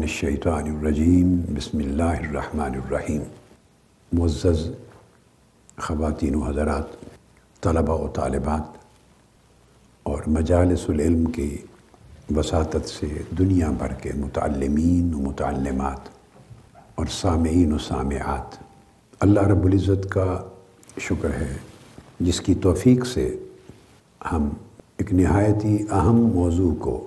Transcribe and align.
من 0.00 0.06
الشیطان 0.06 0.68
الرجیم، 0.68 1.34
بسم 1.56 1.78
اللہ 1.78 2.02
الرحمن 2.02 2.74
الرحیم۔ 2.74 3.22
معزز 4.12 4.60
خواتین 5.76 6.34
و 6.34 6.40
حضرات، 6.44 6.84
طلبہ 7.62 7.94
و 7.94 8.08
طالبات 8.08 8.78
اور 10.02 10.22
مجالس 10.26 10.88
العلم 10.88 11.24
کی 11.24 11.56
وساطت 12.36 12.88
سے 12.88 13.06
دنیا 13.38 13.70
بھر 13.70 13.92
کے 13.92 14.12
متعلمین 14.16 15.12
و 15.14 15.18
متعلمات 15.18 16.08
اور 16.94 17.06
سامعین 17.06 17.72
و 17.72 17.78
سامعات، 17.78 18.56
اللہ 19.20 19.40
رب 19.40 19.64
العزت 19.64 20.10
کا 20.10 20.42
شکر 20.98 21.34
ہے، 21.40 21.56
جس 22.20 22.40
کی 22.40 22.54
توفیق 22.54 23.06
سے 23.06 23.28
ہم 24.32 24.48
ایک 24.96 25.12
نہایتی 25.12 25.76
اہم 25.90 26.26
موضوع 26.34 26.74
کو 26.74 26.98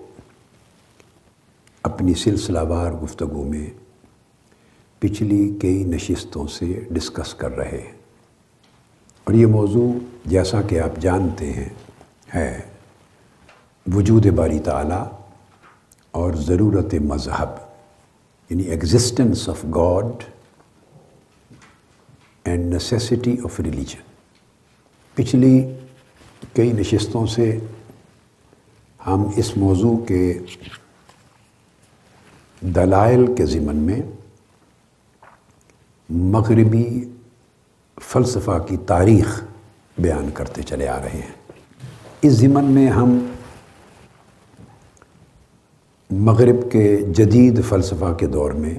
اپنی 1.84 2.14
سلسلہ 2.14 2.60
وار 2.60 2.92
گفتگو 2.92 3.44
میں 3.44 3.70
پچھلی 5.00 5.58
کئی 5.62 5.84
نشستوں 5.84 6.48
سے 6.48 6.82
ڈسکس 6.92 7.34
کر 7.34 7.52
رہے 7.52 7.78
ہیں۔ 7.86 7.98
اور 9.24 9.34
یہ 9.34 9.46
موضوع 9.46 9.94
جیسا 10.26 10.62
کہ 10.62 10.80
آپ 10.80 11.02
جانتے 11.02 11.52
ہیں، 11.54 11.70
ہے 12.36 12.62
وجود 13.94 14.26
باری 14.26 14.60
تعالیٰ 14.60 15.08
اور 16.12 16.34
ضرورت 16.34 16.94
مذہب 16.94 17.50
یعنی 18.50 18.64
existence 18.64 19.50
of 19.50 19.66
God 19.76 20.24
and 22.44 22.74
necessity 22.74 23.38
of 23.44 23.60
religion 23.60 24.02
پچھلی 25.16 25.74
کئی 26.54 26.72
نشستوں 26.72 27.28
سے 27.28 27.60
ہم 29.08 29.30
اس 29.36 29.58
موضوع 29.58 29.98
کے 29.98 30.40
دلائل 32.64 33.36
کے 33.36 33.46
ضمن 33.46 33.76
میں 33.76 34.02
مغربی 36.10 37.10
فلسفہ 38.02 38.60
کی 38.68 38.78
تاریخ 38.78 39.44
بیان 39.98 40.30
کرتے 40.34 40.62
چلے 40.62 40.88
آ 40.88 41.02
رہے 41.02 41.10
ہیں۔ 41.10 41.52
اس 42.22 42.34
ضمن 42.34 42.64
میں 42.64 42.88
ہم 42.88 43.26
مغرب 46.10 46.72
کے 46.72 46.98
جدید 46.98 47.66
فلسفہ 47.70 48.14
کے 48.14 48.28
دور 48.28 48.52
میں 48.52 48.76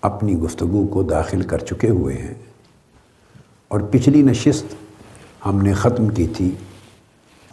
اپنی 0.00 0.38
گفتگو 0.38 0.86
کو 0.86 1.02
داخل 1.02 1.42
کر 1.42 1.58
چکے 1.58 1.90
ہوئے 1.90 2.16
ہیں۔ 2.16 2.34
اور 3.68 3.80
پچھلی 3.80 4.22
نشست 4.22 4.74
ہم 5.46 5.62
نے 5.62 5.72
ختم 5.72 6.08
کی 6.08 6.26
تھی 6.26 6.50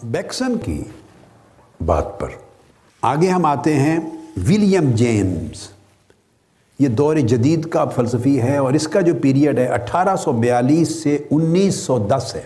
بیکسن 0.04 0.58
کی 0.58 0.84
بات 1.86 2.20
پر۔ 2.20 2.30
آگے 3.02 3.30
ہم 3.30 3.46
آتے 3.46 3.80
ہیں 3.80 4.23
ولیم 4.38 4.92
جیمز. 4.92 5.68
یہ 6.80 6.88
دور 6.88 7.16
جدید 7.16 7.66
کا 7.70 7.86
فلسفی 7.86 8.42
ہے 8.42 8.58
اور 8.58 8.74
اس 8.74 8.88
کا 8.88 9.02
جو 9.02 9.14
پیریڈ 9.22 9.60
ہے 9.60 9.66
اٹھارہ 9.66 10.16
سو 10.16 10.32
بیالیس 10.32 11.04
سے 11.04 11.18
انیس 11.32 11.76
سو 11.76 11.98
دس 12.00 12.36
ہے. 12.36 12.42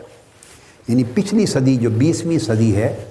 یعنی 0.87 1.03
پچھلی 1.13 1.45
صدی 1.45 1.75
جو 1.75 1.89
بیسویں 1.89 2.37
صدی 2.37 2.75
ہے، 2.75 3.05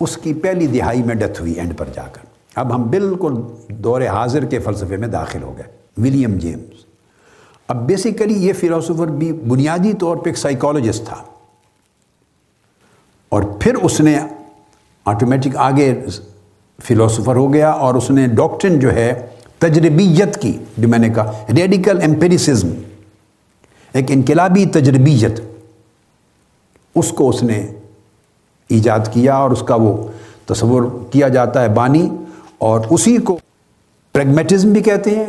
اس 0.00 0.16
کی 0.16 0.34
پہلی 0.34 0.66
دہائی 0.66 1.02
میں 1.02 1.14
ڈیتھ 1.14 1.40
ہوئی 1.40 1.52
اینڈ 1.52 1.78
پر 1.78 1.88
جا 1.94 2.06
کر. 2.12 2.24
اب 2.54 2.74
ہم 2.74 2.82
بالکل 2.90 3.34
دور 3.68 4.02
حاضر 4.02 4.44
کے 4.44 4.58
فلسفے 4.58 4.96
میں 4.96 5.08
داخل 5.08 5.42
ہو 5.42 5.56
گئے 5.58 5.66
ولیم 5.96 6.38
جیمز. 6.38 6.84
اب 7.68 7.86
بیسیکلی 7.86 8.34
یہ 8.46 8.52
فلاسفر 8.52 9.06
بھی 9.06 9.32
بنیادی 9.32 9.92
طور 9.92 10.16
پہ 10.16 10.30
ایک 10.30 10.38
سائیکالوجسٹ 10.38 11.06
تھا. 11.06 11.22
اور 13.28 13.42
پھر 13.60 13.74
اس 13.74 14.00
نے 14.00 14.18
آٹومیٹک 15.04 15.56
آگے 15.56 15.94
فلاسفر 16.84 17.36
ہو 17.36 17.52
گیا 17.52 17.70
اور 17.70 17.94
اس 17.94 18.10
نے 18.10 18.26
ڈاکٹرن 18.26 18.78
جو 18.78 18.94
ہے 18.94 19.12
تجربیت 19.58 20.40
کی، 20.42 20.56
جو 20.78 20.88
میں 20.88 20.98
نے 20.98 21.08
کہا 21.08 21.44
ریڈیکل 21.56 22.00
ایمپیریسزم 22.00 22.68
ایک 23.94 24.10
انقلابی 24.10 24.64
تجربیت، 24.72 25.40
اس 26.96 27.10
کو 27.12 27.28
اس 27.28 27.42
نے 27.42 27.60
ایجاد 28.70 29.12
کیا 29.12 29.34
اور 29.34 29.50
اس 29.50 29.62
کا 29.62 29.74
وہ 29.74 29.96
تصور 30.46 30.82
کیا 31.10 31.28
جاتا 31.28 31.62
ہے 31.62 31.68
بانی 31.68 32.08
اور 32.58 32.80
اسی 32.90 33.16
کو 33.16 33.38
پریگمیٹزم 34.14 34.72
بھی 34.72 34.82
کہتے 34.82 35.10
ہیں، 35.10 35.26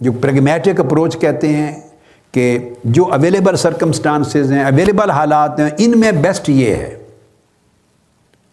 جو 0.00 0.12
پریگمیٹک 0.12 0.80
اپروچ 0.80 1.18
کہتے 1.20 1.48
ہیں 1.48 1.80
کہ 2.34 2.58
جو 2.84 3.04
اویلیبل 3.12 3.56
سرکمسٹانسز 3.56 4.52
ہیں 4.52 4.64
اویلیبل 4.64 5.10
حالات 5.10 5.60
ہیں، 5.60 5.70
ان 5.78 5.98
میں 6.00 6.12
بیسٹ 6.12 6.48
یہ 6.48 6.74
ہے۔ 6.74 6.96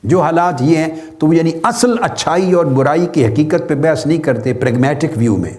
جو 0.04 0.22
حالات 0.22 0.62
یہ 0.62 0.78
ہیں 0.78 0.90
تو 1.20 1.28
وہ 1.28 1.36
یعنی 1.36 1.52
اصل 1.64 1.92
اچھائی 2.02 2.54
اور 2.54 2.66
برائی 2.66 3.06
کی 3.12 3.26
حقیقت 3.26 3.70
پہ 3.70 3.76
بحث 3.76 4.06
نہیں 4.06 4.18
کرتے 4.18 4.54
پریگمیٹک 4.54 5.18
ویو 5.18 5.38
میں۔ 5.38 5.52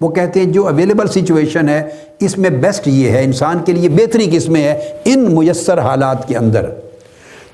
وہ 0.00 0.08
کہتے 0.08 0.40
ہیں 0.40 0.46
جو 0.46 0.66
اویلیبل 0.66 1.06
سچویشن 1.06 1.68
ہے، 1.68 1.88
اس 2.20 2.38
میں 2.38 2.50
بیسٹ 2.50 2.88
یہ 2.88 3.10
ہے، 3.10 3.24
انسان 3.24 3.58
کے 3.58 3.72
لیے 3.72 3.88
بہتری 3.88 4.26
کس 4.32 4.48
میں 4.48 4.64
ہے؟ 4.64 4.98
ان 5.04 5.34
میسر 5.34 5.78
حالات 5.78 6.28
کے 6.28 6.36
اندر۔ 6.36 6.70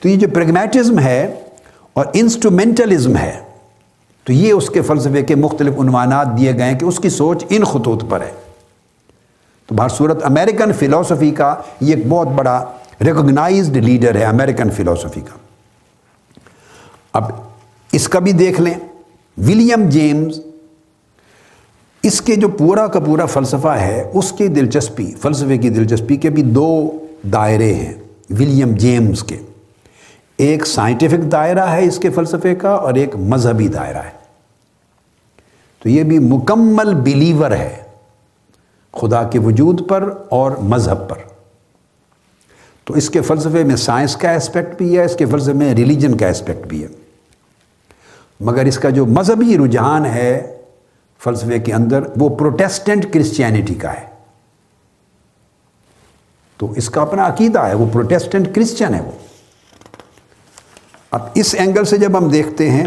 تو 0.00 0.08
یہ 0.08 0.16
جو 0.16 0.28
پریگمیٹزم 0.34 0.98
ہے 0.98 1.34
اور 1.92 2.06
انسٹرومنٹلزم 2.12 3.16
ہے، 3.16 3.32
تو 4.24 4.32
یہ 4.32 4.52
اس 4.52 4.70
کے 4.70 4.82
فلسفے 4.82 5.22
کے 5.22 5.34
مختلف 5.34 5.74
عنوانات 5.80 6.38
دیے 6.38 6.52
گئے 6.52 6.62
ہیں 6.62 6.78
کہ 6.78 6.84
اس 6.84 6.98
کی 6.98 7.08
سوچ 7.08 7.44
ان 7.48 7.64
خطوط 7.64 8.04
پر 8.08 8.20
ہے۔ 8.20 8.30
تو 9.66 9.74
بہر 9.74 9.88
صورت 9.88 10.24
امریکن 10.24 10.72
فلاسفی 10.72 11.30
کا 11.30 11.54
یہ 11.80 11.94
ایک 11.94 12.06
بہت 12.08 12.28
بڑا 12.28 12.64
ریکگنائزڈ 13.00 13.76
لیڈر 13.76 14.14
ہے 14.14 14.24
امریکن 14.24 14.70
فلاسفی 14.70 15.20
کا۔ 15.20 15.43
اب 17.14 17.24
اس 17.92 18.08
کا 18.08 18.18
بھی 18.18 18.32
دیکھ 18.32 18.60
لیں۔ 18.60 18.74
ولیم 19.38 19.88
جیمز، 19.88 20.40
اس 22.02 22.20
کے 22.20 22.36
جو 22.36 22.48
پورا 22.48 22.86
کا 22.86 23.00
پورا 23.00 23.26
فلسفہ 23.26 23.68
ہے، 23.68 24.10
اس 24.14 24.32
کی 24.32 24.48
دلچسپی، 24.48 25.12
فلسفے 25.22 25.58
کی 25.58 25.68
دلچسپی 25.68 26.16
کے 26.16 26.30
بھی 26.30 26.42
دو 26.42 26.90
دائرے 27.32 27.74
ہیں، 27.74 27.94
ولیم 28.30 28.74
جیمز 28.74 29.22
کے۔ 29.22 29.38
ایک 30.36 30.66
سائنٹیفک 30.66 31.32
دائرہ 31.32 31.66
ہے 31.66 31.84
اس 31.84 31.98
کے 31.98 32.10
فلسفے 32.10 32.54
کا 32.54 32.70
اور 32.70 32.94
ایک 32.94 33.16
مذہبی 33.16 33.68
دائرہ 33.68 33.98
ہے۔ 33.98 34.24
تو 35.82 35.88
یہ 35.88 36.02
بھی 36.02 36.18
مکمل 36.18 36.94
بلیور 36.94 37.50
ہے، 37.50 37.76
خدا 38.92 39.22
کے 39.22 39.38
وجود 39.38 39.88
پر 39.88 40.14
اور 40.28 40.50
مذہب 40.50 41.08
پر۔ 41.08 41.16
تو 42.84 42.94
اس 42.94 43.10
کے 43.10 43.20
فلسفے 43.20 43.64
میں 43.64 43.76
سائنس 43.76 44.16
کا 44.16 44.32
اسپیکٹ 44.32 44.78
بھی 44.78 44.98
ہے، 44.98 45.04
اس 45.04 45.16
کے 45.16 45.26
فلسفے 45.26 45.52
میں 45.52 45.74
ریلیجن 45.74 46.16
کا 46.16 46.28
اسپیکٹ 46.28 46.66
بھی 46.66 46.82
ہے۔ 46.82 47.03
مگر 48.40 48.64
اس 48.64 48.78
کا 48.78 48.90
جو 48.90 49.06
مذہبی 49.06 49.58
رجحان 49.58 50.06
ہے 50.06 50.58
فلسفے 51.18 51.58
کے 51.58 51.72
اندر، 51.72 52.02
وہ 52.16 52.28
پروٹیسٹنٹ 52.28 53.12
کرسچینٹی 53.12 53.74
کا 53.74 53.92
ہے۔ 53.92 54.06
تو 56.56 56.72
اس 56.72 56.90
کا 56.90 57.02
اپنا 57.02 57.26
عقیدہ 57.26 57.58
ہے، 57.58 57.74
وہ 57.74 57.86
پروٹیسٹنٹ 57.92 58.54
کرسچن 58.54 58.94
ہے 58.94 59.00
وہ۔ 59.00 59.10
اب 61.10 61.20
اس 61.34 61.54
اینگل 61.54 61.84
سے 61.84 61.96
جب 61.96 62.18
ہم 62.18 62.28
دیکھتے 62.28 62.70
ہیں 62.70 62.86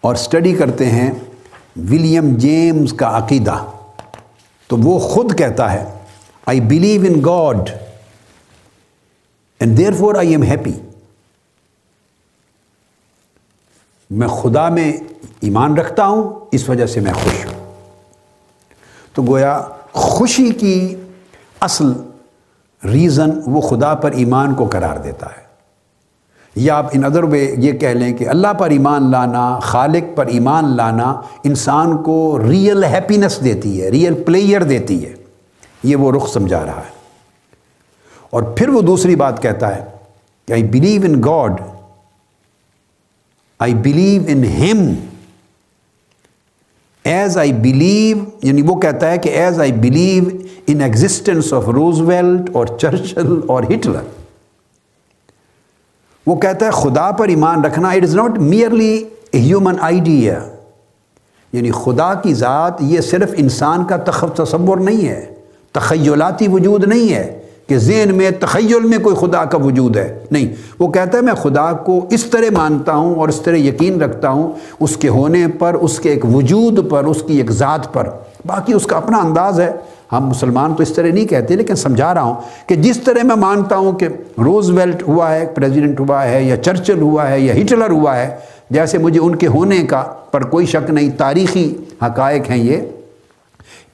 اور 0.00 0.14
اسٹڈی 0.14 0.54
کرتے 0.54 0.86
ہیں 0.86 1.10
ولیم 1.76 2.34
جیمز 2.34 2.92
کا 2.92 3.18
عقیدہ، 3.18 3.64
تو 4.66 4.76
وہ 4.76 4.98
خود 4.98 5.38
کہتا 5.38 5.72
ہے 5.72 5.84
I 6.46 6.60
believe 6.60 7.02
in 7.02 7.20
God 7.24 7.70
and 9.60 9.78
therefore 9.92 10.14
I 10.14 10.30
am 10.30 10.42
happy 10.42 10.72
میں 14.12 14.28
خدا 14.28 14.68
میں 14.68 14.92
ایمان 15.40 15.78
رکھتا 15.78 16.06
ہوں، 16.06 16.40
اس 16.52 16.68
وجہ 16.68 16.86
سے 16.86 17.00
میں 17.00 17.12
خوش 17.12 17.46
ہوں۔ 17.46 17.74
تو 19.14 19.22
گویا 19.22 19.60
خوشی 19.92 20.50
کی 20.50 20.94
اصل 21.60 21.92
ریزن 22.84 23.30
وہ 23.46 23.60
خدا 23.60 23.94
پر 23.94 24.12
ایمان 24.12 24.54
کو 24.54 24.64
قرار 24.64 24.96
دیتا 24.96 25.26
ہے۔ 25.26 25.42
یا 26.56 26.76
آپ 26.76 26.86
ان 26.92 27.04
ادر 27.04 27.24
وے 27.24 27.54
یہ 27.58 27.72
کہہ 27.72 27.88
لیں 27.88 28.16
کہ 28.16 28.28
اللہ 28.28 28.52
پر 28.52 28.70
ایمان 28.70 29.10
لانا، 29.10 29.58
خالق 29.62 30.16
پر 30.16 30.26
ایمان 30.26 30.76
لانا 30.76 31.20
انسان 31.44 32.02
کو 32.02 32.38
ریئل 32.50 32.84
ہیپینس 32.84 33.44
دیتی 33.44 33.82
ہے 33.82 33.88
ریئل 33.88 34.22
پلیئر 34.22 34.62
دیتی 34.62 35.06
ہے۔ 35.06 35.14
یہ 35.82 35.96
وہ 35.96 36.12
رخ 36.12 36.32
سمجھا 36.32 36.66
رہا 36.66 36.76
ہے۔ 36.76 37.02
اور 38.30 38.42
پھر 38.42 38.68
وہ 38.68 38.80
دوسری 38.80 39.16
بات 39.16 39.42
کہتا 39.42 39.76
ہے 39.76 39.84
کہ 40.46 40.52
I 40.52 40.64
believe 40.64 41.02
in 41.04 41.22
God 41.24 41.60
I 43.62 43.74
believe 43.74 44.22
in 44.26 44.44
him 44.44 44.94
as 47.04 47.38
I 47.38 47.52
believe 47.52 48.18
یعنی 48.42 48.62
وہ 48.62 48.80
کہتا 48.80 49.10
ہے 49.10 49.18
کہ 49.18 49.28
as 49.28 49.60
I 49.60 49.72
believe 49.72 50.24
in 50.66 50.80
existence 50.80 51.52
of 51.52 51.68
Roosevelt 52.00 52.50
اور 52.52 52.66
چرچل 52.66 53.40
اور 53.46 53.62
ہٹلر 53.62 54.02
وہ 56.26 56.36
کہتا 56.36 56.66
ہے 56.66 56.70
خدا 56.70 57.10
پر 57.10 57.28
ایمان 57.28 57.64
رکھنا 57.64 57.90
it 57.90 58.02
is 58.02 58.14
not 58.14 58.38
merely 58.38 59.04
a 59.30 59.40
human 59.40 59.74
idea 59.80 60.48
یعنی 61.52 61.70
خدا 61.70 62.14
کی 62.14 62.34
ذات 62.34 62.74
یہ 62.80 63.00
صرف 63.00 63.30
انسان 63.36 63.84
کا 63.84 63.96
تصور 64.34 64.78
نہیں 64.78 65.08
ہے، 65.08 65.34
تخیلاتی 65.72 66.48
وجود 66.48 66.84
نہیں 66.84 67.14
ہے۔ 67.14 67.41
کہ 67.66 67.78
ذہن 67.78 68.14
میں 68.14 68.30
تخیل 68.40 68.80
میں 68.84 68.98
کوئی 68.98 69.16
خدا 69.16 69.44
کا 69.44 69.58
وجود 69.58 69.96
ہے۔ 69.96 70.18
نہیں، 70.30 70.54
وہ 70.78 70.88
کہتا 70.88 71.18
ہے 71.18 71.22
میں 71.22 71.34
خدا 71.34 71.72
کو 71.72 72.06
اس 72.10 72.24
طرح 72.24 72.52
مانتا 72.52 72.94
ہوں 72.94 73.14
اور 73.14 73.28
اس 73.28 73.40
طرح 73.40 73.56
یقین 73.56 74.02
رکھتا 74.02 74.28
ہوں، 74.28 74.52
اس 74.80 74.96
کے 74.96 75.08
ہونے 75.08 75.46
پر، 75.58 75.74
اس 75.74 75.98
کے 75.98 76.10
ایک 76.10 76.24
وجود 76.24 76.90
پر، 76.90 77.04
اس 77.04 77.22
کی 77.22 77.36
ایک 77.36 77.50
ذات 77.50 77.92
پر۔ 77.92 78.08
باقی 78.46 78.72
اس 78.72 78.86
کا 78.86 78.96
اپنا 78.96 79.18
انداز 79.18 79.60
ہے۔ 79.60 79.72
ہم 80.12 80.26
مسلمان 80.26 80.74
تو 80.74 80.82
اس 80.82 80.92
طرح 80.92 81.06
نہیں 81.06 81.26
کہتے، 81.26 81.56
لیکن 81.56 81.74
سمجھا 81.74 82.14
رہا 82.14 82.22
ہوں 82.22 82.34
کہ 82.66 82.74
جس 82.74 82.98
طرح 82.98 83.22
میں 83.22 83.36
مانتا 83.36 83.76
ہوں 83.76 83.92
کہ 83.92 84.08
روز 84.38 84.70
ویلٹ 84.70 85.08
ہوا 85.08 85.34
ہے، 85.34 85.46
پریزیڈنٹ 85.54 86.00
ہوا 86.00 86.24
ہے 86.24 86.42
یا 86.42 86.56
چرچل 86.56 87.00
ہوا 87.00 87.30
ہے 87.30 87.40
یا 87.40 87.54
ہٹلر 87.54 87.90
ہوا 87.90 88.16
ہے، 88.16 88.36
جیسے 88.70 88.98
مجھے 88.98 89.20
ان 89.20 89.36
کے 89.36 89.46
ہونے 89.46 89.78
کا 89.78 90.02
پر 90.30 90.44
کوئی 90.44 90.66
شک 90.66 90.90
نہیں، 90.90 91.10
تاریخی 91.10 91.76
حقائق 92.02 92.50
ہیں 92.50 92.64
یہ۔ 92.64 92.76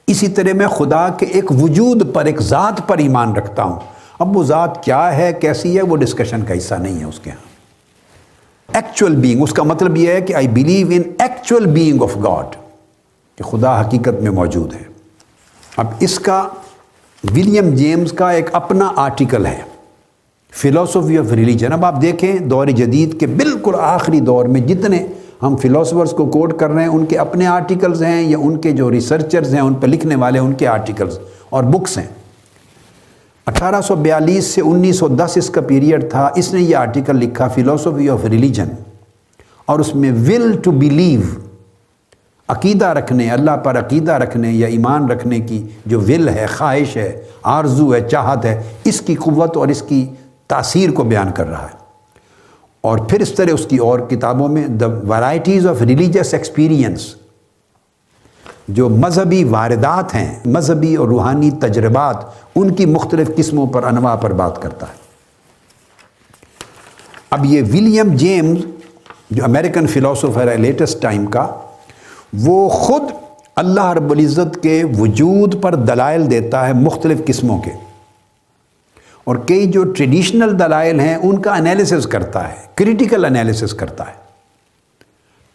اسی 0.09 0.27
طرح 0.27 0.53
میں 0.53 0.67
خدا 0.67 1.09
کے 1.09 1.25
ایک 1.25 1.51
وجود 1.51 2.13
پر، 2.13 2.25
ایک 2.25 2.41
ذات 2.41 2.87
پر 2.87 2.97
ایمان 2.97 3.33
رکھتا 3.33 3.63
ہوں۔ 3.63 3.79
اب 4.19 4.37
وہ 4.37 4.43
ذات 4.43 4.83
کیا 4.83 5.17
ہے، 5.17 5.33
کیسی 5.33 5.77
ہے، 5.77 5.81
وہ 5.81 5.97
ڈسکشن 5.97 6.41
کا 6.41 6.57
حصہ 6.57 6.75
نہیں 6.75 6.99
ہے 6.99 7.03
اس 7.03 7.19
کے 7.19 7.29
ہاں۔ 7.29 7.49
ایکچوئل 8.73 9.15
بینگ 9.15 9.43
اس 9.43 9.53
کا 9.53 9.63
مطلب 9.63 9.97
یہ 9.97 10.11
ہے 10.11 10.21
کہ 10.21 10.33
I 10.33 10.47
believe 10.47 10.87
in 10.91 11.01
actual 11.19 11.65
being 11.65 12.01
of 12.01 12.15
God 12.15 12.55
کہ 13.37 13.43
خدا 13.43 13.81
حقیقت 13.81 14.21
میں 14.21 14.31
موجود 14.31 14.73
ہے۔ 14.73 14.83
اب 15.77 15.85
اس 15.99 16.19
کا 16.19 16.47
ولیم 17.23 17.69
جیمز 17.69 18.11
کا 18.11 18.31
ایک 18.31 18.49
اپنا 18.51 18.91
آرٹیکل 18.95 19.45
ہے۔ 19.45 19.61
فلاسفی 20.51 21.17
آف 21.17 21.31
ریلیجن 21.31 21.73
اب 21.73 21.85
آپ 21.85 22.01
دیکھیں 22.01 22.35
دور 22.39 22.67
جدید 22.67 23.19
کے 23.19 23.27
بالکل 23.27 23.75
آخری 23.79 24.19
دور 24.19 24.45
میں 24.45 24.61
جتنے 24.61 25.07
ہم 25.41 25.55
فلاسفرز 25.55 26.11
کو 26.11 26.25
کوٹ 26.25 26.59
کر 26.59 26.69
رہے 26.69 26.81
ہیں، 26.81 26.89
ان 26.89 27.05
کے 27.05 27.17
اپنے 27.17 27.45
آرٹیکلز 27.47 28.03
ہیں 28.03 28.21
یا 28.21 28.37
ان 28.37 28.57
کے 28.57 28.71
جو 28.71 28.91
ریسرچرز 28.91 29.53
ہیں، 29.53 29.61
ان 29.61 29.73
پہ 29.73 29.87
لکھنے 29.87 30.15
والے 30.15 30.39
ان 30.39 30.53
کے 30.53 30.67
آرٹیکلز 30.67 31.19
اور 31.49 31.63
بکس 31.63 31.97
ہیں۔ 31.97 32.07
اٹھارہ 33.47 33.81
سو 33.81 33.95
بیالیس 33.95 34.45
سے 34.45 34.61
انیس 34.61 34.99
سو 34.99 35.07
دس 35.07 35.37
اس 35.37 35.49
کا 35.49 35.61
پیریڈ 35.61 36.09
تھا، 36.11 36.29
اس 36.35 36.53
نے 36.53 36.61
یہ 36.61 36.75
آرٹیکل 36.75 37.15
لکھا 37.15 37.47
فلاسفی 37.47 38.09
آف 38.09 38.25
ریلیجن 38.25 38.69
اور 39.65 39.79
اس 39.79 39.95
میں 39.95 40.11
ول 40.11 40.51
ٹو 40.63 40.71
بلیو 40.71 41.21
عقیدہ 42.49 42.85
رکھنے، 42.85 43.29
اللہ 43.29 43.57
پر 43.63 43.79
عقیدہ 43.79 44.11
رکھنے 44.11 44.51
یا 44.51 44.67
ایمان 44.67 45.09
رکھنے 45.09 45.39
کی 45.39 45.67
جو 45.85 45.99
ول 45.99 46.29
ہے، 46.29 46.45
خواہش 46.57 46.97
ہے، 46.97 47.21
آرزو 47.43 47.93
ہے، 47.95 48.01
چاہت 48.01 48.45
ہے، 48.45 48.61
اس 48.83 49.01
کی 49.01 49.15
قوت 49.15 49.57
اور 49.57 49.67
اس 49.67 49.81
کی 49.81 50.05
تاثیر 50.47 50.91
کو 50.91 51.03
بیان 51.03 51.31
کر 51.31 51.47
رہا 51.47 51.63
ہے۔ 51.63 51.78
اور 52.81 52.97
پھر 52.97 53.19
اس 53.19 53.31
طرح 53.31 53.51
اس 53.53 53.65
کی 53.65 53.77
اور 53.77 53.99
کتابوں 53.99 54.47
میں 54.47 54.67
the 54.67 54.87
varieties 54.87 55.67
of 55.67 55.81
religious 55.81 56.33
experience 56.33 57.15
جو 58.67 58.89
مذہبی 58.89 59.43
واردات 59.43 60.15
ہیں، 60.15 60.39
مذہبی 60.45 60.95
اور 60.95 61.07
روحانی 61.07 61.51
تجربات، 61.51 62.15
ان 62.55 62.73
کی 62.73 62.85
مختلف 62.85 63.31
قسموں 63.35 63.67
پر 63.67 63.83
انواع 63.83 64.15
پر 64.15 64.33
بات 64.33 64.61
کرتا 64.61 64.85
ہے۔ 64.85 64.93
اب 67.29 67.45
یہ 67.45 67.61
ولیم 67.61 68.15
جیمز 68.15 68.57
جو 69.29 69.43
امریکن 69.43 69.87
فلاسفر 69.87 70.47
ہے 70.47 70.57
لیٹسٹ 70.57 71.01
ٹائم 71.01 71.25
کا، 71.25 71.47
وہ 72.33 72.69
خود 72.69 73.01
اللہ 73.55 73.85
رب 73.85 74.11
العزت 74.11 74.63
کے 74.63 74.83
وجود 74.99 75.61
پر 75.61 75.75
دلائل 75.75 76.31
دیتا 76.31 76.67
ہے 76.67 76.73
مختلف 76.73 77.21
قسموں 77.25 77.61
کے۔ 77.61 77.88
اور 79.29 79.37
کئی 79.47 79.65
جو 79.65 79.83
ٹریڈیشنل 79.83 80.59
دلائل 80.59 80.99
ہیں، 80.99 81.15
ان 81.15 81.41
کا 81.41 81.55
انالیسس 81.55 82.07
کرتا 82.07 82.47
ہے 82.47 82.53
کریٹیکل 82.75 83.25
انالیسس 83.25 83.73
کرتا 83.73 84.03
ہے۔ 84.03 84.13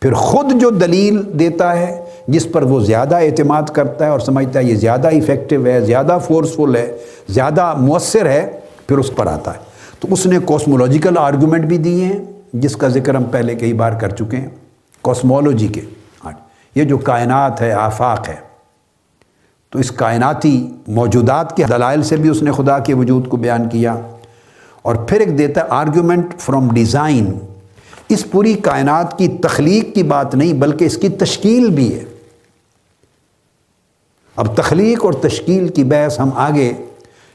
پھر 0.00 0.14
خود 0.14 0.60
جو 0.60 0.70
دلیل 0.70 1.38
دیتا 1.38 1.78
ہے، 1.78 2.04
جس 2.28 2.52
پر 2.52 2.62
وہ 2.62 2.80
زیادہ 2.80 3.16
اعتماد 3.16 3.62
کرتا 3.62 4.04
ہے 4.04 4.10
اور 4.10 4.20
سمجھتا 4.20 4.58
ہے 4.58 4.64
یہ 4.64 4.74
زیادہ 4.74 5.08
افیکٹو 5.08 5.66
ہے، 5.66 5.80
زیادہ 5.80 6.18
فورسفل 6.28 6.76
ہے، 6.76 6.96
زیادہ 7.28 7.74
مؤثر 7.78 8.26
ہے، 8.26 8.60
پھر 8.86 8.98
اس 8.98 9.10
پر 9.16 9.26
آتا 9.26 9.54
ہے۔ 9.54 9.58
تو 10.00 10.08
اس 10.10 10.26
نے 10.26 10.38
کوسمولوجیکل 10.38 11.18
آرگومنٹ 11.18 11.64
بھی 11.64 11.78
دیے 11.78 12.04
ہیں، 12.04 12.18
جس 12.52 12.76
کا 12.76 12.88
ذکر 12.88 13.14
ہم 13.14 13.24
پہلے 13.24 13.54
کئی 13.54 13.72
بار 13.72 13.92
کر 13.92 14.08
چکے 14.08 14.36
ہیں۔ 14.36 14.48
کوسمولوجی 15.02 15.68
کے۔ 15.68 15.80
یہ 16.74 16.84
جو 16.84 16.98
کائنات 16.98 17.62
ہے، 17.62 17.72
آفاق 17.72 18.28
ہے۔ 18.28 18.43
تو 19.74 19.80
اس 19.80 19.90
کائناتی 19.90 20.70
موجودات 20.88 21.56
کے 21.56 21.64
دلائل 21.64 22.02
سے 22.02 22.16
بھی 22.16 22.28
اس 22.28 22.42
نے 22.42 22.52
خدا 22.52 22.78
کے 22.78 22.94
وجود 22.94 23.28
کو 23.28 23.36
بیان 23.36 23.68
کیا 23.68 23.96
اور 24.82 24.94
پھر 24.94 25.20
ایک 25.20 25.38
دیتا 25.38 25.60
ہے 25.60 25.66
آرگومنٹ 25.70 26.34
فرام 26.38 26.68
ڈیزائن 26.68 27.38
اس 28.08 28.30
پوری 28.30 28.54
کائنات 28.54 29.18
کی 29.18 29.28
تخلیق 29.28 29.94
کی 29.94 30.02
بات 30.02 30.34
نہیں، 30.34 30.52
بلکہ 30.52 30.84
اس 30.84 30.96
کی 30.96 31.08
تشکیل 31.08 31.70
بھی 31.70 31.94
ہے۔ 31.94 32.04
اب 34.36 34.56
تخلیق 34.56 35.04
اور 35.04 35.12
تشکیل 35.12 35.68
کی 35.68 35.84
بحث 35.84 36.20
ہم 36.20 36.30
آگے، 36.34 36.72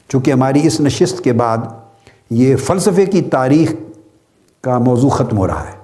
چونکہ 0.08 0.30
ہماری 0.30 0.66
اس 0.66 0.80
نشست 0.80 1.24
کے 1.24 1.32
بعد 1.32 1.58
یہ 2.30 2.56
فلسفے 2.56 3.06
کی 3.06 3.22
تاریخ 3.22 3.72
کا 4.60 4.78
موضوع 4.78 5.10
ختم 5.10 5.38
ہو 5.38 5.46
رہا 5.46 5.68
ہے۔ 5.68 5.76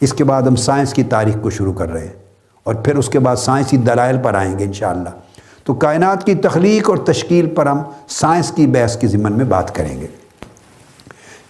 اس 0.00 0.12
کے 0.12 0.24
بعد 0.24 0.42
ہم 0.42 0.56
سائنس 0.56 0.92
کی 0.92 1.02
تاریخ 1.02 1.36
کو 1.42 1.50
شروع 1.50 1.72
کر 1.72 1.92
رہے 1.92 2.04
ہیں 2.04 2.14
اور 2.62 2.74
پھر 2.74 2.96
اس 2.96 3.08
کے 3.08 3.18
بعد 3.18 3.36
سائنسی 3.36 3.76
دلائل 3.76 4.16
پر 4.22 4.34
آئیں 4.34 4.58
گے 4.58 4.64
انشاءاللہ۔ 4.64 5.08
تو 5.70 5.74
کائنات 5.74 6.26
کی 6.26 6.34
تخلیق 6.34 6.90
اور 6.90 6.96
تشکیل 6.96 7.46
پر 7.46 7.66
ہم 7.66 7.82
سائنس 8.08 8.52
کی 8.52 8.66
بحث 8.66 8.96
کے 8.96 9.06
ضمن 9.06 9.32
میں 9.32 9.44
بات 9.44 9.74
کریں 9.74 10.00
گے۔ 10.00 10.06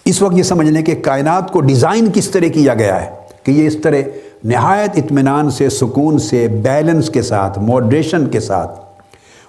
اس 0.04 0.22
وقت 0.22 0.34
یہ 0.34 0.42
سمجھنے 0.42 0.82
کہ 0.82 0.94
کائنات 0.94 1.52
کو 1.52 1.60
ڈیزائن 1.60 2.08
کس 2.14 2.30
طرح 2.30 2.48
کیا 2.54 2.74
گیا 2.74 3.04
ہے 3.04 3.10
کہ 3.42 3.50
یہ 3.50 3.66
اس 3.66 3.76
طرح 3.82 3.96
نہایت 4.44 4.90
اطمینان 4.96 5.50
سے، 5.50 5.70
سکون 5.70 6.18
سے، 6.18 6.48
بیلنس 6.48 7.10
کے 7.10 7.22
ساتھ 7.22 7.58
موڈریشن 7.58 8.26
کے 8.26 8.40
ساتھ 8.40 8.80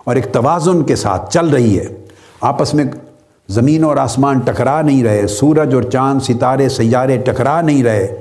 اور 0.04 0.16
ایک 0.16 0.34
توازن 0.34 0.84
کے 0.84 0.96
ساتھ 0.96 1.34
چل 1.34 1.48
رہی 1.48 1.80
ہے۔ 1.80 1.88
آپس 2.42 2.74
میں 2.74 2.86
زمین 3.50 3.84
اور 3.84 3.98
آسمان 3.98 4.40
ٹکرا 4.40 4.82
نہیں 4.82 5.04
رہے، 5.04 5.28
سورج 5.28 5.74
اور 5.74 5.84
چاند، 5.84 6.22
ستارے، 6.22 6.70
سیارے 6.70 7.18
ٹکرا 7.18 7.62
نہیں 7.62 7.84
رہے۔ 7.84 8.20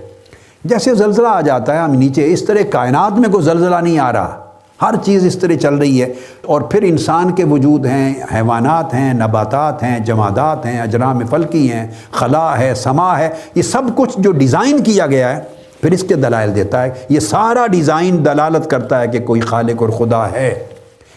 جیسے 0.65 0.95
زلزلہ 0.95 1.29
آ 1.29 1.41
جاتا 1.41 1.75
ہے، 1.75 1.79
ہم 1.79 1.93
نیچے 1.93 2.33
اس 2.33 2.45
طرح 2.45 2.63
کائنات 2.71 3.13
میں 3.13 3.29
کوئی 3.29 3.45
زلزلہ 3.45 3.77
نہیں 3.77 3.99
آ 3.99 4.13
رہا۔ 4.13 4.50
ہر 4.83 4.95
چیز 5.05 5.27
اس 5.27 5.37
طرح 5.37 5.57
چل 5.57 5.75
رہی 5.75 6.03
ہے 6.03 6.13
اور 6.43 6.61
پھر 6.61 6.83
انسان 6.83 7.33
کے 7.33 7.45
وجود 7.45 7.87
ہیں، 7.87 8.15
حیوانات 8.35 8.95
ہیں، 8.95 9.15
نباتات 9.15 9.83
ہیں، 9.83 9.99
جمادات 9.99 10.67
ہیں، 10.67 10.81
اجرام 10.81 11.27
فلکی 11.27 11.73
ہیں، 11.73 11.87
خلا 12.11 12.59
ہے، 12.59 12.75
سما 12.75 13.19
ہے، 13.19 13.29
یہ 13.55 13.63
سب 13.63 13.83
کچھ 13.97 14.11
جو 14.17 14.33
ڈیزائن 14.33 14.83
کیا 14.83 15.07
گیا 15.07 15.37
ہے، 15.37 15.43
پھر 15.81 15.91
اس 15.91 16.05
کے 16.09 16.15
دلائل 16.15 16.55
دیتا 16.55 16.83
ہے۔ 16.83 16.91
یہ 17.09 17.21
سارا 17.21 17.67
ڈیزائن 17.67 18.25
دلالت 18.25 18.71
کرتا 18.71 19.01
ہے 19.01 19.09
کہ 19.09 19.21
کوئی 19.21 19.41
خالق 19.41 19.83
اور 19.83 19.89
خدا 19.89 20.31
ہے۔ 20.31 20.67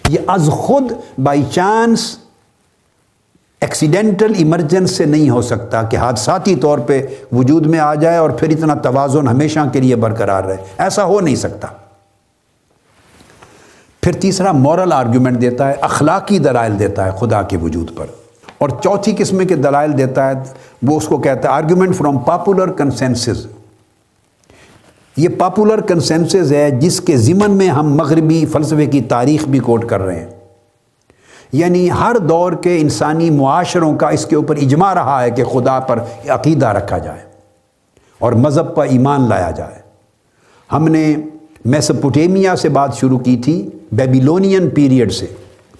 یہ 0.10 0.20
از 0.28 0.50
خود 0.52 0.92
بائی 1.24 1.44
چانس 1.52 2.18
ایکسیڈنٹل 3.62 4.34
ایمرجنس 4.38 4.92
سے 4.92 5.06
نہیں 5.06 5.30
ہو 5.30 5.42
سکتا 5.42 5.84
کہ 5.84 5.98
حادثاتی 5.98 6.56
طور 6.56 6.78
پہ 6.78 7.08
وجود 7.32 7.66
میں 7.66 7.80
آ 7.80 7.96
جائے 7.96 8.18
اور 8.18 8.30
پھر 8.30 8.50
اتنا 8.50 8.74
توازن 8.74 9.28
ہمیشہ 9.28 9.60
کے 9.74 9.80
لیے 9.80 9.96
برقرار 9.96 10.44
رہے۔ 10.44 10.58
ایسا 10.78 11.04
ہو 11.04 11.20
نہیں 11.20 11.36
سکتا۔ 11.36 11.68
پھر 14.04 14.14
تیسرا 14.14 14.52
مورل 14.52 14.94
آرگومنٹ 14.94 15.42
دیتا 15.42 15.68
ہے، 15.68 15.74
اخلاقی 15.82 16.40
دلائل 16.40 16.80
دیتا 16.80 17.06
ہے 17.06 17.12
خدا 17.20 17.42
کے 17.42 17.58
وجود 17.58 17.96
پر۔ 17.96 18.06
اور 18.58 18.70
چوتھی 18.70 19.16
قسم 19.18 19.48
کے 19.48 19.56
دلائل 19.56 19.98
دیتا 19.98 20.28
ہے، 20.28 20.34
وہ 20.84 20.98
اس 20.98 21.08
کو 21.08 21.18
کہتا 21.18 21.50
ہے 21.50 21.54
آرگومنٹ 21.54 21.96
فرام 21.96 22.18
پاپولر 22.18 22.68
کنسنسز 22.72 23.48
یہ 25.18 25.30
پاپولر 25.30 25.82
کنسنسز 25.82 26.54
ہے 26.54 26.72
جس 26.72 27.02
کے 27.02 27.18
ضمن 27.18 27.52
میں 27.52 27.68
ہم 27.68 27.94
مغربی 27.94 28.46
فلسفے 28.46 28.86
کی 28.86 29.02
تاریخ 29.02 29.46
بھی 29.46 29.60
کوٹ 29.60 29.86
کر 29.86 30.02
رہے 30.02 30.20
ہیں۔ 30.20 30.32
یعنی 31.54 31.92
ہر 31.92 32.18
دور 32.18 32.52
کے 32.52 32.78
انسانی 32.82 33.30
معاشروں 33.30 33.98
کا 33.98 34.10
اس 34.10 34.26
کے 34.26 34.36
اوپر 34.36 34.56
اجماع 34.56 34.94
رہا 34.94 35.24
ہے 35.24 35.32
کہ 35.32 35.44
خدا 35.44 35.80
پر 35.80 36.00
عقیدہ 36.30 36.68
رکھا 36.68 36.98
جائے 36.98 37.20
اور 38.20 38.32
مذہب 38.32 38.76
پر 38.76 38.86
ایمان 38.86 39.30
لایا 39.30 39.52
جائے۔ 39.52 39.80
ہم 40.72 40.88
نے 40.88 41.16
میسپوٹیمیا 41.66 42.56
سے 42.56 42.70
بات 42.70 42.96
شروع 42.96 43.20
کی 43.20 43.38
تھی۔ 43.38 43.70
بیبیلونین 43.96 44.70
پیریڈ 44.70 45.12
سے، 45.12 45.26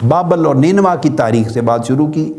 بابل 0.08 0.46
اور 0.46 0.56
نینوا 0.56 0.96
کی 0.96 1.10
تاریخ 1.10 1.52
سے 1.52 1.62
بات 1.62 1.88
شروع 1.88 2.08
کی، 2.08 2.32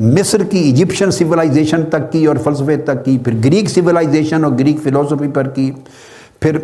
مصر 0.00 0.42
کی 0.42 0.58
ایجپشن 0.58 1.10
سویلائزیشن 1.10 1.82
تک 1.90 2.12
کی 2.12 2.24
اور 2.26 2.36
فلسفے 2.36 2.76
تک 2.76 3.04
کی، 3.04 3.18
پھر 3.18 3.32
گریک 3.44 3.68
سویلائزیشن 3.68 4.44
اور 4.44 4.52
گریک 4.58 4.82
فلسفی 4.82 5.28
پر 5.34 5.48
کی، 5.48 5.70
پھر 6.40 6.58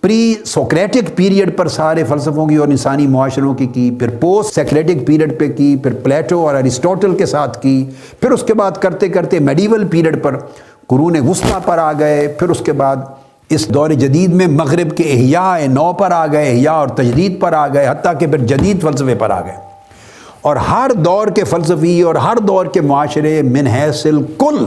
پری 0.00 0.34
سوکریٹک 0.44 1.16
پیریڈ 1.16 1.56
پر 1.56 1.68
سارے 1.68 2.04
فلسفوں 2.04 2.46
کی 2.46 2.56
اور 2.56 2.68
انسانی 2.68 3.06
معاشروں 3.06 3.54
کی 3.54 3.66
کی، 3.66 3.90
پھر 3.90 4.10
پوسٹ 4.10 4.54
سیکریٹک 4.54 5.06
پیریڈ 5.06 5.38
پہ 5.38 5.48
کی، 5.48 5.76
پھر 5.76 5.92
پلیٹو 5.92 6.46
اور 6.46 6.54
ارسٹوٹل 6.54 7.14
کے 7.14 7.26
ساتھ 7.26 7.62
کی، 7.62 7.84
پھر 8.20 8.30
اس 8.30 8.42
کے 8.42 8.54
بعد 8.54 8.70
کرتے 8.80 9.08
کرتے 9.08 9.38
میڈیول 9.38 9.86
پیریڈ 9.86 10.22
پر 10.22 10.36
قرون 10.86 11.16
وسطی 11.28 11.58
پر 11.64 11.78
آ 11.78 11.92
گئے، 11.98 12.26
پھر 12.28 12.48
اس 12.48 12.60
کے 12.60 12.72
بعد 12.72 12.96
اس 13.50 13.68
دور 13.68 13.90
جدید 13.90 14.32
میں 14.32 14.46
مغرب 14.46 14.96
کے 14.96 15.04
احیاء 15.04 15.56
نو 15.66 15.92
پر 15.92 16.10
آ 16.10 16.26
گئے، 16.26 16.50
احیاء 16.50 16.72
اور 16.72 16.88
تجدید 16.88 17.40
پر 17.40 17.52
آ 17.52 17.68
گئے، 17.68 17.88
حتیٰ 17.88 18.12
کہ 18.18 18.26
پھر 18.26 18.38
جدید 18.38 18.82
فلسفے 18.82 19.14
پر 19.14 19.30
آ 19.30 19.40
گئے۔ 19.40 19.52
اور 20.40 20.56
ہر 20.56 20.90
دور 20.94 21.28
کے 21.28 21.44
فلسفی 21.44 22.02
اور 22.02 22.14
ہر 22.14 22.36
دور 22.36 22.66
کے 22.66 22.80
معاشرے 22.80 23.42
منحص 23.42 24.06
کل 24.38 24.66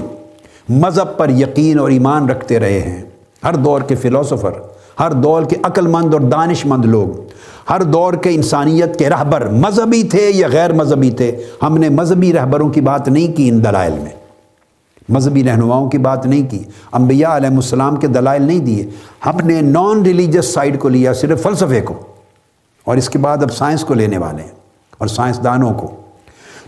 مذہب 0.69 1.17
پر 1.17 1.29
یقین 1.29 1.79
اور 1.79 1.89
ایمان 1.89 2.29
رکھتے 2.29 2.59
رہے 2.59 2.79
ہیں۔ 2.79 3.01
ہر 3.43 3.55
دور 3.55 3.81
کے 3.81 3.95
فلسفر، 3.95 4.51
ہر 4.99 5.11
دور 5.11 5.43
کے 5.43 5.55
عقل 5.63 5.87
مند 5.87 6.13
اور 6.13 6.21
دانش 6.21 6.65
مند 6.65 6.85
لوگ، 6.85 7.21
ہر 7.69 7.83
دور 7.83 8.13
کے 8.13 8.29
انسانیت 8.29 8.99
کے 8.99 9.09
رہبر 9.09 9.49
مذہبی 9.49 10.03
تھے 10.03 10.31
یا 10.33 10.47
غیر 10.51 10.73
مذہبی 10.73 11.11
تھے، 11.11 11.37
ہم 11.61 11.77
نے 11.77 11.89
مذہبی 11.89 12.33
رہبروں 12.33 12.69
کی 12.69 12.81
بات 12.81 13.07
نہیں 13.07 13.37
کی 13.37 13.49
ان 13.49 13.63
دلائل 13.63 13.93
میں۔ 13.93 14.23
مذہبی 15.10 15.43
رہنماؤں 15.43 15.89
کی 15.89 15.98
بات 15.98 16.25
نہیں 16.25 16.48
کی، 16.50 16.63
انبیاء 16.91 17.36
علیہ 17.36 17.50
السلام 17.50 17.95
کے 17.95 18.07
دلائل 18.07 18.41
نہیں 18.41 18.60
دیے۔ 18.60 18.89
ہم 19.25 19.48
نے 19.48 19.60
نان 19.62 20.01
ریلیجس 20.01 20.53
سائڈ 20.53 20.79
کو 20.79 20.89
لیا 20.89 21.13
صرف 21.13 21.41
فلسفے 21.43 21.81
کو، 21.81 21.93
اور 22.88 22.98
اس 22.98 23.10
کے 23.10 23.19
بعد 23.19 23.43
اب 23.43 23.51
سائنس 23.53 23.83
کو 23.86 23.93
لینے 23.93 24.17
والے 24.17 24.43
ہیں، 24.43 24.51
اور 24.98 25.07
سائنسدانوں 25.07 25.74
کو۔ 25.74 25.95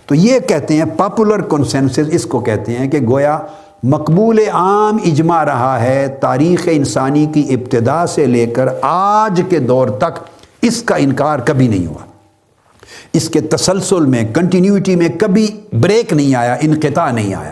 تو 0.05 0.15
یہ 0.15 0.39
کہتے 0.39 0.77
ہیں 0.77 0.85
پاپولر 0.97 1.41
کنسنسس 1.41 2.09
اس 2.11 2.25
کو 2.25 2.39
کہتے 2.39 2.77
ہیں 2.77 2.87
کہ 2.87 2.99
گویا 3.07 3.37
مقبول 3.83 4.39
عام 4.53 4.97
اجماع 5.05 5.43
رہا 5.45 5.79
ہے 5.81 6.07
تاریخ 6.21 6.67
انسانی 6.71 7.25
کی 7.25 7.45
ابتدا 7.49 8.05
سے 8.05 8.25
لے 8.25 8.45
کر 8.45 8.67
آج 8.81 9.41
کے 9.49 9.59
دور 9.59 9.87
تک۔ 9.87 10.19
اس 10.61 10.81
کا 10.83 10.95
انکار 10.95 11.39
کبھی 11.39 11.67
نہیں 11.67 11.85
ہوا۔ 11.85 12.05
اس 13.13 13.29
کے 13.29 13.41
تسلسل 13.41 14.05
میں 14.05 14.23
کنٹینیوٹی 14.33 14.95
میں 14.95 15.09
کبھی 15.19 15.47
بریک 15.73 16.13
نہیں 16.13 16.35
آیا، 16.35 16.55
انقطاع 16.61 17.11
نہیں 17.11 17.33
آیا۔ 17.33 17.51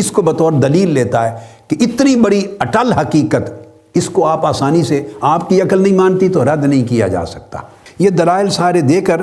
اس 0.00 0.10
کو 0.10 0.22
بطور 0.22 0.52
دلیل 0.52 0.88
لیتا 0.88 1.24
ہے 1.30 1.36
کہ 1.68 1.76
اتنی 1.80 2.16
بڑی 2.16 2.42
اٹل 2.58 2.92
حقیقت 2.92 3.50
اس 3.94 4.08
کو 4.10 4.26
آپ 4.26 4.46
آسانی 4.46 4.82
سے 4.84 5.02
آپ 5.20 5.48
کی 5.48 5.60
عقل 5.62 5.80
نہیں 5.82 5.94
مانتی 5.94 6.28
تو 6.28 6.44
رد 6.44 6.64
نہیں 6.64 6.88
کیا 6.88 7.08
جا 7.08 7.24
سکتا۔ 7.26 7.58
یہ 7.98 8.10
دلائل 8.10 8.50
سارے 8.50 8.80
دے 8.80 9.00
کر 9.00 9.20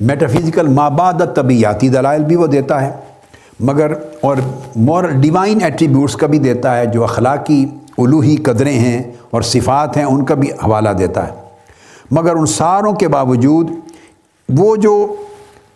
میٹافیزیکل 0.00 0.68
ماباد 0.68 1.20
طبیعتی 1.34 1.88
دلائل 1.88 2.24
بھی 2.24 2.36
وہ 2.36 2.46
دیتا 2.46 2.80
ہے، 2.80 2.90
مگر 3.60 3.92
اور 4.20 4.36
مور 4.76 5.04
ڈیوائن 5.20 5.62
ایٹریبیوٹس 5.62 6.16
کا 6.16 6.26
بھی 6.26 6.38
دیتا 6.38 6.76
ہے 6.76 6.86
جو 6.86 7.04
اخلاقی 7.04 7.64
الوحی 7.98 8.36
قدریں 8.36 8.78
ہیں 8.78 9.02
اور 9.30 9.42
صفات 9.42 9.96
ہیں 9.96 10.04
ان 10.04 10.24
کا 10.24 10.34
بھی 10.34 10.50
حوالہ 10.64 10.88
دیتا 10.88 11.26
ہے۔ 11.26 11.32
مگر 12.10 12.36
ان 12.36 12.46
ساروں 12.46 12.92
کے 12.92 13.08
باوجود 13.08 13.70
وہ 14.48 14.76
جو 14.76 15.14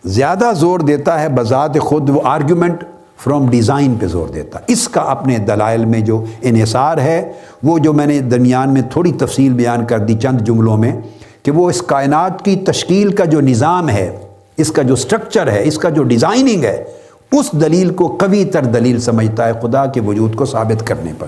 زیادہ 0.05 0.51
زور 0.55 0.79
دیتا 0.79 1.19
ہے 1.21 1.29
بذات 1.29 1.79
خود 1.79 2.09
وہ 2.09 2.21
آرگیومنٹ 2.23 2.83
فرام 3.23 3.49
ڈیزائن 3.49 3.95
پہ 3.95 4.07
زور 4.07 4.27
دیتا۔ 4.27 4.59
اس 4.67 4.89
کا 4.89 5.01
اپنے 5.01 5.37
دلائل 5.37 5.85
میں 5.85 5.99
جو 5.99 6.25
انحصار 6.41 6.97
ہے، 6.97 7.31
وہ 7.63 7.79
جو 7.79 7.93
میں 7.93 8.05
نے 8.05 8.19
درمیان 8.19 8.73
میں 8.73 8.81
تھوڑی 8.81 9.13
تفصیل 9.13 9.53
بیان 9.53 9.85
کر 9.85 9.99
دی 9.99 10.13
چند 10.13 10.41
جملوں 10.41 10.77
میں، 10.77 11.01
کہ 11.43 11.51
وہ 11.51 11.69
اس 11.69 11.81
کائنات 11.81 12.45
کی 12.45 12.55
تشکیل 12.55 13.15
کا 13.15 13.25
جو 13.25 13.41
نظام 13.41 13.89
ہے، 13.89 14.19
اس 14.57 14.71
کا 14.71 14.81
جو 14.81 14.95
سٹرکچر 14.95 15.51
ہے، 15.51 15.61
اس 15.63 15.77
کا 15.77 15.89
جو 15.89 16.03
ڈیزائننگ 16.03 16.63
ہے، 16.63 16.83
اس 17.31 17.51
دلیل 17.51 17.93
کو 17.93 18.07
قوی 18.07 18.45
تر 18.45 18.65
دلیل 18.65 18.99
سمجھتا 18.99 19.47
ہے 19.47 19.51
خدا 19.61 19.85
کے 19.85 20.01
وجود 20.01 20.35
کو 20.35 20.45
ثابت 20.45 20.87
کرنے 20.87 21.11
پر۔ 21.19 21.27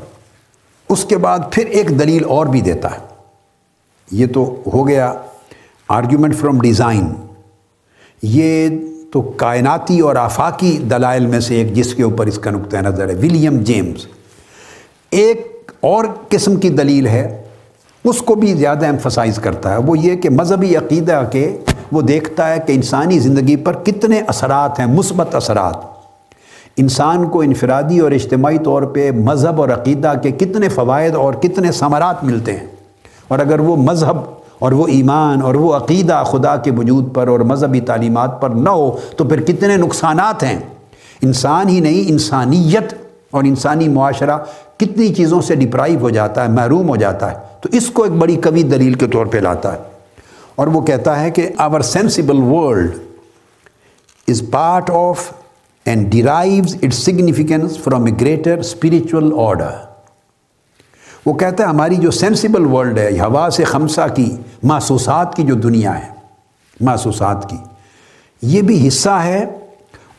اس 0.89 1.05
کے 1.05 1.17
بعد 1.17 1.39
پھر 1.51 1.65
ایک 1.65 1.99
دلیل 1.99 2.25
اور 2.25 2.45
بھی 2.45 2.61
دیتا 2.61 2.91
ہے۔ 2.91 2.97
یہ 4.11 4.27
تو 4.27 4.55
ہو 4.73 4.87
گیا 4.87 5.13
آرگیومنٹ 5.87 6.35
فرام 6.35 6.61
ڈیزائن 6.61 7.13
یہ 8.21 8.69
تو 9.13 9.21
کائناتی 9.21 9.99
اور 9.99 10.15
آفاقی 10.15 10.77
دلائل 10.77 11.25
میں 11.25 11.39
سے 11.39 11.55
ایک 11.55 11.73
جس 11.73 11.95
کے 11.95 12.03
اوپر 12.03 12.25
اس 12.25 12.37
کا 12.37 12.51
نقطۂ 12.51 12.77
نظر 12.77 13.09
ہے، 13.09 13.13
ولیم 13.13 13.57
جیمز۔ 13.57 14.05
ایک 15.11 15.71
اور 15.81 16.05
قسم 16.29 16.55
کی 16.55 16.69
دلیل 16.69 17.07
ہے، 17.07 17.41
اس 18.03 18.21
کو 18.21 18.35
بھی 18.35 18.53
زیادہ 18.53 18.85
ایمفسائز 18.85 19.35
کرتا 19.35 19.71
ہے، 19.71 19.77
وہ 19.77 19.97
یہ 19.97 20.15
کہ 20.15 20.29
مذہبی 20.29 20.75
عقیدہ 20.75 21.23
کے 21.31 21.57
وہ 21.91 22.01
دیکھتا 22.01 22.49
ہے 22.49 22.59
کہ 22.67 22.73
انسانی 22.73 23.19
زندگی 23.19 23.55
پر 23.55 23.73
کتنے 23.73 24.21
اثرات 24.27 24.79
ہیں، 24.79 24.87
مثبت 24.87 25.35
اثرات۔ 25.35 25.75
انسان 26.77 27.29
کو 27.29 27.41
انفرادی 27.41 27.99
اور 27.99 28.11
اجتماعی 28.11 28.57
طور 28.57 28.83
پہ 28.83 29.11
مذہب 29.11 29.61
اور 29.61 29.69
عقیدہ 29.69 30.13
کے 30.23 30.31
کتنے 30.31 30.69
فوائد 30.69 31.15
اور 31.15 31.33
کتنے 31.33 31.71
ثمرات 31.71 32.23
ملتے 32.23 32.53
ہیں۔ 32.53 32.67
اور 33.27 33.39
اگر 33.39 33.59
وہ 33.59 33.75
مذہب 33.75 34.42
اور 34.59 34.71
وہ 34.71 34.87
ایمان 34.87 35.41
اور 35.41 35.55
وہ 35.55 35.73
عقیدہ 35.73 36.23
خدا 36.25 36.55
کے 36.55 36.71
وجود 36.71 37.15
پر 37.15 37.27
اور 37.27 37.39
مذہبی 37.39 37.79
تعلیمات 37.79 38.41
پر 38.41 38.49
نہ 38.49 38.69
ہو 38.69 38.97
تو 39.17 39.23
پھر 39.23 39.41
کتنے 39.41 39.77
نقصانات 39.77 40.43
ہیں؟ 40.43 40.59
انسان 41.21 41.69
ہی 41.69 41.79
نہیں، 41.79 42.11
انسانیت 42.11 42.93
اور 43.31 43.43
انسانی 43.43 43.87
معاشرہ 43.87 44.37
کتنی 44.77 45.13
چیزوں 45.13 45.41
سے 45.41 45.55
ڈپرائیو 45.55 45.99
ہو 45.99 46.09
جاتا 46.09 46.43
ہے، 46.43 46.49
محروم 46.49 46.89
ہو 46.89 46.95
جاتا 46.95 47.31
ہے، 47.31 47.37
تو 47.61 47.69
اس 47.71 47.89
کو 47.89 48.03
ایک 48.03 48.11
بڑی 48.11 48.35
کبھی 48.35 48.63
دلیل 48.63 48.93
کے 48.93 49.07
طور 49.07 49.25
پہ 49.25 49.37
لاتا 49.37 49.73
ہے۔ 49.73 49.77
اور 50.55 50.67
وہ 50.67 50.81
کہتا 50.81 51.21
ہے 51.21 51.31
کہ 51.31 51.49
our 51.57 51.81
sensible 51.81 52.37
world 52.37 52.95
is 54.27 54.43
part 54.51 54.89
of 54.89 55.33
and 55.85 56.11
derives 56.11 56.75
it 56.81 56.93
significance 56.93 57.77
from 57.77 58.05
a 58.05 58.11
greater 58.21 58.57
spiritual 58.57 59.33
order 59.37 59.92
وہ 61.25 61.33
کہتا 61.33 61.63
ہے 61.63 61.69
ہماری 61.69 61.95
جو 61.95 62.11
سینسیبل 62.11 62.65
ورلڈ 62.65 62.97
ہے، 62.97 63.19
ہوا 63.19 63.49
سے 63.49 63.63
خمسہ 63.63 64.01
کی، 64.15 64.35
محسوسات 64.63 65.35
کی 65.35 65.43
جو 65.43 65.55
دنیا 65.55 65.99
ہے، 65.99 66.09
محسوسات 66.79 67.49
کی۔ 67.49 67.57
یہ 68.41 68.61
بھی 68.61 68.87
حصہ 68.87 69.09
ہے 69.09 69.45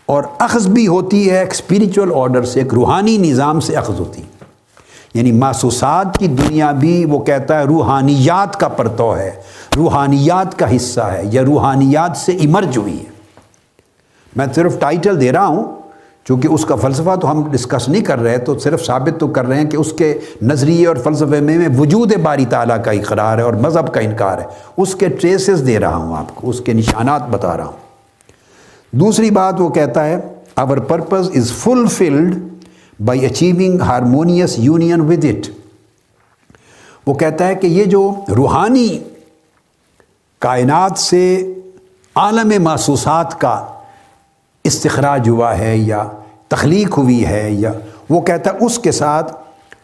اور 0.06 0.22
اخذ 0.38 0.68
بھی 0.68 0.86
ہوتی 0.86 1.30
ہے، 1.30 1.38
ایک 1.38 1.50
اسپریچول 1.50 2.12
آرڈر 2.14 2.44
سے، 2.44 2.60
ایک 2.60 2.74
روحانی 2.74 3.18
نظام 3.18 3.60
سے 3.60 3.76
اخذ 3.76 4.00
ہوتی۔ 4.00 4.22
یعنی 5.14 5.32
محسوسات 5.32 6.18
کی 6.18 6.26
دنیا 6.26 6.70
بھی 6.70 7.04
وہ 7.04 7.24
کہتا 7.24 7.58
ہے 7.58 7.64
روحانیات 7.64 8.60
کا 8.60 8.68
پرتو 8.68 9.16
ہے، 9.16 9.30
روحانیات 9.76 10.58
کا 10.58 10.76
حصہ 10.76 11.00
ہے، 11.00 11.22
یا 11.24 11.42
روحانیات 11.42 12.16
سے 12.16 12.32
ایمرج 12.32 12.78
ہوئی 12.78 12.98
ہے۔ 12.98 13.14
میں 14.36 14.46
صرف 14.54 14.78
ٹائٹل 14.78 15.20
دے 15.20 15.32
رہا 15.32 15.46
ہوں۔ 15.46 15.83
چونکہ 16.24 16.48
اس 16.48 16.64
کا 16.64 16.76
فلسفہ 16.76 17.16
تو 17.16 17.30
ہم 17.30 17.50
ڈسکس 17.50 17.88
نہیں 17.88 18.02
کر 18.02 18.18
رہے، 18.18 18.38
تو 18.38 18.58
صرف 18.58 18.86
ثابت 18.86 19.20
تو 19.20 19.28
کر 19.28 19.46
رہے 19.46 19.56
ہیں 19.56 19.70
کہ 19.70 19.76
اس 19.76 19.92
کے 19.92 20.18
نظریے 20.42 20.86
اور 20.86 20.96
فلسفے 20.96 21.40
میں 21.40 21.58
میں 21.58 21.68
وجود 21.78 22.16
باری 22.16 22.44
تعالیٰ 22.44 22.84
کا 22.84 22.90
اقرار 22.90 23.38
ہے 23.38 23.42
اور 23.42 23.52
مذہب 23.52 23.94
کا 23.94 24.00
انکار 24.00 24.38
ہے۔ 24.38 24.44
اس 24.76 24.94
کے 24.94 25.08
ٹریسز 25.08 25.66
دے 25.66 25.78
رہا 25.78 25.96
ہوں 25.96 26.16
آپ 26.16 26.34
کو، 26.34 26.50
اس 26.50 26.60
کے 26.60 26.72
نشانات 26.72 27.28
بتا 27.28 27.56
رہا 27.56 27.64
ہوں۔ 27.64 27.84
دوسری 28.90 29.30
بات 29.30 29.60
وہ 29.60 29.68
کہتا 29.68 30.06
ہے 30.06 30.16
our 30.56 30.76
purpose 30.76 31.30
is 31.34 31.52
fulfilled 31.52 32.36
by 33.04 33.26
achieving 33.26 33.80
harmonious 33.80 34.58
union 34.58 35.00
with 35.00 35.24
it 35.24 35.50
وہ 37.06 37.14
کہتا 37.14 37.46
ہے 37.46 37.54
کہ 37.54 37.66
یہ 37.66 37.84
جو 37.84 38.14
روحانی 38.36 38.98
کائنات 40.38 40.98
سے 40.98 41.52
عالم 42.14 42.62
محسوسات 42.62 43.40
کا 43.40 43.66
استخراج 44.64 45.28
ہوا 45.28 45.58
ہے 45.58 45.76
یا 45.76 46.04
تخلیق 46.48 46.98
ہوئی 46.98 47.26
ہے 47.26 47.50
یا 47.50 47.72
وہ 48.10 48.20
کہتا 48.20 48.50
ہے 48.50 48.64
اس 48.64 48.78
کے 48.78 48.92
ساتھ 48.92 49.32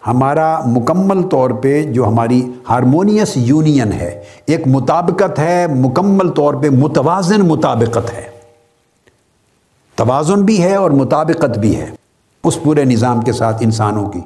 ہمارا 0.07 0.61
مکمل 0.67 1.23
طور 1.23 1.51
پہ 1.51 1.83
جو 1.83 2.09
ہماری 2.09 2.53
ہارمونیس 2.71 3.33
یونین 3.35 3.93
ہے، 3.93 4.23
ایک 4.47 4.67
مطابقت 4.67 5.39
ہے، 5.39 5.67
مکمل 5.67 6.29
طور 6.29 6.55
پہ 6.55 6.69
متوازن 6.71 7.41
مطابقت 7.41 8.13
ہے۔ 8.13 8.23
توازن 9.97 10.43
بھی 10.43 10.63
ہے 10.63 10.75
اور 10.75 10.91
مطابقت 10.91 11.59
بھی 11.59 11.77
ہے 11.77 11.87
اس 12.45 12.63
پورے 12.63 12.85
نظام 12.85 13.21
کے 13.21 13.33
ساتھ 13.33 13.57
انسانوں 13.61 14.09
کی۔ 14.09 14.21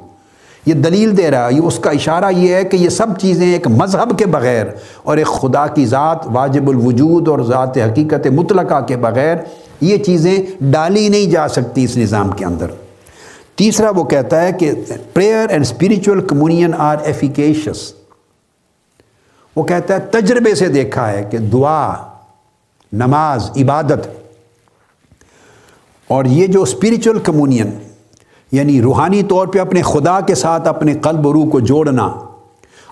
یہ 0.67 0.75
دلیل 0.75 1.17
دے 1.17 1.31
رہا 1.31 1.49
ہے 1.49 1.59
اس 1.59 1.79
کا 1.79 1.91
اشارہ 1.91 2.31
یہ 2.37 2.55
ہے 2.55 2.65
کہ 2.65 2.77
یہ 2.77 2.89
سب 2.89 3.07
چیزیں 3.19 3.53
ایک 3.53 3.67
مذہب 3.67 4.19
کے 4.19 4.27
بغیر 4.27 4.67
اور 5.03 5.17
ایک 5.17 5.27
خدا 5.27 5.67
کی 5.67 5.87
ذات 5.87 6.27
واجب 6.33 6.69
الوجود 6.69 7.29
اور 7.29 7.39
ذات 7.39 7.79
حقیقت 7.79 8.27
مطلقہ 8.27 8.81
کے 8.81 8.97
بغیر 8.97 9.37
یہ 9.81 9.97
چیزیں 9.97 10.39
ڈالی 10.61 11.09
نہیں 11.09 11.31
جا 11.31 11.49
سکتی 11.49 11.85
اس 11.85 11.97
نظام 11.97 12.31
کے 12.31 12.45
اندر۔ 12.45 12.71
تیسرا 13.55 13.91
وہ 13.91 14.05
کہتا 14.05 14.43
ہے 14.43 14.53
کہ 14.53 14.73
prayer 15.13 15.49
and 15.49 15.65
spiritual 15.65 16.27
communion 16.27 16.75
are 16.79 16.97
efficacious 17.05 17.93
وہ 19.57 19.63
کہتا 19.63 19.95
ہے 19.95 20.01
تجربے 20.01 20.55
سے 20.55 20.69
دیکھا 20.69 21.11
ہے 21.13 21.25
کہ 21.31 21.39
دعا، 21.39 21.95
نماز، 22.93 23.51
عبادت، 23.57 24.09
اور 26.09 26.25
یہ 26.25 26.47
جو 26.47 26.63
اسپریچول 26.63 27.19
کمونین 27.19 27.71
یعنی 28.53 28.83
روحانی 28.83 29.23
طور 29.23 29.47
پہ 29.47 29.59
اپنے 29.59 29.83
خدا 29.83 30.21
کے 30.21 30.35
ساتھ 30.35 30.69
اپنے 30.69 30.95
قلب 30.95 31.27
و 31.27 31.33
روح 31.33 31.49
کو 31.51 31.61
جوڑنا 31.61 32.13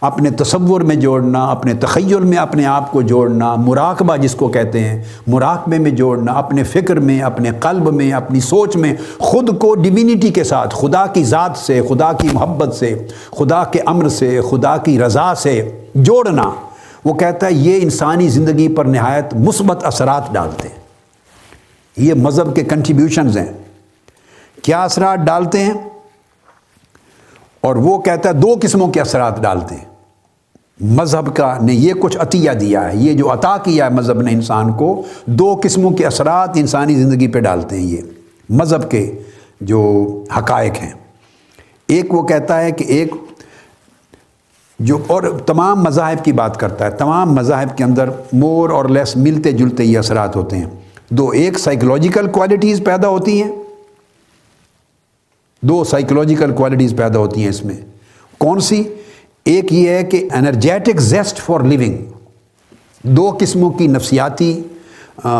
اپنے 0.02 0.30
تصور 0.30 0.80
میں 0.80 0.96
جوڑنا، 0.96 1.50
اپنے 1.50 1.74
تخیل 1.74 2.20
میں 2.20 2.38
اپنے 2.38 2.66
آپ 2.66 2.92
کو 2.92 3.02
جوڑنا، 3.02 3.54
مراقبہ 3.54 4.16
جس 4.16 4.34
کو 4.34 4.48
کہتے 4.48 4.80
ہیں، 4.80 5.02
مراقبے 5.26 5.78
میں 5.78 5.90
جوڑنا، 5.90 6.32
اپنے 6.32 6.62
فکر 6.62 6.96
میں، 6.96 7.20
اپنے 7.20 7.50
قلب 7.60 7.92
میں، 7.92 8.12
اپنی 8.12 8.40
سوچ 8.40 8.76
میں، 8.76 8.94
خود 9.18 9.58
کو 9.58 9.74
ڈیوینٹی 9.74 10.30
کے 10.30 10.44
ساتھ، 10.44 10.74
خدا 10.74 11.06
کی 11.06 11.24
ذات 11.24 11.50
سے، 11.56 11.80
خدا 11.88 12.12
کی 12.12 12.28
محبت 12.32 12.74
سے، 12.74 13.06
خدا 13.30 13.64
کے 13.64 13.80
امر 13.86 14.08
سے، 14.08 14.40
خدا 14.50 14.76
کی 14.76 14.98
رضا 15.00 15.34
سے 15.34 15.80
جوڑنا۔ 15.94 16.50
وہ 17.04 17.14
کہتا 17.14 17.46
ہے، 17.46 17.52
یہ 17.52 17.78
انسانی 17.82 18.28
زندگی 18.28 18.68
پر 18.68 18.84
نہایت 18.84 19.34
مثبت 19.34 19.84
اثرات 19.84 20.32
ڈالتے 20.32 20.68
ہیں۔ 20.68 20.76
یہ 21.96 22.14
مذہب 22.14 22.56
کے 22.56 22.64
کنٹریبیوشنز 22.64 23.38
ہیں۔ 23.38 23.52
کیا 24.62 24.82
اثرات 24.82 25.18
ڈالتے 25.18 25.58
ہیں؟ 25.58 25.74
اور 27.60 27.76
وہ 27.76 27.98
کہتا 27.98 28.28
ہے، 28.28 28.34
دو 28.34 28.54
قسموں 28.62 28.88
کے 28.88 29.00
اثرات 29.00 29.42
ڈالتے 29.42 29.74
ہیں۔ 29.74 29.91
مذہب 30.80 31.36
کا 31.36 31.58
نے 31.62 31.74
یہ 31.74 31.92
کچھ 31.98 32.16
عطیہ 32.20 32.50
دیا 32.50 32.92
ہے، 32.92 32.96
یہ 32.96 33.12
جو 33.12 33.32
عطا 33.32 33.56
کیا 33.56 33.84
ہے 33.84 33.90
مذہب 33.90 34.22
نے 34.22 34.32
انسان 34.32 34.72
کو، 34.72 35.02
دو 35.26 35.60
قسموں 35.62 35.90
کے 35.90 36.06
اثرات 36.06 36.50
انسانی 36.54 36.94
زندگی 36.94 37.28
پہ 37.28 37.40
ڈالتے 37.40 37.76
ہیں 37.76 37.86
یہ۔ 37.86 38.00
مذہب 38.50 38.90
کے 38.90 39.18
جو 39.60 40.06
حقائق 40.38 40.72
ہیں۔ 40.82 40.92
ایک 41.86 42.14
وہ 42.14 42.22
کہتا 42.22 42.60
ہے 42.60 42.70
کہ 42.70 42.84
ایک 42.84 43.14
جو 44.78 44.98
اور 45.06 45.22
تمام 45.46 45.82
مذاہب 45.82 46.24
کی 46.24 46.32
بات 46.32 46.56
کرتا 46.56 46.84
ہے، 46.84 46.90
تمام 46.90 47.34
مذاہب 47.34 47.76
کے 47.76 47.84
اندر 47.84 48.10
مور 48.32 48.70
اور 48.70 48.84
لیس 48.84 49.16
ملتے 49.16 49.52
جلتے 49.52 49.84
یہ 49.84 49.98
اثرات 49.98 50.36
ہوتے 50.36 50.56
ہیں۔ 50.56 50.66
دو، 51.10 51.28
ایک 51.28 51.58
سائیکلوجیکل 51.58 52.30
کوالٹیز 52.30 52.82
پیدا 52.84 53.08
ہوتی 53.08 53.42
ہیں۔ 53.42 53.50
دو 55.62 55.84
سائیکلوجیکل 55.84 56.52
کوالٹیز 56.52 56.94
پیدا 56.96 57.18
ہوتی 57.18 57.42
ہیں 57.42 57.48
اس 57.48 57.64
میں۔ 57.64 57.76
کون 58.38 58.60
سی؟ 58.60 58.84
ایک 59.44 59.72
یہ 59.72 59.88
ہے 59.88 60.02
کہ 60.04 60.28
انرجیٹک 60.34 61.00
زیسٹ 61.00 61.38
فار 61.38 61.60
لیونگ، 61.60 61.96
دو 63.02 63.36
قسموں 63.40 63.70
کی 63.70 63.86
نفسیاتی 63.86 64.62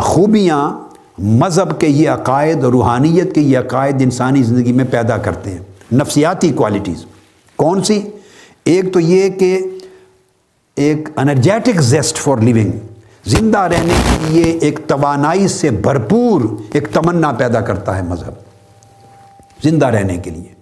خوبیاں 0.03 0.71
مذہب 1.19 1.79
کے 1.81 1.89
یہ 1.89 2.11
عقائد 2.11 2.65
اور 2.65 2.73
روحانیت 2.73 3.35
کے 3.35 3.41
یہ 3.41 3.59
عقائد 3.59 4.03
انسانی 4.03 4.43
زندگی 4.43 4.73
میں 4.73 4.85
پیدا 4.91 5.17
کرتے 5.17 5.51
ہیں، 5.51 5.59
نفسیاتی 5.93 6.53
کوالٹیز 6.53 7.05
کون 7.57 7.83
سی؟ 7.85 8.01
ایک 8.65 8.93
تو 8.93 9.01
یہ 9.01 9.29
کہ 9.29 9.59
ایک 10.77 11.09
انرجیٹک 11.17 11.81
زیسٹ 11.81 12.17
فار 12.17 12.39
لیونگ، 12.39 12.71
زندہ 13.25 13.59
رہنے 13.59 13.95
کے 14.05 14.17
لیے 14.27 14.45
ایک 14.45 14.81
توانائی 14.87 15.49
سے 15.49 15.71
بھرپور 15.71 16.41
ایک 16.73 16.89
تمنا 16.93 17.33
پیدا 17.33 17.61
کرتا 17.61 17.97
ہے 17.97 18.03
مذہب، 18.03 18.33
زندہ 19.63 19.87
رہنے 19.87 20.17
کے 20.17 20.31
لیے۔ 20.31 20.55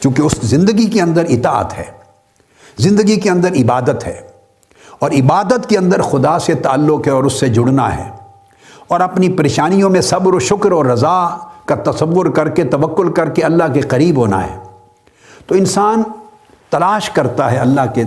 چونکہ 0.00 0.22
اس 0.22 0.34
زندگی 0.42 0.86
کے 0.86 1.00
اندر 1.00 1.24
اطاعت 1.28 1.78
ہے۔ 1.78 1.97
زندگی 2.78 3.16
کے 3.16 3.30
اندر 3.30 3.52
عبادت 3.52 4.06
ہے 4.06 4.20
اور 4.98 5.10
عبادت 5.10 5.68
کے 5.68 5.78
اندر 5.78 6.02
خدا 6.02 6.38
سے 6.38 6.54
تعلق 6.54 7.06
ہے 7.06 7.12
اور 7.12 7.24
اس 7.24 7.32
سے 7.32 7.48
جڑنا 7.48 7.96
ہے 7.96 8.10
اور 8.88 9.00
اپنی 9.00 9.28
پریشانیوں 9.28 9.90
میں 9.90 10.00
صبر 10.00 10.34
و 10.34 10.38
شکر 10.38 10.72
اور 10.72 10.86
رضا 10.86 11.38
کا 11.64 11.90
تصور 11.90 12.26
کر 12.26 12.48
کے، 12.48 12.64
توکل 12.64 13.12
کر 13.12 13.30
کے 13.30 13.42
اللہ 13.42 13.64
کے 13.74 13.80
قریب 13.80 14.16
ہونا 14.16 14.46
ہے۔ 14.46 14.58
تو 15.46 15.54
انسان 15.54 16.02
تلاش 16.70 17.10
کرتا 17.10 17.52
ہے 17.52 17.56
اللہ 17.56 17.80
کے 17.94 18.04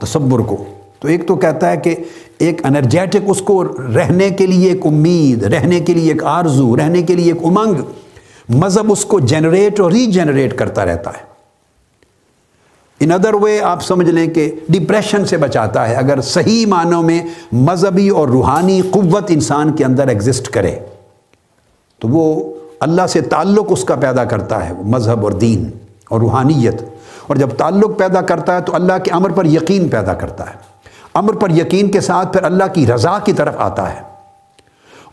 تصور 0.00 0.40
کو۔ 0.40 0.64
تو 1.00 1.08
ایک 1.08 1.28
تو 1.28 1.36
کہتا 1.36 1.70
ہے 1.70 1.76
کہ 1.76 1.96
ایک 2.38 2.66
انرجیٹک 2.66 3.18
اس 3.26 3.40
کو 3.40 3.64
رہنے 3.64 4.30
کے 4.30 4.46
لیے 4.46 4.72
ایک 4.72 4.86
امید، 4.86 5.42
رہنے 5.42 5.80
کے 5.80 5.94
لیے 5.94 6.12
ایک 6.12 6.24
آرزو، 6.24 6.76
رہنے 6.76 7.02
کے 7.02 7.14
لیے 7.14 7.32
ایک 7.32 7.44
امنگ، 7.44 7.74
مذہب 8.48 8.92
اس 8.92 9.04
کو 9.04 9.20
جنریٹ 9.20 9.80
اور 9.80 9.90
ری 9.90 10.06
جنریٹ 10.06 10.58
کرتا 10.58 10.84
رہتا 10.84 11.10
ہے۔ 11.10 11.33
ان 13.04 13.12
ادر 13.12 13.34
وے 13.34 13.60
آپ 13.60 13.82
سمجھ 13.82 14.10
لیں 14.10 14.26
کہ 14.26 14.54
ڈپریشن 14.68 15.26
سے 15.26 15.36
بچاتا 15.36 15.88
ہے۔ 15.88 15.94
اگر 15.94 16.20
صحیح 16.20 16.66
معنوں 16.66 17.02
میں 17.02 17.22
مذہبی 17.52 18.08
اور 18.08 18.28
روحانی 18.28 18.80
قوت 18.90 19.24
انسان 19.28 19.72
کے 19.72 19.84
اندر 19.84 20.08
ایگزسٹ 20.08 20.48
کرے، 20.48 20.76
تو 21.98 22.08
وہ 22.08 22.54
اللہ 22.80 23.06
سے 23.06 23.20
تعلق 23.20 23.66
اس 23.68 23.84
کا 23.84 23.94
پیدا 23.94 24.24
کرتا 24.24 24.68
ہے، 24.68 24.72
مذہب 24.84 25.24
اور 25.24 25.32
دین 25.32 25.70
اور 26.08 26.20
روحانیت۔ 26.20 26.82
اور 27.26 27.36
جب 27.36 27.50
تعلق 27.50 27.98
پیدا 27.98 28.20
کرتا 28.20 28.56
ہے، 28.56 28.60
تو 28.60 28.74
اللہ 28.74 28.98
کے 29.04 29.10
امر 29.10 29.30
پر 29.30 29.44
یقین 29.44 29.88
پیدا 29.88 30.14
کرتا 30.14 30.44
ہے۔ 30.46 30.54
امر 31.14 31.32
پر 31.32 31.50
یقین 31.50 31.90
کے 31.90 32.00
ساتھ 32.00 32.32
پھر 32.32 32.42
اللہ 32.42 32.64
کی 32.72 32.86
رضا 32.86 33.18
کی 33.18 33.32
طرف 33.32 33.54
آتا 33.58 33.92
ہے۔ 33.92 34.00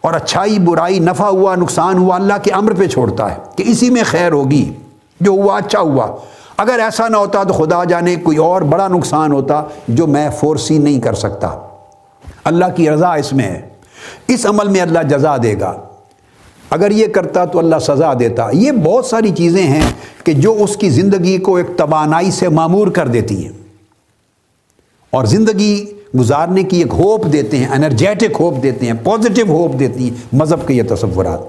اور 0.02 0.14
اچھائی، 0.14 0.60
برائی، 0.60 1.00
نفع 1.00 1.28
ہوا، 1.28 1.56
نقصان 1.56 1.98
ہوا، 1.98 2.16
اللہ 2.16 2.34
کے 2.44 2.52
امر 2.52 2.74
پہ 2.74 2.88
چھوڑتا 2.88 3.32
ہے 3.32 3.38
کہ 3.56 3.64
اسی 3.68 3.90
میں 3.90 4.04
خیر 4.06 4.32
ہوگی۔ 4.32 4.74
جو 5.22 5.32
ہوا 5.32 5.58
اچھا 5.58 5.80
ہوا۔ 5.80 6.16
اگر 6.62 6.80
ایسا 6.80 7.08
نہ 7.08 7.18
ہوتا 7.18 7.44
تو 7.44 7.54
خدا 7.54 7.84
جانے 7.84 8.16
کوئی 8.16 8.38
اور 8.38 8.62
بڑا 8.62 8.88
نقصان 8.88 9.32
ہوتا 9.32 9.64
جو 9.88 10.08
میں 10.08 10.30
فورسی 10.30 10.78
نہیں 10.78 11.00
کر 11.00 11.14
سکتا۔ 11.14 11.48
اللہ 12.44 12.66
کی 12.76 12.90
رضا 12.90 13.14
اس 13.14 13.34
میں 13.34 13.46
ہے۔ 13.46 13.62
اس 14.28 14.46
عمل 14.46 14.68
میں 14.68 14.82
اللہ 14.82 15.00
جزا 15.00 15.38
دے 15.44 15.60
گا۔ 15.60 15.74
اگر 16.70 16.92
یہ 16.92 17.08
کرتا 17.08 17.46
تو 17.46 17.60
اللہ 17.60 17.76
سزا 17.82 18.14
دیتا۔ 18.20 18.48
یہ 18.54 18.72
بہت 18.72 19.06
ساری 19.06 19.32
چیزیں 19.38 19.64
ہیں 19.64 19.82
کہ 20.24 20.34
جو 20.34 20.58
اس 20.60 20.78
کی 20.78 20.90
زندگی 20.90 21.38
کو 21.38 21.56
ایک 21.56 21.68
توانائی 21.78 22.32
سے 22.32 22.50
معمور 22.50 22.88
کر 22.88 23.08
دیتی 23.08 23.46
ہیں۔ 23.46 23.54
اور 25.12 25.26
زندگی 25.26 25.86
گزارنے 26.20 26.64
کی 26.64 26.78
ایک 26.78 26.94
ہوپ 26.94 27.26
دیتے 27.34 27.58
ہیں، 27.58 27.68
انرجیٹک 27.68 28.36
ہوپ 28.40 28.64
دیتے 28.64 28.86
ہیں 28.86 28.94
پازیٹیو 29.04 29.46
ہوپ 29.48 29.80
دیتی 29.80 30.10
ہیں 30.10 30.18
مذہب 30.34 30.68
کے 30.68 30.74
یہ 30.74 30.84
تصورات۔ 30.90 31.40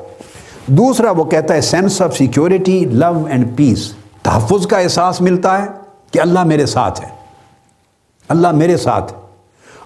دوسرا 0.67 1.11
وہ 1.11 1.25
کہتا 1.25 1.55
ہے 1.55 1.61
sense 1.61 2.03
of 2.03 2.17
security 2.17 2.85
love 2.85 3.27
and 3.31 3.57
peace 3.57 3.93
تحفظ 4.23 4.67
کا 4.67 4.79
احساس 4.79 5.21
ملتا 5.21 5.63
ہے 5.63 5.67
کہ 6.11 6.21
اللہ 6.21 6.45
میرے 6.45 6.67
ساتھ 6.67 7.03
ہے۔ 7.03 7.09
اللہ 8.29 8.51
میرے 8.51 8.77
ساتھ 8.77 9.13
ہے۔ 9.13 9.19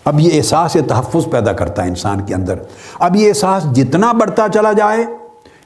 اب 0.04 0.20
یہ 0.20 0.30
احساس 0.34 0.76
تحفظ 0.88 1.30
پیدا 1.30 1.52
کرتا 1.52 1.84
ہے 1.84 1.88
انسان 1.88 2.20
کے 2.20 2.34
اندر۔ 2.34 2.54
اب 2.98 3.16
یہ 3.16 3.28
احساس 3.28 3.64
جتنا 3.72 4.12
بڑھتا 4.12 4.46
چلا 4.54 4.72
جائے، 4.72 5.04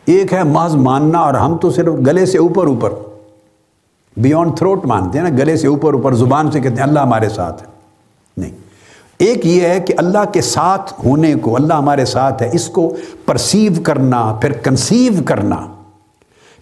ایک 0.05 0.33
ہے 0.33 0.43
محض 0.43 0.75
ماننا 0.75 1.19
اور 1.19 1.35
ہم 1.35 1.57
تو 1.57 1.71
صرف 1.71 1.95
گلے 2.07 2.27
سے 2.27 2.39
اوپر 2.39 2.67
اوپر 2.67 2.93
بیونڈ 4.17 4.57
تھروٹ 4.57 4.85
مانتے 4.85 5.19
ہیں 5.19 5.31
نا، 5.31 5.37
گلے 5.37 5.57
سے 5.57 5.67
اوپر 5.67 5.93
اوپر، 5.93 6.15
زبان 6.15 6.51
سے 6.51 6.61
کہتے 6.61 6.77
ہیں 6.77 6.83
اللہ 6.83 7.01
ہمارے 7.01 7.29
ساتھ 7.29 7.63
ہے۔ 7.63 7.67
نہیں۔ 8.37 8.51
ایک 9.19 9.47
یہ 9.47 9.69
ہے 9.69 9.81
کہ 9.81 9.95
اللہ 9.97 10.25
کے 10.33 10.41
ساتھ 10.41 10.93
ہونے 11.05 11.35
کو، 11.35 11.57
اللہ 11.57 11.75
ہمارے 11.75 12.05
ساتھ 12.05 12.43
ہے، 12.43 12.51
اس 12.53 12.69
کو 12.69 12.97
پرسیو 13.27 13.73
کرنا، 13.85 14.39
پھر 14.41 14.53
کنسیو 14.53 15.13
کرنا۔ 15.27 15.57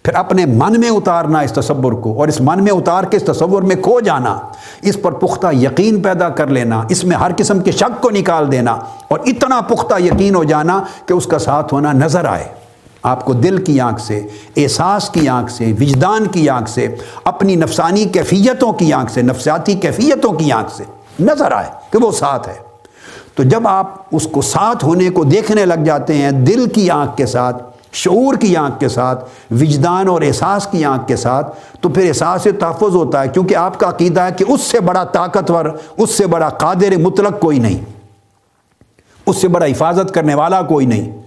پھر 0.09 0.17
اپنے 0.17 0.45
من 0.45 0.79
میں 0.79 0.89
اتارنا 0.89 1.39
اس 1.39 1.51
تصور 1.51 1.93
کو 1.93 2.19
اور 2.19 2.27
اس 2.27 2.41
من 2.41 2.63
میں 2.63 2.71
اتار 2.71 3.03
کے 3.03 3.17
اس 3.17 3.23
تصور 3.23 3.61
میں 3.61 3.75
کھو 3.75 3.99
جانا، 3.99 4.39
اس 4.81 4.97
پر 5.01 5.11
پختہ 5.11 5.47
یقین 5.53 6.01
پیدا 6.01 6.29
کر 6.29 6.47
لینا، 6.47 6.83
اس 6.89 7.03
میں 7.03 7.17
ہر 7.17 7.31
قسم 7.37 7.59
کے 7.59 7.71
شک 7.71 8.01
کو 8.01 8.09
نکال 8.09 8.51
دینا 8.51 8.71
اور 9.07 9.19
اتنا 9.25 9.61
پختہ 9.61 10.01
یقین 10.01 10.35
ہو 10.35 10.43
جانا 10.43 10.83
کہ 11.05 11.13
اس 11.13 11.25
کا 11.25 11.39
ساتھ 11.39 11.73
ہونا 11.73 11.93
نظر 11.93 12.25
آئے۔ 12.25 12.43
آپ 13.03 13.25
کو 13.25 13.33
دل 13.33 13.63
کی 13.63 13.79
آنکھ 13.79 14.01
سے، 14.01 14.27
احساس 14.57 15.09
کی 15.09 15.29
آنکھ 15.29 15.51
سے، 15.51 15.73
وجدان 15.79 16.27
کی 16.27 16.49
آنکھ 16.49 16.69
سے، 16.69 16.95
اپنی 17.23 17.55
نفسانی 17.55 18.05
کیفیتوں 18.05 18.73
کی 18.73 18.93
آنکھ 18.93 19.11
سے، 19.11 19.21
نفسیاتی 19.21 19.73
کیفیتوں 19.73 20.33
کی 20.33 20.51
آنکھ 20.51 20.71
سے 20.71 20.83
نظر 21.19 21.51
آئے 21.51 21.69
کہ 21.89 22.03
وہ 22.03 22.11
ساتھ 22.11 22.49
ہے۔ 22.49 22.69
تو 23.35 23.43
جب 23.43 23.67
آپ 23.67 23.85
اس 24.11 24.27
کو 24.31 24.41
ساتھ 24.41 24.85
ہونے 24.85 25.09
کو 25.09 25.23
دیکھنے 25.23 25.65
لگ 25.65 25.83
جاتے 25.85 26.13
ہیں، 26.13 26.31
دل 26.31 26.69
کی 26.69 26.89
آنکھ 26.89 27.17
کے 27.17 27.25
ساتھ 27.25 27.68
شعور 27.93 28.35
کی 28.35 28.55
آنکھ 28.55 28.79
کے 28.79 28.87
ساتھ، 28.87 29.25
وجدان 29.51 30.07
اور 30.07 30.21
احساس 30.21 30.67
کی 30.67 30.85
آنکھ 30.85 31.07
کے 31.07 31.15
ساتھ، 31.15 31.55
تو 31.81 31.89
پھر 31.89 32.07
احساس 32.07 32.47
تحفظ 32.59 32.95
ہوتا 32.95 33.23
ہے، 33.23 33.27
کیونکہ 33.27 33.55
آپ 33.55 33.79
کا 33.79 33.89
عقیدہ 33.89 34.21
ہے 34.21 34.29
کہ 34.37 34.45
اس 34.47 34.61
سے 34.61 34.79
بڑا 34.79 35.03
طاقتور، 35.03 35.65
اس 35.97 36.09
سے 36.09 36.27
بڑا 36.27 36.49
قادر 36.49 36.97
مطلق 36.97 37.39
کوئی 37.39 37.59
نہیں۔ 37.59 37.77
اس 39.25 39.37
سے 39.37 39.47
بڑا 39.47 39.65
حفاظت 39.65 40.13
کرنے 40.13 40.35
والا 40.35 40.61
کوئی 40.61 40.85
نہیں۔ 40.85 41.21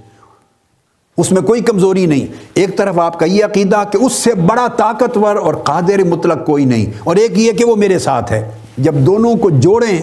اس 1.18 1.32
میں 1.32 1.42
کوئی 1.42 1.60
کمزوری 1.60 2.06
نہیں۔ 2.06 2.26
ایک 2.54 2.78
طرف 2.78 2.98
آپ 2.98 3.18
کا 3.18 3.26
یہ 3.26 3.44
عقیدہ 3.44 3.82
کہ 3.90 3.96
اس 3.96 4.12
سے 4.12 4.34
بڑا 4.34 4.66
طاقتور 4.76 5.36
اور 5.36 5.54
قادر 5.54 6.04
مطلق 6.04 6.46
کوئی 6.46 6.64
نہیں۔ 6.64 6.86
اور 7.04 7.16
ایک 7.16 7.38
یہ 7.38 7.52
کہ 7.52 7.64
وہ 7.64 7.76
میرے 7.76 7.98
ساتھ 7.98 8.32
ہے۔ 8.32 8.50
جب 8.78 8.94
دونوں 8.94 9.36
کو 9.36 9.50
جوڑیں، 9.50 10.00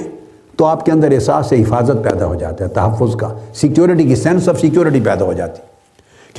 تو 0.55 0.65
آپ 0.65 0.85
کے 0.85 0.91
اندر 0.91 1.11
احساس 1.11 1.45
سے 1.45 1.61
حفاظت 1.61 2.03
پیدا 2.03 2.25
ہو 2.25 2.35
جاتا 2.35 2.63
ہے، 2.63 2.69
تحفظ 2.69 3.15
کا 3.15 3.33
سیکیورٹی 3.55 4.03
کی 4.03 4.15
سینس 4.15 4.49
آف 4.49 4.59
سیکیورٹی 4.59 5.01
پیدا 5.01 5.25
ہو 5.25 5.33
جاتی 5.33 5.61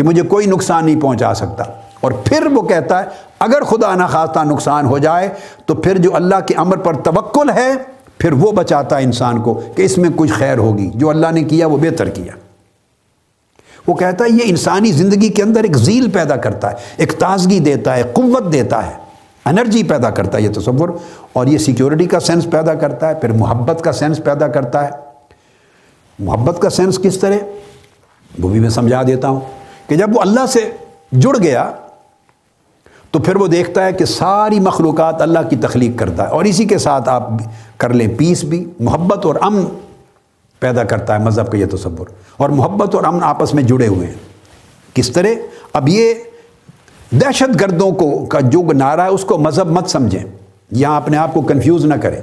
کہ 0.01 0.05
مجھے 0.05 0.23
کوئی 0.23 0.47
نقصان 0.47 0.87
نہیں 0.87 1.01
پہنچا 1.01 1.35
سکتا۔ 1.35 1.65
اور 2.01 2.13
پھر 2.13 2.47
وہ 2.47 2.63
کہتا 2.63 3.03
ہے، 3.03 3.09
اگر 3.41 3.63
خدا 3.63 3.95
نخواستہ 3.95 4.39
نقصان 4.39 4.87
ہو 4.87 4.99
جائے، 4.99 5.29
تو 5.67 5.75
پھر 5.75 5.99
جو 5.99 6.17
اللہ 6.17 6.41
کے 6.47 6.55
امر 6.55 6.77
پر 6.77 6.95
توکل 6.95 7.51
ہے، 7.51 7.73
پھر 8.19 8.33
وہ 8.33 8.53
بچاتا 8.53 8.99
ہے 8.99 9.03
انسان 9.03 9.43
کو 9.43 9.61
کہ 9.77 9.83
اس 9.83 9.99
میں 9.99 10.11
کچھ 10.17 10.33
خیر 10.33 10.59
ہوگی۔ 10.59 10.91
جو 10.95 11.11
اللہ 11.11 11.27
نے 11.33 11.43
کیا، 11.43 11.67
وہ 11.67 11.77
بہتر 11.77 12.09
کیا۔ 12.09 12.33
وہ 13.87 13.95
کہتا 13.95 14.25
ہے، 14.25 14.31
یہ 14.31 14.39
انسانی 14.45 14.93
زندگی 14.93 15.29
کے 15.29 15.43
اندر 15.43 15.63
ایک 15.63 15.77
ذیل 15.77 16.11
پیدا 16.11 16.37
کرتا 16.37 16.71
ہے، 16.71 16.77
ایک 16.97 17.13
تازگی 17.19 17.61
دیتا 17.61 17.97
ہے، 17.97 18.03
قوت 18.03 18.53
دیتا 18.53 18.87
ہے، 18.87 18.93
انرجی 19.45 19.83
پیدا 19.83 20.11
کرتا 20.11 20.39
ہے 20.39 20.43
یہ 20.43 20.53
تصور۔ 20.53 20.89
اور 21.33 21.47
یہ 21.47 21.59
سیکیورٹی 21.59 22.07
کا 22.07 22.21
سینس 22.21 22.45
پیدا 22.51 22.75
کرتا 22.75 23.09
ہے، 23.09 23.15
پھر 23.15 23.33
محبت 23.33 23.85
کا 23.85 23.93
سینس 23.93 24.21
پیدا 24.25 24.49
کرتا 24.49 24.85
ہے۔ 24.85 24.91
محبت 26.19 26.63
کا 26.63 26.71
سینس 26.71 26.99
کس 26.99 27.19
طرح؟ 27.19 27.37
وہ 28.39 28.49
بھی 28.49 28.61
میں 28.61 28.71
سمجھا 28.71 29.03
دیتا 29.07 29.29
ہوں۔ 29.29 29.41
کہ 29.91 29.97
جب 29.97 30.17
وہ 30.17 30.21
اللہ 30.21 30.47
سے 30.47 30.71
جڑ 31.13 31.39
گیا 31.43 31.73
تو 33.11 33.19
پھر 33.19 33.37
وہ 33.37 33.47
دیکھتا 33.47 33.85
ہے 33.85 33.93
کہ 33.93 34.05
ساری 34.05 34.61
مخلوقات 34.61 35.23
اللہ 35.23 35.39
کی 35.51 35.57
تخلیق 35.57 35.99
کرتا 35.99 36.23
ہے 36.23 36.29
اور 36.29 36.45
اسی 36.45 36.65
کے 36.65 36.79
ساتھ 36.79 37.09
آپ 37.09 37.29
کر 37.77 37.89
لیں 37.89 38.09
پیس 38.19 38.45
بھی، 38.45 38.65
محبت 38.81 39.27
اور 39.27 39.35
امن 39.41 39.65
پیدا 40.61 40.85
کرتا 40.85 41.15
ہے 41.15 41.19
مذہب 41.19 41.53
کا 41.53 41.59
یہ 41.59 41.67
تصور۔ 41.67 42.07
اور 42.37 42.51
محبت 42.51 42.95
اور 42.95 43.05
امن 43.05 43.23
آپس 43.23 43.55
میں 43.55 43.63
جڑے 43.63 43.87
ہوئے 43.87 44.07
ہیں۔ 44.07 44.15
کس 44.95 45.11
طرح؟ 45.11 45.29
اب 45.73 45.89
یہ 45.89 46.15
دہشت 47.11 47.61
گردوں 47.61 47.91
کو 47.91 48.27
کا 48.27 48.41
جو 48.41 48.63
نعرہ 48.63 49.01
ہے، 49.01 49.09
اس 49.09 49.25
کو 49.25 49.39
مذہب 49.39 49.67
مت 49.67 49.91
سمجھیں۔ 49.91 50.25
یہاں 50.71 50.97
اپنے 50.97 51.17
آپ 51.17 51.35
کو 51.35 51.43
کنفیوز 51.43 51.85
نہ 51.85 51.95
کریں۔ 51.95 52.21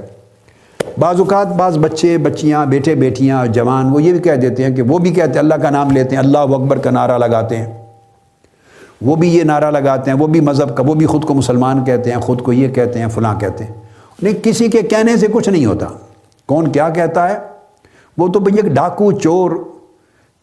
بعض 0.97 1.19
اوقات 1.19 1.47
بعض 1.47 1.78
بچے، 1.78 2.17
بچیاں، 2.17 2.65
بیٹے، 2.65 2.95
بیٹیاں، 2.95 3.45
جوان، 3.45 3.89
وہ 3.93 4.04
یہ 4.04 4.12
بھی 4.12 4.19
کہہ 4.19 4.36
دیتے 4.36 4.63
ہیں 4.63 4.76
کہ 4.76 4.82
وہ 4.82 4.97
بھی 4.97 5.12
کہتے 5.12 5.32
ہیں، 5.32 5.39
اللہ 5.39 5.56
کا 5.56 5.69
نام 5.69 5.91
لیتے 5.91 6.15
ہیں، 6.15 6.23
اللہ 6.23 6.38
اکبر 6.38 6.78
کا 6.78 6.89
نعرہ 6.89 7.17
لگاتے 7.17 7.58
ہیں۔ 7.58 7.86
وہ 9.02 9.15
بھی 9.15 9.38
یہ 9.38 9.43
نعرہ 9.43 9.71
لگاتے 9.71 10.12
ہیں، 10.12 10.17
وہ 10.17 10.28
بھی 10.28 10.39
مذہب 10.39 10.78
کا، 10.78 10.84
وہ 10.88 10.93
بھی 10.93 11.06
خود 11.06 11.26
کو 11.26 11.34
مسلمان 11.34 11.86
کہتے 11.86 12.12
ہیں، 12.12 12.21
خود 12.21 12.41
کو 12.41 12.54
یہ 12.54 12.67
کہتے 12.67 13.00
ہیں، 13.00 13.08
فلاں 13.08 13.39
کہتے 13.39 13.63
ہیں۔ 13.63 13.73
نہیں، 14.21 14.34
کسی 14.43 14.67
کے 14.67 14.82
کہنے 14.82 15.17
سے 15.17 15.28
کچھ 15.32 15.50
نہیں 15.50 15.65
ہوتا۔ 15.65 15.86
کون 16.45 16.67
کیا 16.67 16.89
کہتا 16.89 17.30
ہے؟ 17.30 17.38
وہ 18.17 18.28
تو 18.28 18.39
بھئی 18.39 18.56
ایک 18.56 18.76
ڈاکو 18.76 19.12
چور 19.12 19.52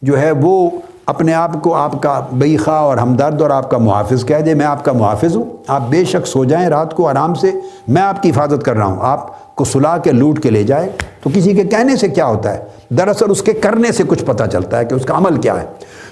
جو 0.01 0.19
ہے، 0.19 0.31
وہ 0.31 0.69
اپنے 1.05 1.33
آپ 1.33 1.51
کو 1.61 1.75
آپ 1.75 2.01
کا 2.01 2.25
بئی 2.31 2.57
خواہ 2.57 2.77
اور 2.77 2.97
ہمدرد 2.97 3.41
اور 3.41 3.49
آپ 3.49 3.71
کا 3.71 3.77
محافظ 3.77 4.25
کہہ 4.25 4.41
دے، 4.45 4.53
میں 4.53 4.65
آپ 4.65 4.85
کا 4.85 4.91
محافظ 4.91 5.35
ہوں۔ 5.35 5.43
آپ 5.67 5.81
بے 5.89 6.05
شک 6.05 6.27
سو 6.27 6.43
جائیں 6.43 6.69
رات 6.69 6.95
کو 6.95 7.07
آرام 7.07 7.33
سے، 7.33 7.51
میں 7.87 8.01
آپ 8.01 8.23
کی 8.23 8.29
حفاظت 8.29 8.63
کر 8.63 8.75
رہا 8.75 8.85
ہوں۔ 8.85 8.97
آپ 8.99 9.27
کو 9.55 9.63
سلا 9.63 9.97
کے 9.97 10.11
لوٹ 10.11 10.43
کے 10.43 10.49
لے 10.49 10.63
جائے 10.63 10.89
تو 11.23 11.29
کسی 11.33 11.53
کے 11.53 11.63
کہنے 11.63 11.95
سے 11.95 12.07
کیا 12.07 12.25
ہوتا 12.25 12.53
ہے؟ 12.53 12.63
دراصل 12.89 13.25
اس 13.29 13.41
کے 13.41 13.53
کرنے 13.53 13.91
سے 13.91 14.03
کچھ 14.07 14.25
پتہ 14.25 14.43
چلتا 14.51 14.79
ہے 14.79 14.85
کہ 14.85 14.93
اس 14.93 15.05
کا 15.05 15.17
عمل 15.17 15.41
کیا 15.41 15.61
ہے۔ 15.61 15.67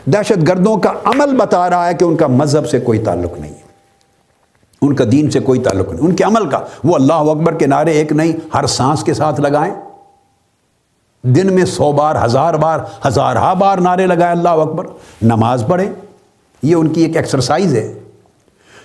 دہشت 0.06 0.48
گردوں 0.48 0.78
کا 0.78 0.94
عمل 1.04 1.36
بتا 1.36 1.70
رہا 1.70 1.88
ہے 1.88 1.94
کہ 1.94 2.04
ان 2.04 2.16
کا 2.16 2.28
مذہب 2.28 2.70
سے 2.70 2.80
کوئی 2.80 3.00
تعلق 3.00 3.40
نہیں 3.40 3.52
ہے۔ 3.52 3.64
ان 4.82 4.96
کا 4.96 5.04
دین 5.12 5.30
سے 5.30 5.40
کوئی 5.40 5.60
تعلق 5.60 5.92
نہیں۔ 5.92 6.06
ان 6.06 6.16
کے 6.16 6.24
عمل 6.24 6.50
کا۔ 6.50 6.60
وہ 6.84 6.96
اللہ 6.96 7.14
اکبر 7.14 7.54
کے 7.54 7.68
نعرے 7.68 7.92
ایک 7.92 8.12
نہیں، 8.12 8.34
ہر 8.54 8.66
سانس 8.66 9.04
کے 9.04 9.14
ساتھ 9.14 9.42
لگائیں۔ 9.42 9.74
دن 11.24 11.54
میں 11.54 11.66
سو 11.66 11.92
بار، 11.92 12.26
ہزار 12.26 12.54
بار 12.54 12.80
ہزار 13.08 13.36
ہا 13.36 13.54
بار 13.54 13.78
نعرے 13.78 14.06
لگائے 14.06 14.32
اللہ 14.32 14.50
اکبر۔ 14.50 14.86
نماز 15.22 15.64
پڑھے 15.68 15.90
یہ 16.64 16.76
ان 16.76 16.88
کی 16.88 17.02
ایک 17.02 17.18
ایکسرسائز 17.18 17.76
ہے۔ 17.76 18.00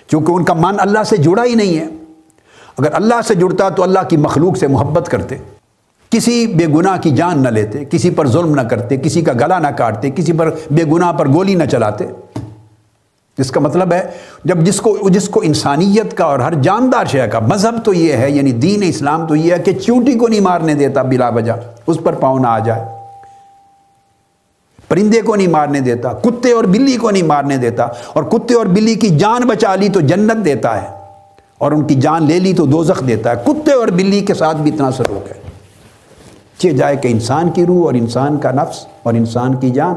چونکہ 0.07 0.31
ان 0.31 0.43
کا 0.43 0.53
من 0.53 0.75
اللہ 0.79 1.03
سے 1.03 1.17
جڑا 1.17 1.43
ہی 1.45 1.55
نہیں 1.55 1.79
ہے۔ 1.79 1.98
اگر 2.79 2.93
اللہ 2.93 3.21
سے 3.27 3.35
جڑتا 3.35 3.69
تو 3.69 3.83
اللہ 3.83 3.99
کی 4.09 4.17
مخلوق 4.17 4.57
سے 4.57 4.67
محبت 4.67 5.09
کرتے۔ 5.09 5.37
کسی 6.11 6.47
بے 6.47 6.65
گناہ 6.65 6.97
کی 7.01 7.09
جان 7.11 7.43
نہ 7.43 7.49
لیتے، 7.49 7.85
کسی 7.85 8.09
پر 8.09 8.27
ظلم 8.27 8.55
نہ 8.55 8.61
کرتے، 8.61 8.97
کسی 8.97 9.21
کا 9.21 9.33
گلا 9.33 9.59
نہ 9.59 9.67
کاٹتے، 9.67 10.09
کسی 10.09 10.33
پر 10.33 10.49
بے 10.71 10.83
گناہ 10.83 11.11
پر 11.11 11.27
گولی 11.27 11.55
نہ 11.55 11.63
چلاتے۔ 11.63 12.05
جس 13.37 13.51
کا 13.51 13.59
مطلب 13.59 13.93
ہے، 13.93 14.01
جب 14.45 14.57
جس 14.57 14.81
کو 14.81 15.09
جس 15.09 15.29
کو 15.29 15.41
انسانیت 15.41 16.17
کا 16.17 16.25
اور 16.25 16.39
ہر 16.39 16.53
جاندار 16.53 17.05
شے 17.05 17.27
کا 17.31 17.39
مذہب 17.39 17.75
تو 17.85 17.93
یہ 17.93 18.13
ہے 18.13 18.31
یعنی 18.31 18.51
دین 18.51 18.83
اسلام 18.83 19.27
تو 19.27 19.35
یہ 19.35 19.53
ہے 19.53 19.59
کہ 19.59 19.73
چونٹی 19.73 20.13
کو 20.13 20.27
نہیں 20.27 20.39
مارنے 20.39 20.73
دیتا 20.73 21.01
بلا 21.01 21.29
وجہ، 21.29 21.53
اس 21.87 21.97
پر 22.03 22.13
پاؤں 22.13 22.39
نہ 22.39 22.47
آ 22.47 22.59
جائے۔ 22.59 22.85
پرندے 24.87 25.21
کو 25.21 25.35
نہیں 25.35 25.47
مارنے 25.47 25.79
دیتا، 25.79 26.13
کتے 26.13 26.51
اور 26.51 26.63
بلی 26.63 26.97
کو 26.97 27.09
نہیں 27.11 27.23
مارنے 27.23 27.57
دیتا، 27.57 27.83
اور 28.13 28.23
کتے 28.23 28.53
اور 28.53 28.65
بلی 28.65 28.95
کی 28.95 29.09
جان 29.17 29.47
بچا 29.47 29.75
لی 29.75 29.89
تو 29.89 30.01
جنت 30.01 30.45
دیتا 30.45 30.81
ہے۔ 30.81 30.98
اور 31.59 31.71
ان 31.71 31.87
کی 31.87 31.95
جان 31.95 32.23
لے 32.23 32.39
لی 32.39 32.53
تو 32.53 32.65
دوزخ 32.65 33.07
دیتا 33.07 33.29
ہے۔ 33.29 33.35
کتے 33.45 33.73
اور 33.73 33.87
بلی 33.87 34.21
کے 34.21 34.33
ساتھ 34.33 34.57
بھی 34.57 34.73
اتنا 34.73 34.91
سلوک 34.91 35.31
ہے۔ 35.31 35.41
چے 36.57 36.69
جائے 36.69 36.95
کہ 36.95 37.07
انسان 37.07 37.51
کی 37.51 37.65
روح 37.65 37.85
اور 37.85 37.93
انسان 37.93 38.37
کا 38.37 38.51
نفس 38.51 38.85
اور 39.03 39.13
انسان 39.13 39.55
کی 39.55 39.69
جان۔ 39.69 39.95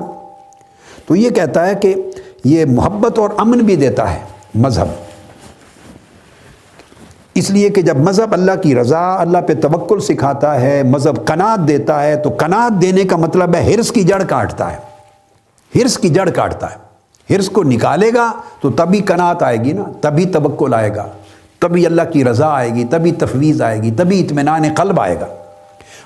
تو 1.07 1.17
یہ 1.17 1.31
کہتا 1.31 1.67
ہے 1.67 1.75
کہ 1.75 1.95
یہ 2.45 2.65
محبت 2.65 3.19
اور 3.19 3.31
امن 3.37 3.59
بھی 3.59 3.77
دیتا 3.77 4.15
ہے 4.15 4.19
مذہب۔ 4.55 4.87
اس 7.35 7.51
لیے 7.51 7.69
کہ 7.69 7.83
جب 7.83 7.97
مذہب 7.97 8.33
اللہ 8.33 8.53
کی 8.63 8.75
رضا، 8.75 9.21
اللہ 9.21 9.39
پہ 9.39 9.55
توکل 9.55 10.01
سکھاتا 10.01 10.61
ہے، 10.61 10.83
مذہب 10.83 11.27
کنات 11.27 11.69
دیتا 11.69 12.03
ہے، 12.03 12.17
تو 12.17 12.31
کنات 12.31 12.83
دینے 12.83 13.05
کا 13.05 13.17
مطلب 13.17 13.55
ہے 13.55 13.73
ہرس 13.73 13.93
کی 13.93 14.03
جڑ 14.03 14.23
کاٹتا 14.29 14.73
ہے۔ 14.73 14.77
ہرس 15.75 15.99
کی 15.99 16.09
جڑ 16.09 16.31
کاٹتا 16.31 16.67
ہے۔ 16.71 16.77
ہرس 17.35 17.49
کو 17.49 17.63
نکالے 17.63 18.11
گا 18.15 18.33
تو 18.61 18.71
تبھی 18.71 19.01
کنات 19.01 19.43
آئے 19.43 19.57
گی 19.57 19.73
نا، 19.73 19.83
تبھی 20.01 20.25
توکل 20.25 20.75
آئے 20.75 20.95
گا۔ 20.95 21.07
تبھی 21.63 21.87
اللہ 21.87 22.03
کی 22.13 22.25
رضا 22.25 22.49
آئے 22.55 22.75
گی، 22.75 22.85
تبھی 22.85 23.13
تفویض 23.13 23.63
آئے 23.63 23.83
گی، 23.83 23.91
تبھی 23.91 24.21
اطمینان 24.21 24.63
قلب 24.77 25.01
آئے 25.01 25.17
گا۔ 25.21 25.27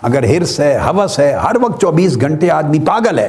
اگر 0.03 0.23
ہرس 0.23 0.61
ہے 0.61 0.79
حوث 0.87 1.19
ہے، 1.19 1.33
ہر 1.33 1.57
وقت 1.63 1.81
چوبیس 1.81 2.21
گھنٹے 2.21 2.51
آدمی 2.51 2.79
پاگل 2.79 3.19
ہے، 3.19 3.29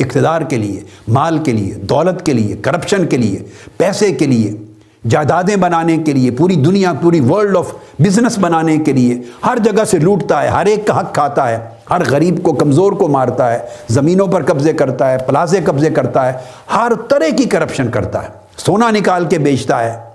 اقتدار 0.00 0.40
کے 0.40 0.56
لیے، 0.56 0.80
مال 1.08 1.38
کے 1.38 1.52
لیے، 1.52 1.74
دولت 1.74 2.26
کے 2.26 2.32
لیے 2.32 2.56
کرپشن 2.56 3.06
کے 3.06 3.16
لیے، 3.16 3.38
پیسے 3.76 4.12
کے 4.12 4.26
لیے، 4.26 4.52
جائیدادیں 5.08 5.56
بنانے 5.56 5.96
کے 5.96 6.12
لیے، 6.12 6.30
پوری 6.30 6.56
دنیا، 6.56 6.92
پوری 7.00 7.20
ورلڈ 7.20 7.56
آف 7.56 7.72
بزنس 7.98 8.38
بنانے 8.38 8.78
کے 8.78 8.92
لیے، 8.92 9.18
ہر 9.46 9.58
جگہ 9.64 9.84
سے 9.84 9.98
لوٹتا 9.98 10.42
ہے، 10.42 10.48
ہر 10.48 10.66
ایک 10.66 10.86
کا 10.86 11.00
حق 11.00 11.14
کھاتا 11.14 11.48
ہے، 11.48 11.58
ہر 11.90 12.02
غریب 12.10 12.42
کو 12.42 12.52
کمزور 12.52 12.92
کو 12.92 13.08
مارتا 13.08 13.52
ہے، 13.52 13.58
زمینوں 13.88 14.26
پر 14.26 14.42
قبضے 14.44 14.72
کرتا 14.72 15.12
ہے، 15.12 15.18
پلازے 15.18 15.60
قبضے 15.64 15.90
کرتا 15.90 16.26
ہے، 16.26 16.38
ہر 16.74 16.92
طرح 17.08 17.36
کی 17.36 17.44
کرپشن 17.44 17.90
کرتا 17.90 18.22
ہے۔ 18.22 18.28
سونا 18.56 18.90
نکال 18.90 19.24
کے 19.24 19.38
بیچتا 19.38 19.84
ہے۔ 19.84 20.11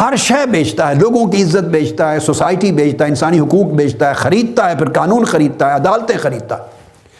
ہر 0.00 0.16
شے 0.16 0.46
بیچتا 0.46 0.88
ہے، 0.88 0.94
لوگوں 0.94 1.26
کی 1.26 1.42
عزت 1.42 1.62
بیچتا 1.62 2.12
ہے، 2.12 2.20
سوسائٹی 2.20 2.72
بیچتا 2.72 3.04
ہے، 3.04 3.08
انسانی 3.08 3.40
حقوق 3.40 3.66
بیچتا 3.66 4.08
ہے، 4.08 4.14
خریدتا 4.14 4.70
ہے، 4.70 4.76
پھر 4.76 4.90
قانون 4.90 5.24
خریدتا 5.24 5.70
ہے، 5.70 5.74
عدالتیں 5.74 6.18
خریدتا 6.18 6.58
ہے۔ 6.58 6.62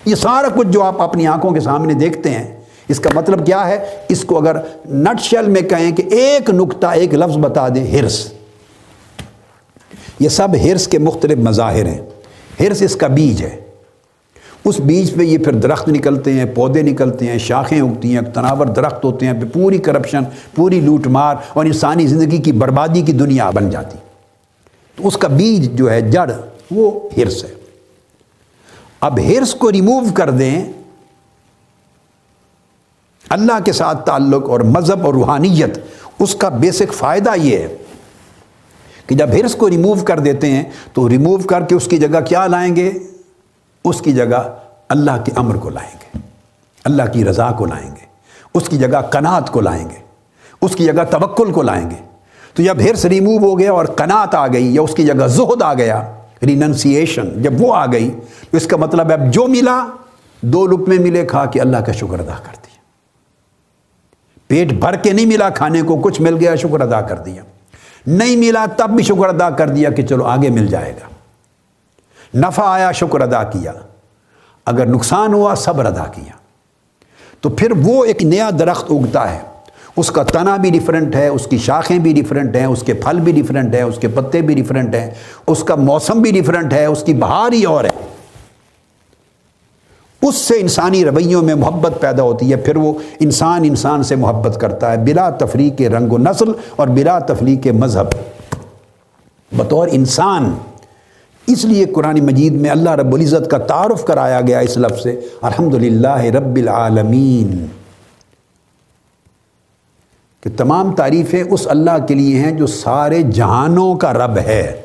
یہ 0.04 0.14
سارا 0.14 0.48
کچھ 0.56 0.68
جو 0.68 0.82
آپ 0.82 1.02
اپنی 1.02 1.26
آنکھوں 1.26 1.50
کے 1.50 1.60
سامنے 1.60 1.94
دیکھتے 1.94 2.30
ہیں، 2.30 2.56
اس 2.88 3.00
کا 3.00 3.10
مطلب 3.14 3.46
کیا 3.46 3.68
ہے؟ 3.68 3.84
اس 4.08 4.24
کو 4.24 4.38
اگر 4.38 4.56
نٹ 4.90 5.20
شل 5.20 5.48
میں 5.48 5.60
کہیں 5.60 5.92
کہ 5.92 6.02
ایک 6.10 6.50
نقطہ، 6.50 6.86
ایک 6.86 7.14
لفظ 7.14 7.36
بتا 7.36 7.68
دیں، 7.68 7.86
ہرس۔ 7.86 8.32
یہ 10.20 10.28
سب 10.28 10.48
ہرس 10.64 10.88
کے 10.88 10.98
مختلف 10.98 11.38
مظاہر 11.38 11.86
ہیں۔ 11.86 12.00
ہرس 12.60 12.82
اس 12.82 12.96
کا 12.96 13.06
بیج 13.06 13.42
ہے۔ 13.42 13.63
اس 14.64 14.80
بیج 14.80 15.14
پہ 15.14 15.22
یہ 15.22 15.38
پھر 15.38 15.52
درخت 15.52 15.88
نکلتے 15.88 16.32
ہیں، 16.32 16.44
پودے 16.44 16.82
نکلتے 16.82 17.26
ہیں، 17.26 17.38
شاخیں 17.38 17.80
اگتی 17.80 18.14
ہیں، 18.14 18.22
تناور 18.22 18.66
درخت 18.66 19.04
ہوتے 19.04 19.26
ہیں 19.26 19.32
پھر 19.32 19.48
پوری 19.48 19.78
کرپشن 19.78 20.22
پوری 20.54 20.80
لوٹ 20.80 21.06
مار 21.06 21.36
اور 21.52 21.64
انسانی 21.64 22.06
زندگی 22.06 22.38
کی 22.38 22.52
بربادی 22.52 23.02
کی 23.02 23.12
دنیا 23.12 23.50
بن 23.50 23.70
جاتی۔ 23.70 23.98
تو 24.96 25.06
اس 25.06 25.16
کا 25.16 25.28
بیج 25.28 25.78
جو 25.78 25.90
ہے، 25.90 26.00
جڑ، 26.00 26.30
وہ 26.70 27.08
ہرس 27.16 27.44
ہے۔ 27.44 27.54
اب 29.00 29.20
ہرس 29.20 29.54
کو 29.54 29.72
ریموو 29.72 30.00
کر 30.14 30.30
دیں، 30.30 30.72
اللہ 33.30 33.58
کے 33.64 33.72
ساتھ 33.72 34.06
تعلق 34.06 34.50
اور 34.50 34.60
مذہب 34.60 35.06
اور 35.06 35.14
روحانیت، 35.14 35.78
اس 36.18 36.34
کا 36.34 36.48
بیسک 36.48 36.92
فائدہ 36.92 37.30
یہ 37.36 37.58
ہے 37.58 37.76
کہ 39.06 39.14
جب 39.14 39.28
ہرس 39.32 39.54
کو 39.54 39.70
ریموو 39.70 39.94
کر 40.04 40.18
دیتے 40.18 40.50
ہیں، 40.50 40.62
تو 40.92 41.08
ریموو 41.08 41.38
کر 41.38 41.62
کے 41.62 41.74
اس 41.74 41.86
کی 41.86 41.98
جگہ 41.98 42.20
کیا 42.20 42.46
لائیں 42.46 42.76
گے؟ 42.76 42.92
اس 43.84 44.00
کی 44.00 44.12
جگہ 44.12 44.42
اللہ 44.88 45.22
کے 45.24 45.32
امر 45.36 45.56
کو 45.56 45.70
لائیں 45.70 45.94
گے، 46.02 46.18
اللہ 46.84 47.02
کی 47.12 47.24
رضا 47.24 47.50
کو 47.50 47.66
لائیں 47.66 47.90
گے، 47.90 48.06
اس 48.54 48.68
کی 48.68 48.78
جگہ 48.78 49.00
کنات 49.12 49.50
کو 49.50 49.60
لائیں 49.60 49.90
گے، 49.90 50.02
اس 50.60 50.76
کی 50.76 50.84
جگہ 50.84 51.04
توکل 51.10 51.52
کو 51.52 51.62
لائیں 51.62 51.90
گے۔ 51.90 51.96
تو 52.54 52.62
جب 52.62 52.80
ہرس 52.80 53.04
ریموو 53.04 53.38
ہو 53.38 53.58
گیا 53.58 53.72
اور 53.72 53.84
کنات 53.84 54.34
آ 54.34 54.46
گئی 54.46 54.74
یا 54.74 54.82
اس 54.82 54.94
کی 54.94 55.06
جگہ 55.06 55.26
زہد 55.26 55.62
آ 55.62 55.74
گیا 55.74 56.00
ریننسیشن 56.42 57.42
جب 57.42 57.52
وہ 57.58 57.74
آ 57.74 57.86
گئی، 57.86 58.10
تو 58.50 58.56
اس 58.56 58.66
کا 58.66 58.76
مطلب 58.76 59.08
ہے 59.08 59.14
اب 59.14 59.32
جو 59.32 59.46
ملا، 59.46 59.86
دو 60.40 60.66
لکمے 60.66 60.98
ملے 60.98 61.26
کھا 61.26 61.44
کے 61.44 61.60
اللہ 61.60 61.76
کا 61.76 61.92
شکر 61.92 62.18
ادا 62.20 62.36
کر 62.42 62.54
دیا۔ 62.54 62.80
پیٹ 64.48 64.72
بھر 64.72 64.96
کے 64.96 65.12
نہیں 65.12 65.26
ملا 65.26 65.48
کھانے 65.50 65.82
کو، 65.82 65.96
کچھ 65.96 66.20
مل 66.20 66.36
گیا، 66.36 66.54
شکر 66.54 66.80
ادا 66.80 67.00
کر 67.00 67.18
دیا۔ 67.18 67.42
نہیں 68.06 68.36
ملا 68.36 68.66
تب 68.76 68.90
بھی 68.90 69.04
شکر 69.04 69.28
ادا 69.28 69.50
کر 69.50 69.68
دیا 69.68 69.90
کہ 69.90 70.02
چلو 70.06 70.24
آگے 70.24 70.50
مل 70.50 70.66
جائے 70.66 70.92
گا۔ 70.92 71.13
نفع 72.34 72.62
آیا، 72.66 72.92
شکر 72.92 73.20
ادا 73.20 73.42
کیا۔ 73.42 73.72
اگر 74.66 74.86
نقصان 74.86 75.34
ہوا، 75.34 75.54
صبر 75.54 75.84
ادا 75.84 76.04
کیا۔ 76.04 76.32
تو 77.40 77.48
پھر 77.48 77.72
وہ 77.82 78.04
ایک 78.04 78.24
نیا 78.24 78.50
درخت 78.58 78.90
اگتا 78.90 79.34
ہے۔ 79.34 79.38
اس 79.96 80.10
کا 80.10 80.22
تنا 80.22 80.56
بھی 80.56 80.70
ڈیفرنٹ 80.70 81.16
ہے، 81.16 81.28
اس 81.28 81.46
کی 81.46 81.58
شاخیں 81.58 81.98
بھی 81.98 82.12
ڈیفرنٹ 82.12 82.56
ہیں، 82.56 82.64
اس 82.64 82.82
کے 82.82 82.94
پھل 82.94 83.20
بھی 83.20 83.32
ڈیفرنٹ 83.32 83.74
ہیں، 83.74 83.82
اس 83.82 83.98
کے 83.98 84.08
پتے 84.08 84.40
بھی 84.40 84.54
ڈیفرنٹ 84.54 84.94
ہیں۔ 84.94 85.10
اس 85.46 85.64
کا 85.64 85.74
موسم 85.74 86.22
بھی 86.22 86.30
ڈیفرنٹ 86.32 86.72
ہے، 86.72 86.84
اس 86.84 87.02
کی 87.02 87.14
بہار 87.14 87.52
ہی 87.52 87.64
اور 87.64 87.84
ہے۔ 87.84 87.90
اس 90.22 90.34
سے 90.34 90.54
انسانی 90.60 91.04
رویوں 91.04 91.42
میں 91.42 91.54
محبت 91.54 91.92
پیدا 92.00 92.22
ہوتی 92.22 92.50
ہے، 92.50 92.56
پھر 92.56 92.76
وہ 92.76 92.92
انسان 93.20 93.60
انسان 93.64 94.02
سے 94.02 94.16
محبت 94.16 94.60
کرتا 94.60 94.92
ہے۔ 94.92 94.96
بلا 94.96 95.30
تفریح 95.30 95.70
کے 95.70 95.88
رنگ 95.88 96.12
و 96.12 96.18
نسل 96.18 96.52
اور 96.76 96.88
بلا 96.88 97.18
تفریح 97.18 97.58
کے 97.58 97.72
مذہب۔ 97.72 98.06
بطور 99.56 99.88
انسان 99.92 100.54
اس 101.46 101.64
لیے 101.64 101.84
قرآن 101.84 102.20
مجید 102.20 102.52
میں 102.52 102.70
اللہ 102.70 102.90
رب 102.90 103.14
العزت 103.14 103.50
کا 103.50 103.58
تعارف 103.58 104.04
کرایا 104.04 104.40
گیا 104.40 104.58
اس 104.58 104.76
لفظ 104.76 105.02
سے 105.02 105.20
الحمد 105.42 105.74
رب 106.34 106.56
العالمین۔ 106.56 107.66
کہ 110.40 110.50
تمام 110.56 110.94
تعریفیں 110.94 111.44
اس 111.50 111.66
اللہ 111.66 112.06
کے 112.08 112.14
لیے 112.14 112.38
ہیں 112.38 112.50
جو 112.50 112.66
سارے 112.66 113.22
جہانوں 113.22 113.96
کا 113.96 114.12
رب 114.12 114.38
ہے۔ 114.38 114.82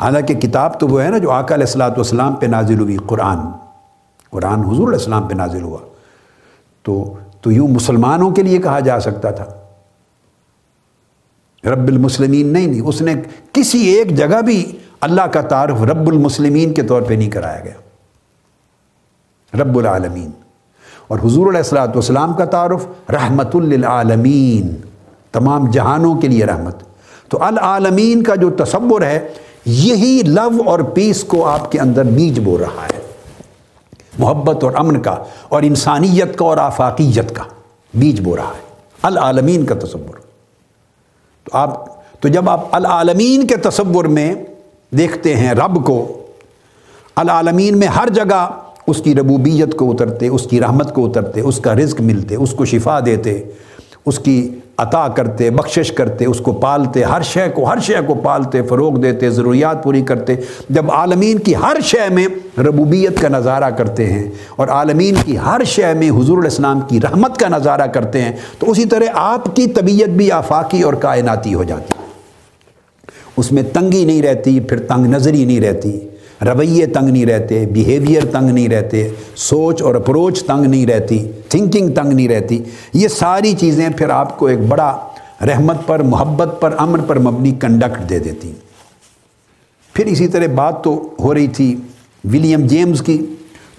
حالانکہ 0.00 0.34
کتاب 0.34 0.80
تو 0.80 0.88
وہ 0.88 1.02
ہے 1.02 1.08
نا 1.08 1.18
جو 1.18 1.30
آقا 1.30 1.54
علیہ 1.54 1.66
السلاۃ 1.66 1.90
والسلام 1.90 2.34
پہ 2.34 2.46
نازل 2.46 2.80
ہوئی، 2.80 2.96
قرآن۔ 3.06 3.38
قرآن 4.30 4.60
حضور 4.60 4.88
علیہ 4.88 4.98
السلام 4.98 5.28
پہ 5.28 5.34
نازل 5.34 5.62
ہوا۔ 5.62 5.78
تو 6.82 7.14
تو 7.40 7.52
یوں 7.52 7.68
مسلمانوں 7.68 8.30
کے 8.30 8.42
لیے 8.42 8.58
کہا 8.58 8.80
جا 8.80 9.00
سکتا 9.00 9.30
تھا۔ 9.30 9.44
رب 11.64 11.88
المسلمین 11.88 12.52
نہیں 12.52 12.66
نہیں، 12.66 12.80
اس 12.80 13.02
نے 13.02 13.14
کسی 13.52 13.78
ایک 13.78 14.16
جگہ 14.16 14.40
بھی 14.40 14.78
اللہ 15.00 15.22
کا 15.22 15.40
تعارف 15.40 15.82
رب 15.82 16.08
المسلمین 16.08 16.74
کے 16.74 16.82
طور 16.82 17.02
پہ 17.02 17.14
نہیں 17.14 17.30
کرایا 17.30 17.60
گیا۔ 17.60 17.72
رب 19.62 19.78
العالمین۔ 19.78 20.30
اور 21.08 21.18
حضور 21.18 21.46
علیہ 21.46 21.58
السلاۃ 21.58 21.88
والسلام 21.88 22.34
کا 22.34 22.44
تعارف 22.44 23.10
رحمت 23.10 23.56
للعالمین۔ 23.56 24.76
تمام 25.32 25.70
جہانوں 25.70 26.14
کے 26.14 26.28
لیے 26.28 26.44
رحمت۔ 26.44 26.82
تو 27.28 27.44
العالمین 27.44 28.22
کا 28.22 28.34
جو 28.34 28.50
تصور 28.50 29.02
ہے، 29.02 29.28
یہی 29.64 30.22
لو 30.26 30.62
اور 30.66 30.78
پیس 30.78 31.24
کو 31.24 31.46
آپ 31.46 31.72
کے 31.72 31.80
اندر 31.80 32.04
بیج 32.04 32.40
بو 32.40 32.58
رہا 32.58 32.84
ہے۔ 32.84 33.00
محبت 34.18 34.64
اور 34.64 34.72
امن 34.76 35.02
کا 35.02 35.16
اور 35.48 35.62
انسانیت 35.62 36.38
کا 36.38 36.44
اور 36.44 36.56
آفاقیت 36.56 37.36
کا 37.36 37.42
بیج 37.94 38.20
بو 38.20 38.36
رہا 38.36 38.52
ہے۔ 38.56 38.74
العالمین 39.02 39.66
کا 39.66 39.74
تصور۔ 39.74 40.14
تو 41.44 41.50
آپ 41.52 41.84
تو 42.20 42.28
جب 42.28 42.50
آپ 42.50 42.60
العالمین 42.70 43.46
کے 43.46 43.56
تصور 43.56 44.04
میں 44.04 44.34
دیکھتے 44.90 45.36
ہیں 45.36 45.54
رب 45.54 45.84
کو۔ 45.84 46.22
العالمین 47.16 47.78
میں 47.78 47.86
ہر 47.86 48.08
جگہ 48.08 48.48
اس 48.86 49.02
کی 49.02 49.14
ربوبیت 49.14 49.76
کو 49.76 49.90
اترتے، 49.90 50.28
اس 50.28 50.44
کی 50.44 50.60
رحمت 50.60 50.94
کو 50.94 51.06
اترتے، 51.06 51.40
اس 51.40 51.58
کا 51.58 51.74
رزق 51.74 52.00
ملتے، 52.00 52.34
اس 52.34 52.50
کو 52.50 52.64
شفا 52.64 53.00
دیتے، 53.06 53.42
اس 54.06 54.18
کی 54.18 54.54
عطا 54.76 55.08
کرتے، 55.08 55.50
بخشش 55.50 55.92
کرتے، 55.92 56.24
اس 56.24 56.38
کو 56.38 56.52
پالتے، 56.52 57.02
ہر 57.02 57.22
شے 57.22 57.48
کو، 57.54 57.64
ہر 57.64 57.78
شے 57.78 57.94
کو 58.06 58.14
پالتے، 58.14 58.62
فروغ 58.62 59.00
دیتے، 59.00 59.30
ضروریات 59.30 59.84
پوری 59.84 60.02
کرتے۔ 60.02 60.34
جب 60.70 60.90
عالمین 60.90 61.38
کی 61.38 61.54
ہر 61.54 61.76
شے 61.82 62.08
میں 62.10 62.26
ربوبیت 62.60 63.20
کا 63.20 63.28
نظارہ 63.28 63.70
کرتے 63.70 64.12
ہیں 64.12 64.30
اور 64.56 64.68
عالمین 64.68 65.14
کی 65.24 65.38
ہر 65.38 65.64
شے 65.66 65.94
میں 65.94 66.10
حضور 66.10 66.38
الاسلام 66.38 66.80
کی 66.80 67.00
رحمت 67.00 67.38
کا 67.38 67.48
نظارہ 67.48 67.86
کرتے 67.86 68.22
ہیں، 68.22 68.32
تو 68.58 68.70
اسی 68.70 68.84
طرح 68.84 69.04
آپ 69.14 69.56
کی 69.56 69.66
طبیعت 69.66 70.08
بھی 70.08 70.32
آفاقی 70.32 70.82
اور 70.82 70.92
کائناتی 70.92 71.54
ہو 71.54 71.64
جاتی۔ 71.64 71.92
ہے 71.98 72.07
اس 73.38 73.52
میں 73.52 73.62
تنگی 73.62 74.04
نہیں 74.04 74.22
رہتی، 74.22 74.60
پھر 74.60 74.78
تنگ 74.78 75.06
نظری 75.06 75.44
نہیں 75.44 75.60
رہتی، 75.60 75.98
رویے 76.44 76.86
تنگ 76.86 77.08
نہیں 77.08 77.26
رہتے 77.26 77.66
بیہیویئر 77.66 78.24
تنگ 78.24 78.50
نہیں 78.50 78.68
رہتے، 78.68 79.08
سوچ 79.36 79.82
اور 79.82 79.94
اپروچ 79.94 80.42
تنگ 80.44 80.66
نہیں 80.66 80.86
رہتی 80.86 81.18
تھنکنگ 81.48 81.92
تنگ 81.92 82.12
نہیں 82.12 82.28
رہتی۔ 82.28 82.62
یہ 82.94 83.08
ساری 83.08 83.52
چیزیں 83.52 83.88
پھر 83.88 84.08
آپ 84.08 84.38
کو 84.38 84.46
ایک 84.46 84.58
بڑا 84.58 84.96
رحمت 85.46 85.86
پر، 85.86 86.02
محبت 86.02 86.60
پر 86.60 86.74
امن 86.78 87.00
پر 87.06 87.18
مبنی 87.18 87.50
کنڈکٹ 87.60 88.10
دے 88.10 88.18
دیتی۔ 88.18 88.52
پھر 89.94 90.06
اسی 90.06 90.28
طرح 90.28 90.46
بات 90.54 90.84
تو 90.84 91.14
ہو 91.20 91.34
رہی 91.34 91.46
تھی 91.46 91.76
ولیم 92.24 92.66
جیمز 92.66 93.02
کی۔ 93.02 93.18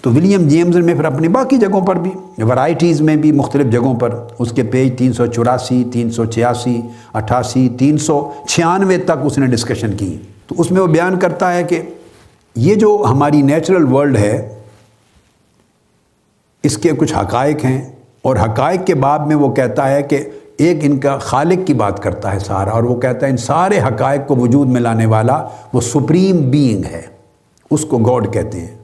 تو 0.02 0.10
ولیم 0.10 0.48
جیمز 0.48 0.76
میں 0.76 0.94
پھر 0.94 1.04
اپنی 1.04 1.28
باقی 1.28 1.56
جگہوں 1.56 1.86
پر 1.86 1.96
بھی 1.96 2.10
ورائٹیز 2.42 3.00
میں 3.00 3.16
بھی 3.16 3.32
مختلف 3.32 3.72
جگہوں 3.72 3.94
پر 3.94 4.26
اس 4.38 4.52
کے 4.52 4.62
پیج 4.62 4.98
تین 4.98 5.12
سو 5.12 5.26
چوراسی، 5.26 5.84
تین 5.92 6.10
سو 6.10 6.24
چھیاسی، 6.24 6.80
اٹھاسی، 7.12 7.68
تین 7.78 7.98
سو 7.98 8.32
چھیانوے 8.48 8.96
تک 8.96 9.12
اس 9.22 9.38
نے 9.38 9.46
ڈسکشن 9.46 9.92
کی۔ 9.92 10.16
تو 10.46 10.54
اس 10.58 10.70
میں 10.70 10.82
وہ 10.82 10.86
بیان 10.86 11.18
کرتا 11.18 11.54
ہے 11.54 11.62
کہ 11.62 11.82
یہ 12.56 12.74
جو 12.74 13.04
ہماری 13.10 13.42
نیچرل 13.42 13.92
ورلڈ 13.92 14.16
ہے، 14.16 14.58
اس 16.62 16.78
کے 16.78 16.90
کچھ 16.98 17.14
حقائق 17.14 17.64
ہیں 17.64 17.92
اور 18.22 18.36
حقائق 18.36 18.86
کے 18.86 18.94
بعد 18.94 19.18
میں 19.18 19.36
وہ 19.36 19.54
کہتا 19.54 19.90
ہے 19.90 20.02
کہ 20.02 20.24
ایک 20.56 20.78
ان 20.82 20.98
کا 20.98 21.18
خالق 21.18 21.66
کی 21.66 21.74
بات 21.74 22.02
کرتا 22.02 22.34
ہے 22.34 22.38
سارا 22.38 22.70
اور 22.70 22.82
وہ 22.82 23.00
کہتا 23.00 23.26
ہے 23.26 23.30
ان 23.30 23.36
سارے 23.36 23.78
حقائق 23.78 24.20
کو 24.26 24.36
وجود 24.36 24.68
میں 24.68 24.80
لانے 24.80 25.06
والا 25.06 25.48
وہ 25.72 25.80
سپریم 25.80 26.50
بینگ 26.50 26.84
ہے۔ 26.84 27.02
اس 27.70 27.84
کو 27.84 27.98
گاڈ 27.98 28.32
کہتے 28.32 28.60
ہیں۔ 28.60 28.79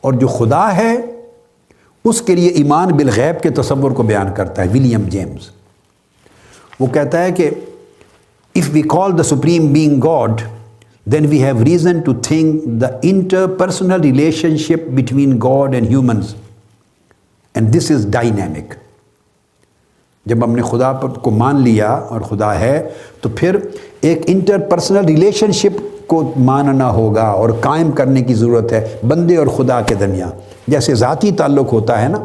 اور 0.00 0.12
جو 0.12 0.26
خدا 0.26 0.76
ہے، 0.76 0.96
اس 2.04 2.22
کے 2.22 2.34
لیے 2.34 2.48
ایمان 2.48 2.88
بالغیب 2.88 3.42
کے 3.42 3.50
تصور 3.50 3.90
کو 3.90 4.02
بیان 4.02 4.34
کرتا 4.34 4.62
ہے، 4.62 4.68
ولیم 4.68 5.08
جیمز۔ 5.08 5.50
وہ 6.80 6.86
کہتا 6.86 7.22
ہے 7.22 7.32
کہ 7.32 7.50
if 8.54 8.68
we 8.72 8.82
call 8.82 9.18
the 9.18 9.22
supreme 9.22 9.72
being 9.72 10.00
God 10.00 10.40
then 11.04 11.26
we 11.26 11.44
have 11.44 11.64
reason 11.64 12.00
to 12.00 12.12
think 12.14 12.64
the 12.64 12.86
interpersonal 13.46 14.00
relationship 14.56 14.88
between 14.90 15.38
God 15.42 15.74
and 15.74 15.88
humans 15.88 16.34
and 17.54 17.74
this 17.76 17.90
is 17.90 18.06
dynamic 18.10 18.74
جب 20.28 20.44
ہم 20.44 20.54
نے 20.56 20.62
خدا 20.62 20.92
پر 20.92 21.08
کو 21.08 21.30
مان 21.30 21.60
لیا 21.62 21.90
اور 21.90 22.20
خدا 22.20 22.60
ہے، 22.60 22.88
تو 23.20 23.28
پھر 23.28 23.56
ایک 24.00 24.22
انٹر 24.26 24.58
پرسنل 24.58 25.04
ریلیشن 25.04 25.52
شپ 25.52 26.08
کو 26.08 26.32
ماننا 26.36 26.90
ہوگا 26.90 27.22
اور 27.22 27.50
قائم 27.60 27.90
کرنے 27.90 28.22
کی 28.22 28.34
ضرورت 28.34 28.72
ہے 28.72 28.96
بندے 29.08 29.36
اور 29.36 29.46
خدا 29.46 29.80
کے 29.80 29.94
درمیان۔ 29.94 30.30
جیسے 30.68 30.94
ذاتی 30.94 31.30
تعلق 31.30 31.72
ہوتا 31.72 32.02
ہے 32.02 32.08
نا، 32.08 32.18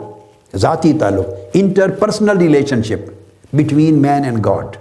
ذاتی 0.56 0.94
تعلق 0.94 1.26
interpersonal 1.89 2.38
relationship 2.84 3.10
between 3.54 4.02
man 4.02 4.24
and 4.24 4.46
God 4.46 4.76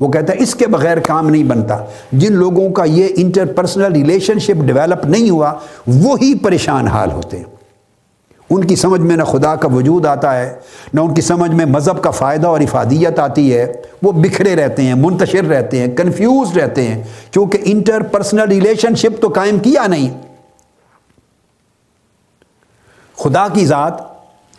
وہ 0.00 0.08
کہتا 0.08 0.32
ہے، 0.32 0.42
اس 0.42 0.54
کے 0.54 0.66
بغیر 0.66 0.98
کام 0.98 1.28
نہیں 1.30 1.44
بنتا۔ 1.44 1.84
جن 2.12 2.32
لوگوں 2.32 2.70
کا 2.70 2.84
یہ 2.84 3.08
انٹر 3.16 3.46
پرسنل 3.46 3.92
ریلیشن 3.92 4.38
شپ 4.38 4.62
ڈیولپ 4.62 5.06
نہیں 5.06 5.30
ہوا، 5.30 5.52
وہی 5.86 6.34
پریشان 6.38 6.88
حال 6.88 7.12
ہوتے 7.12 7.36
ہیں۔ 7.36 7.59
ان 8.50 8.64
کی 8.64 8.76
سمجھ 8.76 9.00
میں 9.00 9.16
نہ 9.16 9.22
خدا 9.22 9.56
کا 9.56 9.68
وجود 9.68 10.06
آتا 10.06 10.38
ہے، 10.38 10.56
نہ 10.94 11.00
ان 11.00 11.14
کی 11.14 11.20
سمجھ 11.20 11.50
میں 11.50 11.66
مذہب 11.66 12.02
کا 12.02 12.10
فائدہ 12.10 12.46
اور 12.46 12.60
افادیت 12.60 13.18
آتی 13.18 13.56
ہے۔ 13.56 13.72
وہ 14.02 14.12
بکھرے 14.12 14.56
رہتے 14.56 14.82
ہیں، 14.82 14.94
منتشر 14.94 15.44
رہتے 15.44 15.78
ہیں 15.78 15.96
کنفیوز 15.96 16.56
رہتے 16.56 16.82
ہیں۔ 16.82 17.02
کیونکہ 17.30 17.58
انٹر 17.64 18.02
پرسنل 18.02 18.42
ریلیشن 18.42 18.94
شپ 18.94 19.22
تو 19.22 19.28
قائم 19.28 19.58
کیا 19.58 19.86
نہیں۔ 19.86 20.20
خدا 23.16 23.48
کی 23.52 23.66
ذات 23.66 23.92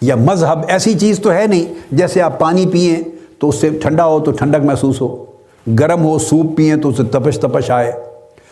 یا 0.01 0.15
مذہب 0.15 0.59
ایسی 0.67 0.99
چیز 0.99 1.19
تو 1.19 1.31
ہے 1.31 1.47
نہیں، 1.47 1.73
جیسے 1.91 2.21
آپ 2.21 2.39
پانی 2.39 2.65
پئیں 2.67 3.09
تو 3.39 3.49
اس 3.49 3.55
سے 3.55 3.69
ٹھنڈا 3.69 4.05
ہو 4.05 4.19
تو 4.19 4.31
ٹھنڈک 4.31 4.65
محسوس 4.65 5.01
ہو۔ 5.01 5.25
گرم 5.79 6.05
ہو 6.05 6.19
سوپ 6.19 6.57
پئیں 6.57 6.75
تو 6.75 6.89
اسے 6.89 7.03
تپش 7.03 7.39
تپش 7.39 7.71
آئے۔ 7.71 7.91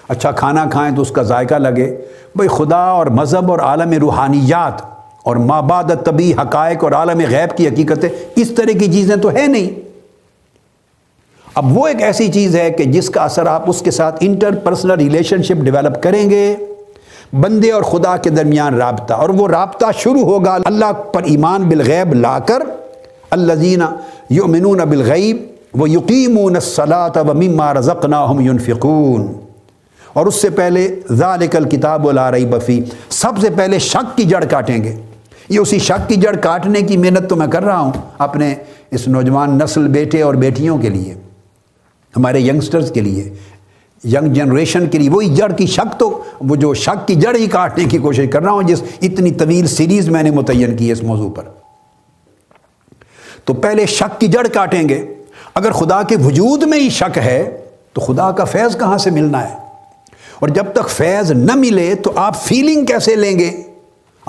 اچھا 0.08 0.32
کھانا 0.32 0.66
کھائیں 0.72 0.96
تو 0.96 1.02
اس 1.02 1.12
کا 1.12 1.22
ذائقہ 1.22 1.56
لگے۔ 1.56 2.02
بھئی 2.36 2.48
خدا 2.48 2.78
اور 2.78 3.06
مذہب 3.06 3.52
اور 3.52 3.60
عالم 3.60 3.92
روحانیات 3.92 4.99
اور 5.24 5.36
ماباد 5.36 5.84
طبی 6.06 6.34
حقائق 6.34 6.84
اور 6.84 6.92
عالم 6.92 7.20
غیب 7.30 7.58
کی 7.58 7.68
حقیقتیں، 7.68 8.10
اس 8.36 8.52
طرح 8.52 8.78
کی 8.80 8.92
چیزیں 8.92 9.16
تو 9.16 9.32
ہے 9.32 9.48
نہیں۔ 9.48 9.80
اب 11.56 11.78
وہ 11.78 11.88
ایک 11.88 12.02
ایسی 12.02 12.28
چیز 12.28 12.56
ہے 12.56 12.72
کہ 12.72 12.84
جس 12.84 13.10
کا 13.10 13.24
اثر 13.24 13.46
آپ 13.46 13.70
اس 13.70 13.82
کے 13.82 13.92
ساتھ 13.92 14.18
انٹر 14.20 14.56
پرسنل 14.56 14.92
ریلیشن 14.92 15.44
شپ 15.44 15.62
ڈیولپ 15.64 16.04
کریں 16.04 16.30
گے، 16.30 16.56
بندے 17.34 17.72
اور 17.72 17.82
خدا 17.82 18.18
کے 18.18 18.30
درمیان 18.30 18.76
رابطہ، 18.76 19.14
اور 19.14 19.30
وہ 19.30 19.48
رابطہ 19.48 19.86
شروع 19.98 20.22
ہوگا 20.22 20.58
اللہ 20.66 20.92
پر 20.92 21.24
ایمان 21.24 21.70
بالغیب 21.70 22.14
لا 22.14 22.40
کر۔ 22.40 22.64
اللہ 23.30 23.54
زینہ 23.54 23.84
یؤمنون 24.30 24.78
بالغیب 24.78 25.46
وہ 25.74 25.90
یقیمون 25.90 26.56
الصلاۃ 26.56 27.18
و 27.18 27.34
مما 27.34 27.74
رزقناہم 27.74 28.40
ينفقون۔ 28.40 29.28
اور 30.14 30.26
اس 30.26 30.42
سے 30.42 30.50
پہلے 30.50 31.00
ذالک 31.12 31.56
الکتاب 31.56 32.12
لا 32.12 32.32
ریب 32.32 32.56
فی 32.66 32.80
سب 33.10 33.32
سے 33.42 33.50
پہلے 33.56 33.80
شک 33.80 34.18
کی 34.18 34.24
جڑ 34.24 34.44
کاٹیں 34.46 34.84
گے۔ 34.84 34.96
یہ 35.50 35.60
اسی 35.60 35.80
شک 35.80 36.10
کی 36.10 36.16
جڑ 36.16 36.36
کاٹنے 36.36 36.82
کی 36.82 36.98
محنت 36.98 37.30
تو 37.30 37.36
میں 37.36 37.48
کر 37.48 37.64
رہا 37.64 37.80
ہوں 37.80 37.92
اپنے 38.18 38.56
اس 38.92 39.08
نوجوان 39.08 39.58
نسل 39.58 39.88
بیٹے 39.88 40.22
اور 40.22 40.34
بیٹیوں 40.34 40.78
کے 40.78 40.90
لیے، 40.90 41.14
ہمارے 42.18 42.40
ینگسٹرز 42.40 42.92
کے 42.92 43.02
لیے 43.02 43.34
ینگ 44.06 44.34
جنریشن 44.34 44.88
کے 44.88 44.98
لیے۔ 44.98 45.10
وہی 45.10 45.36
جڑ 45.36 45.52
کی 45.52 45.66
شک 45.66 46.00
تو، 46.00 46.24
وہ 46.40 46.56
جو 46.56 46.74
شک 46.74 47.08
کی 47.08 47.16
جڑ 47.16 47.36
ہی 47.36 47.48
کاٹنے 47.48 47.84
کی 47.84 47.98
کوشش 47.98 48.26
کر 48.32 48.44
رہا 48.44 48.52
ہوں، 48.52 48.64
جس 48.64 48.84
اتنی 49.02 49.32
طویل 49.32 49.68
سیریز 49.68 50.10
میں 50.10 50.24
نے 50.24 50.32
متعین 50.32 50.78
کی 50.78 50.88
ہے 50.88 50.92
اس 50.92 51.04
موضوع 51.04 51.30
پر۔ 51.30 51.44
تو 53.46 53.54
پہلے 53.54 53.86
شک 53.86 54.20
کی 54.20 54.28
جڑ 54.28 54.48
کاٹیں 54.54 54.90
گے۔ 54.90 55.14
اگر 55.54 55.72
خدا 55.72 56.02
کے 56.02 56.16
وجود 56.16 56.64
میں 56.64 56.80
ہی 56.80 56.90
شک 56.90 57.18
ہے، 57.18 57.58
تو 57.94 58.02
خدا 58.02 58.32
کا 58.32 58.44
فیض 58.44 58.78
کہاں 58.78 58.98
سے 58.98 59.10
ملنا 59.10 59.50
ہے؟ 59.50 59.56
اور 60.40 60.50
جب 60.50 60.66
تک 60.74 60.90
فیض 60.90 61.32
نہ 61.32 61.56
ملے، 61.56 61.96
تو 61.96 62.12
آپ 62.16 62.44
فیلنگ 62.44 62.86
کیسے 62.86 63.16
لیں 63.16 63.40
گے؟ 63.40 63.62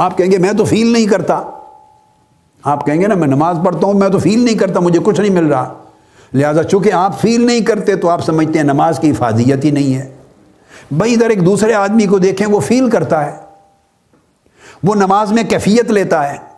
آپ 0.01 0.19
کہیں 0.19 0.33
گے، 0.33 0.39
میں 0.39 0.53
تو 0.53 0.65
فیل 0.65 0.87
نہیں 0.87 1.07
کرتا۔ 1.07 1.43
آپ 2.65 2.87
کہیں 2.87 3.01
گے 3.01 3.07
نا، 3.07 3.15
میں 3.15 3.29
نماز 3.29 3.59
پڑھتا 3.65 3.87
ہوں، 3.87 3.95
میں 3.95 4.09
تو 4.09 4.19
فیل 4.19 4.45
نہیں 4.45 4.55
کرتا، 4.55 4.81
مجھے 4.81 5.01
کچھ 5.03 5.21
نہیں 5.21 5.31
مل 5.31 5.47
رہا۔ 5.47 5.75
لہٰذا 6.35 6.63
چونکہ 6.63 6.93
آپ 6.93 7.21
فیل 7.21 7.47
نہیں 7.47 7.61
کرتے 7.61 7.97
تو 7.97 8.09
آپ 8.09 8.21
سمجھتے 8.25 8.59
ہیں 8.59 8.67
نماز 8.67 8.99
کی 8.99 9.11
حفاظیت 9.11 9.65
ہی 9.65 9.71
نہیں 9.71 9.95
ہے۔ 9.95 10.17
بھائی 10.91 11.15
ادھر 11.15 11.31
ایک 11.31 11.47
دوسرے 11.47 11.75
آدمی 11.75 12.07
کو 12.07 12.19
دیکھیں، 12.19 12.47
وہ 12.47 12.61
فیل 12.61 12.91
کرتا 12.91 13.27
ہے۔ 13.27 13.37
وہ 14.83 14.95
نماز 14.95 15.33
میں 15.33 15.43
کیفیت 15.43 15.91
لیتا 15.91 16.33
ہے۔ 16.33 16.50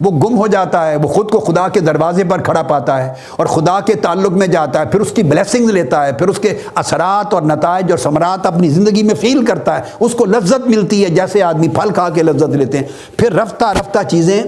وہ 0.00 0.10
گم 0.10 0.38
ہو 0.38 0.46
جاتا 0.46 0.90
ہے، 0.90 0.96
وہ 0.96 1.08
خود 1.08 1.30
کو 1.30 1.40
خدا 1.40 1.68
کے 1.68 1.80
دروازے 1.80 2.24
پر 2.24 2.40
کھڑا 2.40 2.62
پاتا 2.62 3.04
ہے 3.04 3.12
اور 3.30 3.46
خدا 3.46 3.80
کے 3.80 3.94
تعلق 3.94 4.32
میں 4.32 4.46
جاتا 4.46 4.80
ہے، 4.80 4.86
پھر 4.86 5.00
اس 5.00 5.10
کی 5.10 5.22
بلیسنگ 5.22 5.70
لیتا 5.70 6.06
ہے، 6.06 6.12
پھر 6.12 6.28
اس 6.28 6.38
کے 6.38 6.58
اثرات 6.74 7.34
اور 7.34 7.42
نتائج 7.42 7.90
اور 7.90 7.98
ثمرات 7.98 8.46
اپنی 8.46 8.68
زندگی 8.68 9.02
میں 9.02 9.14
فیل 9.14 9.44
کرتا 9.44 9.78
ہے۔ 9.78 9.82
اس 10.00 10.12
کو 10.12 10.24
لذت 10.24 10.68
ملتی 10.68 11.04
ہے، 11.04 11.10
جیسے 11.10 11.42
آدمی 11.42 11.68
پھل 11.68 11.90
کھا 11.90 12.08
کے 12.08 12.22
لذت 12.22 12.56
لیتے 12.56 12.78
ہیں۔ 12.78 12.84
پھر 13.16 13.32
رفتہ 13.32 13.64
رفتہ 13.64 13.98
چیزیں 14.10 14.42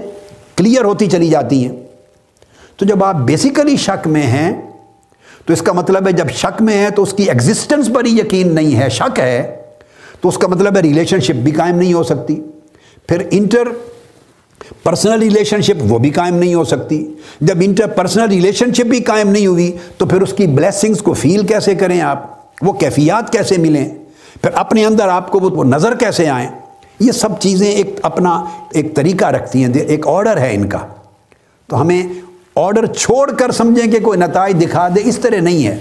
کلیئر 0.55 0.83
ہوتی 0.83 1.07
چلی 1.07 1.29
جاتی 1.29 1.67
ہیں۔ 1.67 1.75
تو 2.77 2.85
جب 2.85 3.03
آپ 3.03 3.15
بیسیکلی 3.15 3.77
شک 3.77 4.07
میں 4.07 4.23
ہیں، 4.23 4.61
تو 5.45 5.53
اس 5.53 5.61
کا 5.61 5.73
مطلب 5.73 6.07
ہے 6.07 6.11
جب 6.11 6.29
شک 6.29 6.61
میں 6.61 6.85
ہے 6.85 6.89
تو 6.89 7.01
اس 7.01 7.13
کی 7.13 7.23
ایگزسٹنس 7.23 7.89
پر 7.95 8.05
ہی 8.05 8.17
یقین 8.17 8.55
نہیں 8.55 8.79
ہے، 8.79 8.89
شک 8.89 9.19
ہے 9.19 9.55
تو 10.21 10.29
اس 10.29 10.37
کا 10.37 10.47
مطلب 10.47 10.75
ہے 10.75 10.81
ریلیشن 10.81 11.19
شپ 11.19 11.31
بھی 11.31 11.51
قائم 11.51 11.75
نہیں 11.75 11.93
ہو 11.93 12.03
سکتی۔ 12.03 12.41
پھر 13.07 13.27
انٹر 13.31 13.67
پرسنل 14.83 15.19
ریلیشن 15.19 15.61
شپ 15.61 15.81
وہ 15.81 15.99
بھی 15.99 16.09
قائم 16.09 16.35
نہیں 16.35 16.53
ہو 16.53 16.63
سکتی۔ 16.63 17.13
جب 17.41 17.57
انٹر 17.61 17.87
پرسنل 17.87 18.29
ریلیشن 18.29 18.73
شپ 18.73 18.81
بھی 18.81 18.99
قائم 18.99 19.29
نہیں 19.29 19.47
ہوئی، 19.47 19.77
تو 19.97 20.05
پھر 20.05 20.21
اس 20.21 20.33
کی 20.33 20.47
بلیسنگز 20.47 21.01
کو 21.01 21.13
فیل 21.13 21.45
کیسے 21.47 21.75
کریں 21.75 22.01
آپ؟ 22.01 22.39
وہ 22.61 22.73
کیفیات 22.73 23.31
کیسے 23.31 23.57
ملیں؟ 23.57 23.89
پھر 24.41 24.49
اپنے 24.53 24.85
اندر 24.85 25.07
آپ 25.07 25.31
کو 25.31 25.39
وہ 25.39 25.63
نظر 25.63 25.95
کیسے 25.95 26.29
آئیں؟ 26.29 26.49
یہ 26.99 27.11
سب 27.11 27.39
چیزیں 27.39 27.71
ایک 27.71 27.95
اپنا 28.01 28.45
ایک 28.73 28.95
طریقہ 28.95 29.25
رکھتی 29.25 29.63
ہیں۔ 29.63 29.73
ایک 29.73 30.07
آرڈر 30.07 30.37
ہے 30.37 30.53
ان 30.53 30.69
کا۔ 30.69 30.77
تو 31.67 31.81
ہمیں 31.81 32.03
آرڈر 32.55 32.85
چھوڑ 32.85 33.31
کر 33.31 33.51
سمجھیں 33.51 33.91
کہ 33.91 33.99
کوئی 33.99 34.19
نتائج 34.19 34.61
دکھا 34.61 34.87
دے، 34.87 35.01
اس 35.03 35.17
طرح 35.17 35.41
نہیں 35.41 35.67
ہے۔ 35.67 35.77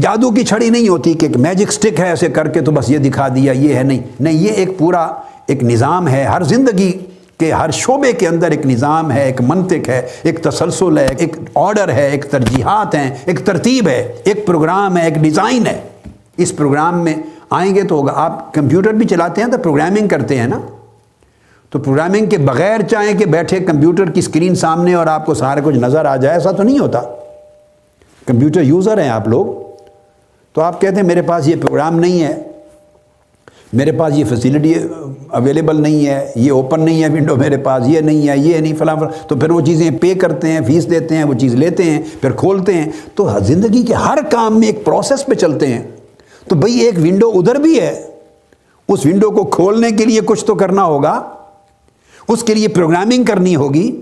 جادو 0.00 0.30
کی 0.30 0.44
چھڑی 0.44 0.70
نہیں 0.70 0.88
ہوتی 0.88 1.14
کہ 1.14 1.26
ایک 1.26 1.36
میجک 1.36 1.72
سٹک 1.72 2.00
ہے، 2.00 2.04
ایسے 2.04 2.28
کر 2.28 2.48
کے 2.48 2.60
تو 2.60 2.72
بس 2.72 2.90
یہ 2.90 2.98
دکھا 2.98 3.28
دیا، 3.28 3.52
یہ 3.52 3.74
ہے 3.74 3.82
نہیں۔ 3.82 4.02
نہیں، 4.20 4.34
یہ 4.34 4.50
ایک 4.50 4.78
پورا 4.78 5.06
ایک 5.46 5.64
نظام 5.64 6.08
ہے۔ 6.08 6.24
ہر 6.24 6.42
زندگی 6.42 6.92
کہ 7.44 7.52
ہر 7.52 7.70
شعبے 7.70 8.12
کے 8.12 8.28
اندر 8.28 8.50
ایک 8.50 8.66
نظام 8.66 9.12
ہے، 9.12 9.22
ایک 9.22 9.40
منطق 9.40 9.88
ہے، 9.88 10.02
ایک 10.22 10.42
تسلسل 10.42 10.98
ہے، 10.98 11.06
ایک 11.18 11.36
آرڈر 11.54 11.88
ہے، 11.88 12.08
ایک 12.10 12.26
ترجیحات 12.30 12.94
ہیں، 12.94 13.14
ایک 13.24 13.46
ترتیب 13.46 13.88
ہے، 13.88 14.12
ایک 14.24 14.46
پروگرام 14.46 14.96
ہے، 14.96 15.04
ایک 15.04 15.14
ڈیزائن 15.14 15.66
ہے۔ 15.66 15.80
اس 16.36 16.56
پروگرام 16.56 17.04
میں 17.04 17.14
آئیں 17.50 17.74
گے 17.74 17.82
تو 17.82 17.94
ہوگا۔ 17.94 18.12
آپ 18.16 18.54
کمپیوٹر 18.54 18.92
بھی 18.92 19.06
چلاتے 19.06 19.42
ہیں 19.42 19.48
تو 19.48 19.58
پروگرامنگ 19.58 20.08
کرتے 20.08 20.36
ہیں 20.36 20.46
نا؟ 20.46 20.60
تو 21.70 21.78
پروگرامنگ 21.78 22.26
کے 22.26 22.38
بغیر 22.38 22.82
چاہیں 22.82 23.18
کہ 23.18 23.26
بیٹھے 23.26 23.58
کمپیوٹر 23.58 24.10
کی 24.10 24.18
اسکرین 24.18 24.54
سامنے 24.54 24.94
اور 24.94 25.06
آپ 25.06 25.26
کو 25.26 25.34
سارے 25.34 25.60
کچھ 25.64 25.76
نظر 25.76 26.04
آ 26.04 26.16
جائے، 26.16 26.34
ایسا 26.34 26.50
تو 26.50 26.62
نہیں 26.62 26.78
ہوتا۔ 26.78 27.00
کمپیوٹر 28.26 28.60
یوزر 28.60 28.98
ہیں 28.98 29.08
آپ 29.08 29.28
لوگ۔ 29.28 29.46
تو 30.52 30.60
آپ 30.60 30.80
کہتے 30.80 30.96
ہیں 30.96 31.02
میرے 31.02 31.22
پاس 31.22 31.48
یہ 31.48 31.56
پروگرام 31.62 32.00
نہیں 32.00 32.22
ہے۔ 32.22 32.42
میرے 33.74 33.92
پاس 33.92 34.12
یہ 34.16 34.24
فیسلٹی 34.24 34.74
اویلیبل 35.28 35.82
نہیں 35.82 36.06
ہے، 36.06 36.32
یہ 36.36 36.50
اوپن 36.52 36.80
نہیں 36.80 37.02
ہے 37.02 37.08
ونڈو 37.08 37.36
میرے 37.36 37.56
پاس، 37.56 37.88
یہ 37.88 38.00
نہیں 38.00 38.28
ہے، 38.28 38.38
یہ 38.38 38.58
نہیں، 38.58 38.74
فلاں 38.78 38.96
تو 39.28 39.36
پھر 39.36 39.50
وہ 39.50 39.60
چیزیں 39.60 39.90
پے 40.00 40.14
کرتے 40.14 40.48
ہیں 40.48 40.60
فیس 40.66 40.90
دیتے 40.90 41.16
ہیں، 41.16 41.24
وہ 41.24 41.34
چیز 41.34 41.54
لیتے 41.54 41.82
ہیں، 41.82 42.02
پھر 42.20 42.30
کھولتے 42.30 42.74
ہیں۔ 42.74 42.90
تو 43.14 43.28
زندگی 43.42 43.82
کے 43.82 43.94
ہر 43.94 44.18
کام 44.30 44.58
میں 44.58 44.68
ایک 44.68 44.84
پروسیس 44.84 45.26
پہ 45.26 45.34
چلتے 45.34 45.66
ہیں۔ 45.66 45.82
تو 46.48 46.56
بھئی 46.56 46.78
ایک 46.78 46.98
ونڈو 46.98 47.30
ادھر 47.34 47.54
بھی 47.54 47.80
ہے، 47.80 48.02
اس 48.88 49.06
ونڈو 49.06 49.30
کو 49.30 49.44
کھولنے 49.44 49.90
کے 49.90 50.04
لیے 50.04 50.20
کچھ 50.24 50.44
تو 50.44 50.54
کرنا 50.54 50.84
ہوگا، 50.84 51.22
اس 52.28 52.42
کے 52.42 52.54
لیے 52.54 52.68
پروگرامنگ 52.68 53.24
کرنی 53.24 53.56
ہوگی۔ 53.56 54.00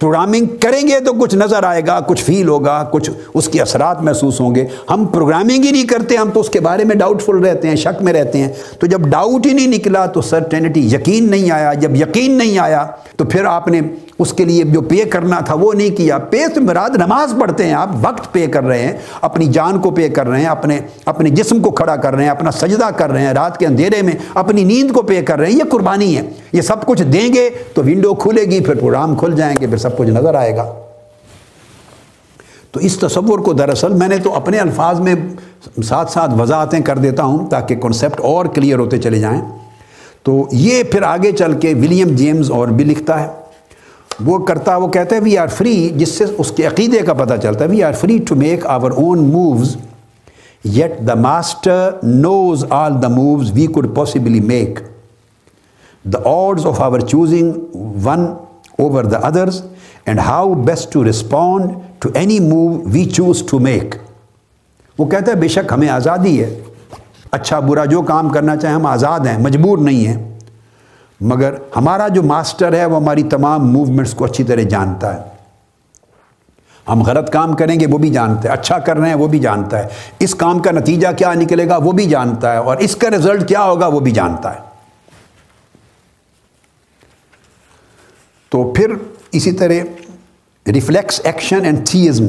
پروگرامنگ 0.00 0.46
کریں 0.60 0.88
گے 0.88 1.00
تو 1.00 1.12
کچھ 1.12 1.34
نظر 1.34 1.62
آئے 1.62 1.82
گا، 1.86 2.00
کچھ 2.00 2.24
فیل 2.24 2.48
ہوگا، 2.48 2.88
کچھ 2.92 3.10
اس 3.34 3.48
کے 3.48 3.60
اثرات 3.60 4.02
محسوس 4.02 4.40
ہوں 4.40 4.54
گے۔ 4.54 4.66
ہم 4.90 5.04
پروگرامنگ 5.04 5.64
ہی 5.64 5.70
نہیں 5.70 5.86
کرتے، 5.86 6.16
ہم 6.16 6.30
تو 6.30 6.40
اس 6.40 6.50
کے 6.50 6.60
بارے 6.60 6.84
میں 6.84 6.96
ڈاؤٹ 6.96 7.22
فل 7.22 7.36
رہتے 7.36 7.68
ہیں، 7.68 7.76
شک 7.76 8.02
میں 8.02 8.12
رہتے 8.12 8.38
ہیں۔ 8.38 8.48
تو 8.78 8.86
جب 8.86 9.00
ڈاؤٹ 9.00 9.46
ہی 9.46 9.52
نہیں 9.52 9.66
نکلا 9.66 10.06
تو 10.06 10.20
سرٹینٹی 10.20 10.86
یقین 10.86 11.30
نہیں 11.30 11.50
آیا۔ 11.50 11.72
جب 11.74 11.96
یقین 11.96 12.38
نہیں 12.38 12.58
آیا 12.58 12.86
تو 13.16 13.24
پھر 13.24 13.44
آپ 13.44 13.68
نے 13.68 13.80
اس 14.18 14.32
کے 14.32 14.44
لیے 14.44 14.64
جو 14.64 14.80
پے 14.80 14.96
کرنا 14.96 15.40
تھا 15.40 15.54
وہ 15.54 15.72
نہیں 15.72 15.96
کیا۔ 15.96 16.18
پے 16.18 16.42
تو 16.54 16.60
مراد 16.60 16.96
نماز 16.96 17.34
پڑھتے 17.40 17.64
ہیں، 17.64 17.74
آپ 17.74 17.88
وقت 18.02 18.32
پے 18.32 18.46
کر 18.46 18.64
رہے 18.64 18.78
ہیں، 18.78 18.92
اپنی 19.20 19.46
جان 19.46 19.78
کو 19.78 19.90
پے 19.90 20.08
کر 20.08 20.26
رہے 20.26 20.40
ہیں، 20.40 20.46
اپنے 20.46 20.80
اپنے 21.06 21.30
جسم 21.30 21.60
کو 21.60 21.70
کھڑا 21.70 21.96
کر 21.96 22.14
رہے 22.14 22.22
ہیں، 22.22 22.30
اپنا 22.30 22.50
سجدہ 22.50 22.90
کر 22.96 23.10
رہے 23.10 23.20
ہیں، 23.20 23.32
رات 23.32 23.58
کے 23.58 23.66
اندھیرے 23.66 24.02
میں 24.02 24.12
اپنی 24.34 24.64
نیند 24.64 24.90
کو 24.90 25.02
پے 25.02 25.22
کر 25.22 25.38
رہے 25.38 25.50
ہیں۔ 25.50 25.58
یہ 25.58 25.70
قربانی 25.70 26.16
ہے، 26.16 26.22
یہ 26.52 26.60
سب 26.60 26.86
کچھ 26.86 27.02
دیں 27.02 27.32
گے 27.34 27.48
تو 27.74 27.82
ونڈو 27.82 28.14
کھلے 28.14 28.42
گی، 28.42 28.60
پھر 28.60 28.74
پروگرام 28.74 29.16
کھل 29.16 29.36
جائیں 29.36 29.56
گے، 29.60 29.66
پھر 29.66 29.76
سب 29.84 29.96
کچھ 29.96 30.08
نظر 30.08 30.34
آئے 30.34 30.56
گا۔ 30.56 30.72
تو 32.72 32.80
اس 32.80 32.96
تصور 32.96 33.38
کو 33.38 33.52
دراصل 33.52 33.92
میں 33.92 34.08
نے 34.08 34.16
تو 34.16 34.34
اپنے 34.34 34.58
الفاظ 34.58 35.00
میں 35.00 35.14
ساتھ 35.82 36.12
ساتھ 36.12 36.30
وضاحتیں 36.38 36.80
کر 36.80 36.98
دیتا 36.98 37.22
ہوں 37.22 37.50
تاکہ 37.50 37.76
کنسیپٹ 37.76 38.20
اور 38.20 38.46
کلیئر 38.46 38.78
ہوتے 38.78 38.98
چلے 38.98 39.18
جائیں۔ 39.18 39.40
تو 40.22 40.48
یہ 40.52 40.82
پھر 40.82 41.02
آگے 41.02 41.32
چل 41.32 41.52
کے 41.52 41.74
ولیم 41.74 42.08
جیمز 42.08 42.50
اور 42.50 42.68
بھی 42.68 42.84
لکھتا 42.84 43.20
ہے۔ 43.20 43.28
وہ 44.24 44.38
کرتا، 44.38 44.76
وہ 44.76 44.88
کہتا 44.88 45.16
ہے 45.16 45.20
وی 45.20 45.38
آر 45.38 45.46
فری 45.46 45.88
جس 45.96 46.08
سے 46.08 46.24
اس 46.38 46.50
کے 46.50 46.66
عقیدے 46.66 46.98
کا 46.98 47.12
پتہ 47.12 47.34
چلتا 47.42 47.64
ہے۔ 47.64 47.70
We 47.70 47.82
are 47.82 47.92
free 47.92 48.18
to 48.18 48.34
make 48.34 48.66
our 48.66 48.90
own 48.90 49.18
moves 49.32 49.76
yet 50.64 51.08
the 51.08 51.14
master 51.14 51.90
knows 52.02 52.64
all 52.70 53.02
the 53.02 53.08
moves 53.08 53.50
we 53.54 53.66
could 53.66 53.94
possibly 53.96 54.40
make 54.40 54.78
the 56.04 56.18
odds 56.24 56.66
of 56.66 56.80
our 56.80 57.00
choosing 57.00 57.52
one 58.04 58.26
over 58.78 59.04
the 59.04 59.18
others 59.18 59.62
and 60.06 60.20
how 60.20 60.54
best 60.54 60.92
to 60.92 61.10
respond 61.10 61.70
to 61.98 62.08
any 62.14 62.40
move 62.40 62.82
we 62.84 63.04
choose 63.04 63.42
to 63.50 63.58
make 63.58 63.94
وہ 64.98 65.06
کہتا 65.06 65.30
ہے، 65.30 65.36
بے 65.36 65.48
شک 65.48 65.72
ہمیں 65.72 65.88
آزادی 65.88 66.44
ہے۔ 66.44 66.64
اچھا 67.30 67.58
برا 67.60 67.84
جو 67.84 68.02
کام 68.02 68.28
کرنا 68.28 68.56
چاہیں 68.56 68.74
ہم 68.74 68.86
آزاد 68.86 69.20
ہیں، 69.20 69.38
مجبور 69.38 69.78
نہیں 69.78 70.06
ہیں۔ 70.06 70.38
مگر 71.20 71.54
ہمارا 71.76 72.08
جو 72.08 72.22
ماسٹر 72.22 72.72
ہے، 72.72 72.84
وہ 72.84 72.96
ہماری 72.96 73.22
تمام 73.22 73.72
موومنٹس 73.72 74.14
کو 74.14 74.24
اچھی 74.24 74.44
طرح 74.44 74.60
جانتا 74.60 75.14
ہے۔ 75.14 75.22
ہم 76.88 77.02
غلط 77.02 77.30
کام 77.30 77.52
کریں 77.52 77.80
گے، 77.80 77.86
وہ 77.86 77.98
بھی 77.98 78.10
جانتا 78.10 78.48
ہے۔ 78.48 78.48
اچھا 78.48 78.78
کر 78.78 78.96
رہے 78.96 79.08
ہیں، 79.08 79.14
وہ 79.14 79.26
بھی 79.26 79.38
جانتا 79.38 79.78
ہے۔ 79.78 79.88
اس 80.18 80.34
کام 80.34 80.58
کا 80.58 80.70
نتیجہ 80.70 81.08
کیا 81.16 81.34
نکلے 81.34 81.68
گا، 81.68 81.76
وہ 81.76 81.92
بھی 81.92 82.06
جانتا 82.06 82.52
ہے۔ 82.52 82.56
اور 82.56 82.76
اس 82.76 82.96
کا 82.96 83.10
رزلٹ 83.10 83.48
کیا 83.48 83.62
ہوگا، 83.62 83.86
وہ 83.86 84.00
بھی 84.00 84.10
جانتا 84.10 84.54
ہے۔ 84.54 84.60
تو 88.48 88.72
پھر 88.72 88.86
اسی 89.34 89.52
طرح 89.52 89.72
ریفلیکس 90.66 91.20
ایکشن 91.24 91.64
اینڈ 91.64 91.86
تھیزم 91.86 92.26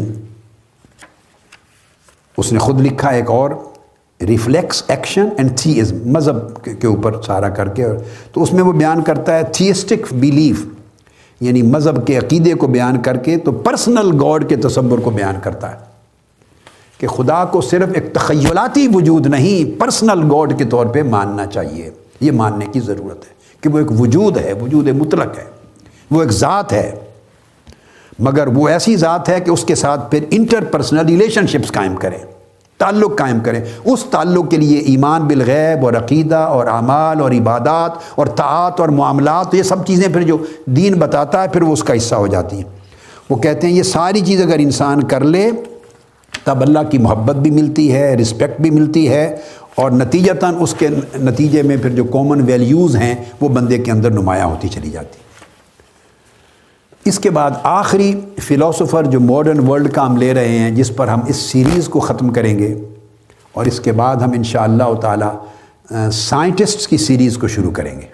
اس 2.37 2.53
نے 2.53 2.59
خود 2.59 2.81
لکھا 2.81 3.09
ایک 3.09 3.29
اور 3.29 3.51
ریفلیکس 4.21 4.83
ایکشن 4.87 5.29
اینڈ 5.37 5.57
تھیزم 5.57 5.97
مذہب 6.05 6.63
کے 6.63 6.87
اوپر 6.87 7.21
سارا 7.21 7.49
کر 7.49 7.67
کے۔ 7.67 7.85
تو 8.31 8.43
اس 8.43 8.53
میں 8.53 8.63
وہ 8.63 8.73
بیان 8.73 9.03
کرتا 9.03 9.37
ہے 9.37 9.41
تھیسٹک 9.53 10.13
بیلیف 10.13 10.65
یعنی 11.41 11.61
مذہب 11.61 12.07
کے 12.07 12.17
عقیدے 12.17 12.53
کو 12.53 12.67
بیان 12.67 13.01
کر 13.01 13.17
کے 13.17 13.37
تو 13.37 13.51
پرسنل 13.51 14.11
گاڈ 14.21 14.49
کے 14.49 14.55
تصور 14.55 14.99
کو 14.99 15.09
بیان 15.09 15.35
کرتا 15.43 15.71
ہے۔ 15.71 15.77
کہ 16.97 17.07
خدا 17.07 17.45
کو 17.45 17.61
صرف 17.61 17.89
ایک 17.93 18.13
تخیلاتی 18.13 18.87
وجود 18.93 19.27
نہیں 19.27 19.79
پرسنل 19.79 20.31
گاڈ 20.31 20.57
کے 20.57 20.65
طور 20.65 20.85
پہ 20.85 21.03
ماننا 21.03 21.45
چاہیے۔ 21.45 21.89
یہ 22.19 22.31
ماننے 22.31 22.65
کی 22.71 22.79
ضرورت 22.79 23.25
ہے 23.25 23.33
کہ 23.61 23.69
وہ 23.69 23.79
ایک 23.79 23.91
وجود 23.91 24.37
ہے، 24.37 24.53
وجود 24.53 24.87
مطلق 24.87 25.37
ہے۔ 25.37 25.64
وہ 26.11 26.21
ایک 26.21 26.31
ذات 26.31 26.73
ہے۔ 26.73 26.91
مگر 28.19 28.47
وہ 28.47 28.67
ایسی 28.67 28.95
ذات 28.95 29.29
ہے 29.29 29.39
کہ 29.39 29.51
اس 29.51 29.63
کے 29.63 29.75
ساتھ 29.75 30.11
پھر 30.11 30.23
انٹر 30.31 30.63
پرسنل 30.63 31.05
ریلیشن 31.05 31.47
شپس 31.47 31.71
قائم 31.71 31.95
کریں، 31.95 32.17
تعلق 32.77 33.17
قائم 33.17 33.39
کریں۔ 33.39 33.61
اس 33.85 34.03
تعلق 34.03 34.51
کے 34.51 34.57
لیے 34.57 34.77
ایمان 34.77 35.21
بالغیب 35.21 35.85
اور 35.85 35.93
عقیدہ 35.93 36.35
اور 36.35 36.67
اعمال 36.67 37.21
اور 37.21 37.31
عبادات 37.31 37.91
اور 38.15 38.27
طاعت 38.27 38.79
اور 38.79 38.89
معاملات، 38.89 39.55
یہ 39.55 39.63
سب 39.63 39.85
چیزیں 39.85 40.07
پھر 40.13 40.21
جو 40.21 40.37
دین 40.65 40.93
بتاتا 40.93 41.43
ہے، 41.43 41.47
پھر 41.47 41.61
وہ 41.61 41.73
اس 41.73 41.83
کا 41.83 41.97
حصہ 41.97 42.15
ہو 42.15 42.27
جاتی 42.27 42.55
ہیں۔ 42.55 42.63
وہ 43.29 43.35
کہتے 43.35 43.67
ہیں 43.67 43.73
یہ 43.73 43.83
ساری 43.83 44.21
چیز 44.21 44.41
اگر 44.41 44.59
انسان 44.59 45.03
کر 45.03 45.23
لے، 45.23 45.51
تب 46.43 46.61
اللہ 46.61 46.79
کی 46.89 46.97
محبت 46.97 47.35
بھی 47.35 47.51
ملتی 47.51 47.91
ہے 47.93 48.15
رسپیکٹ 48.15 48.61
بھی 48.61 48.69
ملتی 48.69 49.09
ہے 49.09 49.37
اور 49.75 49.91
نتیجتاً 49.91 50.55
اس 50.59 50.73
کے 50.73 50.89
نتیجے 51.15 51.61
میں 51.61 51.77
پھر 51.77 51.89
جو 51.89 52.03
کامن 52.03 52.41
ویلیوز 52.41 52.95
ہیں، 52.95 53.15
وہ 53.41 53.49
بندے 53.49 53.77
کے 53.77 53.91
اندر 53.91 54.11
نمایاں 54.11 54.45
ہوتی 54.45 54.67
چلی 54.67 54.89
جاتی۔ 54.89 55.24
اس 57.05 57.19
کے 57.19 57.29
بعد 57.29 57.51
آخری 57.63 58.21
فلاسفر 58.41 59.03
جو 59.03 59.19
ماڈرن 59.19 59.67
ورلڈ 59.67 59.91
کا 59.91 60.05
ہم 60.05 60.17
لے 60.17 60.33
رہے 60.33 60.59
ہیں، 60.59 60.71
جس 60.71 60.95
پر 60.95 61.07
ہم 61.07 61.19
اس 61.27 61.35
سیریز 61.35 61.87
کو 61.87 61.99
ختم 61.99 62.29
کریں 62.29 62.59
گے۔ 62.59 62.85
اور 63.51 63.65
اس 63.65 63.79
کے 63.79 63.91
بعد 63.91 64.15
ہم 64.15 64.31
انشاءاللہ 64.31 64.83
اللہ 64.83 64.99
تعالیٰ 64.99 65.45
سائنٹسٹ 66.11 66.87
کی 66.87 66.97
سیریز 66.97 67.37
کو 67.37 67.47
شروع 67.47 67.71
کریں 67.71 68.01
گے۔ 68.01 68.05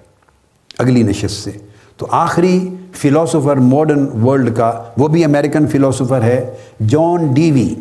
اگلی 0.80 1.04
نشست 1.04 1.43
سے۔ 1.43 1.51
تو 1.97 2.08
آخری 2.10 2.69
فلاسفر 2.93 3.56
ماڈرن 3.56 4.21
ورلڈ 4.23 4.58
کا، 4.58 4.84
وہ 4.97 5.08
بھی 5.08 5.25
امریکن 5.25 5.67
فلاسفر 5.67 6.21
ہے 6.21 6.56
جان 6.88 7.34
ڈی 7.34 7.51
وی 7.51 7.75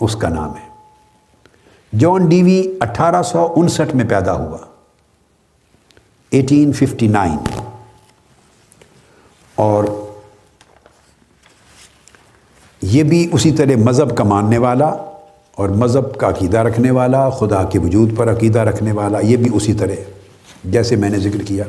اس 0.00 0.16
کا 0.16 0.28
نام 0.28 0.50
ہے۔ 0.50 0.68
جان 1.98 2.26
ڈی 2.26 2.42
وی 2.42 2.78
اٹھارہ 2.80 3.22
سو 3.22 3.52
انسٹھ 3.56 3.96
میں 3.96 4.04
پیدا 4.08 4.32
ہوا۔ 4.32 4.58
ایٹین 6.30 6.72
ففٹی 6.72 7.08
نائن 7.08 7.36
اور 9.58 9.84
یہ 12.82 13.02
بھی 13.02 13.28
اسی 13.32 13.52
طرح 13.52 13.76
مذہب 13.76 14.16
کا 14.16 14.24
ماننے 14.24 14.58
والا 14.58 14.86
اور 15.54 15.68
مذہب 15.68 16.14
کا 16.14 16.28
عقیدہ 16.28 16.58
رکھنے 16.58 16.90
والا، 16.90 17.30
خدا 17.30 17.62
کے 17.62 17.78
وجود 17.78 18.16
پر 18.16 18.32
عقیدہ 18.32 18.58
رکھنے 18.58 18.92
والا، 18.92 19.18
یہ 19.20 19.36
بھی 19.36 19.50
اسی 19.52 19.72
طرح 19.72 19.92
جیسے 20.64 20.96
میں 20.96 21.10
نے 21.10 21.18
ذکر 21.18 21.42
کیا۔ 21.42 21.64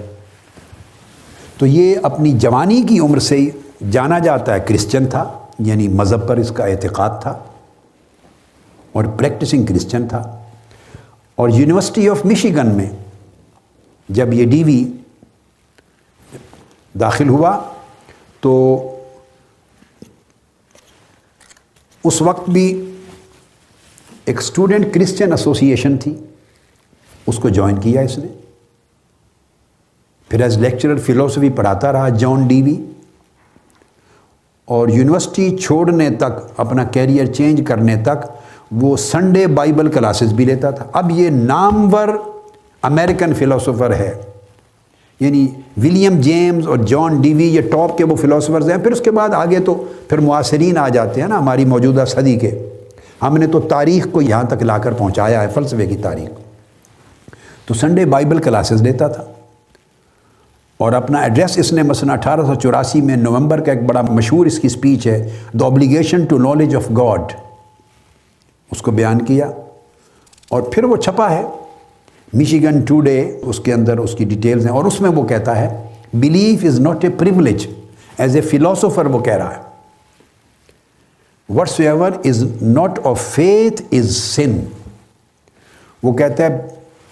تو 1.57 1.65
یہ 1.65 1.95
اپنی 2.03 2.31
جوانی 2.31 2.81
کی 2.81 2.99
عمر 2.99 3.19
سے 3.19 3.49
جانا 3.91 4.19
جاتا 4.19 4.53
ہے 4.53 4.59
کرسچن 4.59 5.05
تھا 5.05 5.39
یعنی 5.59 5.87
مذہب 5.87 6.27
پر 6.27 6.37
اس 6.37 6.51
کا 6.51 6.65
اعتقاد 6.65 7.21
تھا 7.21 7.43
اور 8.91 9.03
پریکٹسنگ 9.05 9.65
کرسچن 9.65 10.07
تھا۔ 10.07 10.39
اور 11.35 11.49
یونیورسٹی 11.49 12.09
آف 12.09 12.25
مشیگن 12.25 12.67
میں 12.67 12.89
جب 14.09 14.33
یہ 14.33 14.45
ڈی 14.45 14.63
وی 14.63 14.91
داخل 16.99 17.29
ہوا 17.29 17.59
تو 18.41 18.85
اس 22.03 22.21
وقت 22.21 22.49
بھی 22.49 22.95
ایک 24.25 24.37
اسٹوڈنٹ 24.37 24.93
کرسچن 24.93 25.31
ایسوسیشن 25.31 25.97
تھی، 25.97 26.17
اس 27.27 27.39
کو 27.39 27.49
جوائن 27.49 27.77
کیا 27.77 28.01
اس 28.01 28.17
نے۔ 28.17 28.27
پھر 30.29 30.41
ایز 30.41 30.57
لیکچرر 30.57 30.97
فلوسفی 30.97 31.49
پڑھاتا 31.49 31.91
رہا 31.91 32.09
جان 32.09 32.47
ڈی 32.47 32.61
وی 32.61 32.85
اور 34.65 34.87
یونیورسٹی 34.87 35.57
چھوڑنے 35.57 36.09
تک، 36.09 36.51
اپنا 36.57 36.83
کیریئر 36.83 37.25
چینج 37.25 37.61
کرنے 37.67 37.95
تک، 37.95 38.27
وہ 38.71 38.97
سنڈے 38.97 39.47
بائبل 39.47 39.91
کلاسز 39.91 40.33
بھی 40.33 40.45
لیتا 40.45 40.71
تھا۔ 40.71 40.85
اب 40.93 41.11
یہ 41.11 41.29
نامور 41.29 42.07
امریکن 42.81 43.33
فلاسفر 43.33 43.93
ہے۔ 43.93 44.21
یعنی 45.19 45.47
ولیم 45.77 46.21
جیمز 46.21 46.67
اور 46.67 46.77
جان 46.77 47.21
ڈی 47.21 47.33
وی 47.33 47.43
یہ 47.43 47.61
ٹاپ 47.61 47.97
کے 47.97 48.03
وہ 48.03 48.15
فلاسفرز 48.15 48.69
ہیں۔ 48.69 48.77
پھر 48.77 48.91
اس 48.91 49.01
کے 49.01 49.11
بعد 49.11 49.29
آگے 49.29 49.59
تو 49.59 49.85
پھر 50.09 50.17
معاصرین 50.17 50.77
آ 50.77 50.89
جاتے 50.89 51.21
ہیں 51.21 51.27
نا 51.27 51.37
ہماری 51.39 51.65
موجودہ 51.65 52.05
صدی 52.07 52.35
کے۔ 52.35 52.69
ہم 53.21 53.37
نے 53.37 53.47
تو 53.47 53.59
تاریخ 53.59 54.07
کو 54.11 54.21
یہاں 54.21 54.43
تک 54.43 54.63
لا 54.63 54.77
کر 54.77 54.91
پہنچایا 54.91 55.41
ہے، 55.41 55.47
فلسفے 55.47 55.85
کی 55.85 55.97
تاریخ 55.97 56.29
تو 57.67 57.73
سنڈے 57.73 58.05
بائبل 58.05 58.37
کلاسز 58.37 58.81
لیتا 58.81 59.07
تھا۔ 59.07 59.23
اور 60.77 60.91
اپنا 60.91 61.19
ایڈریس 61.19 61.57
اس 61.57 61.73
نے 61.73 61.83
مثلا 61.83 62.13
اٹھارہ 62.13 62.41
سو 62.41 62.55
چوراسی 62.55 63.01
میں 63.01 63.15
نومبر 63.15 63.59
کا 63.59 63.71
ایک 63.71 63.83
بڑا 63.83 64.01
مشہور 64.01 64.45
اس 64.45 64.59
کی 64.59 64.67
اسپیچ 64.67 65.07
ہے 65.07 65.37
the 65.53 65.65
obligation 65.65 66.25
to 66.25 66.37
knowledge 66.37 66.75
of 66.75 66.89
God 66.97 67.21
اس 68.71 68.81
کو 68.81 68.91
بیان 68.91 69.21
کیا۔ 69.21 69.51
اور 70.49 70.61
پھر 70.61 70.83
وہ 70.83 70.95
چھپا 70.95 71.31
ہے۔ 71.31 71.43
مشیگن 72.33 72.81
ٹوڈے 72.85 73.19
اس 73.41 73.59
کے 73.59 73.73
اندر 73.73 73.97
اس 73.97 74.13
کی 74.15 74.25
ڈیٹیلز 74.25 74.65
ہیں 74.65 74.73
اور 74.73 74.85
اس 74.85 74.99
میں 75.01 75.09
وہ 75.09 75.27
کہتا 75.27 75.59
ہے 75.61 75.69
belief 76.13 76.65
is 76.65 76.79
not 76.79 77.03
a 77.03 77.09
privilege 77.17 77.67
as 78.17 78.35
a 78.35 78.41
philosopher 78.41 79.05
وہ 79.05 79.19
کہہ 79.19 79.33
رہا 79.33 79.55
ہے 79.55 79.67
whatsoever 81.79 82.11
is 82.23 82.43
not 82.61 82.99
of 83.03 83.21
faith 83.25 83.81
is 83.91 84.15
sin 84.15 84.59
وہ 86.03 86.13
کہتا 86.13 86.45
ہے 86.45 86.57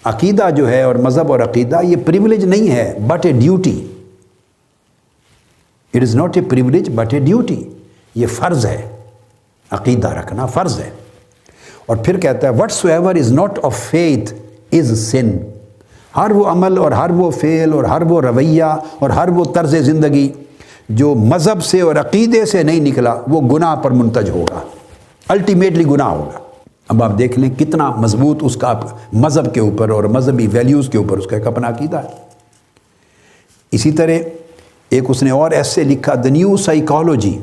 عقیدہ 0.02 0.48
جو 0.56 0.68
ہے 0.68 0.82
اور 0.82 0.94
مذہب 1.02 1.32
اور 1.32 1.40
عقیدہ 1.40 1.80
یہ 1.84 1.96
پریولیج 2.04 2.44
نہیں 2.44 2.70
ہے 2.70 2.92
but 3.08 3.26
a 3.26 3.32
duty 3.32 3.74
it 5.94 6.02
is 6.02 6.14
not 6.16 6.36
a 6.36 6.42
privilege 6.50 6.90
but 6.94 7.14
a 7.14 7.20
duty 7.20 7.62
یہ 8.14 8.26
فرض 8.26 8.66
ہے 8.66 8.80
عقیدہ 9.70 10.08
رکھنا 10.08 10.46
فرض 10.46 10.78
ہے 10.80 10.90
اور 11.86 11.96
پھر 11.96 12.18
کہتا 12.20 12.48
ہے 12.48 12.52
whatsoever 12.84 13.14
is 13.14 13.32
not 13.32 13.58
of 13.62 13.78
faith 13.80 14.32
is 14.72 15.10
sin 15.10 15.30
ہر 16.16 16.30
وہ 16.30 16.44
عمل 16.44 16.78
اور 16.78 16.92
ہر 16.92 17.10
وہ 17.10 17.30
فعل 17.30 17.72
اور 17.72 17.84
ہر 17.84 18.02
وہ 18.02 18.20
رویہ 18.20 18.62
اور 18.98 19.10
ہر 19.10 19.28
وہ 19.28 19.44
طرز 19.44 19.76
زندگی 19.76 20.32
جو 20.88 21.14
مذہب 21.14 21.64
سے 21.64 21.80
اور 21.80 21.96
عقیدے 21.96 22.44
سے 22.44 22.62
نہیں 22.62 22.80
نکلا، 22.80 23.14
وہ 23.28 23.40
گناہ 23.40 23.74
پر 23.74 23.90
منتج 23.90 24.30
ہوگا۔ 24.30 24.60
الٹیمیٹلی 25.28 25.86
گناہ 25.86 26.08
ہوگا۔ 26.08 26.38
اب 26.88 27.02
آپ 27.02 27.18
دیکھ 27.18 27.38
لیں 27.38 27.50
کتنا 27.50 27.90
مضبوط 27.90 28.38
اس 28.42 28.56
کا 28.56 28.80
مذہب 29.12 29.54
کے 29.54 29.60
اوپر 29.60 29.90
اور 29.90 30.04
مذہبی 30.04 30.46
ویلیوز 30.46 30.88
کے 30.88 30.98
اوپر 30.98 31.18
اس 31.18 31.26
کا 31.26 31.36
ایک 31.36 31.46
اپنا 31.46 31.68
عقیدہ 31.68 31.96
ہے۔ 31.96 32.08
اسی 33.72 33.92
طرح 33.92 34.12
ایک 34.90 35.04
اس 35.08 35.22
نے 35.22 35.30
اور 35.30 35.50
ایسے 35.50 35.84
لکھا 35.84 36.14
دا 36.14 36.28
نیو 36.28 36.56
سائیکالوجی 36.56 37.38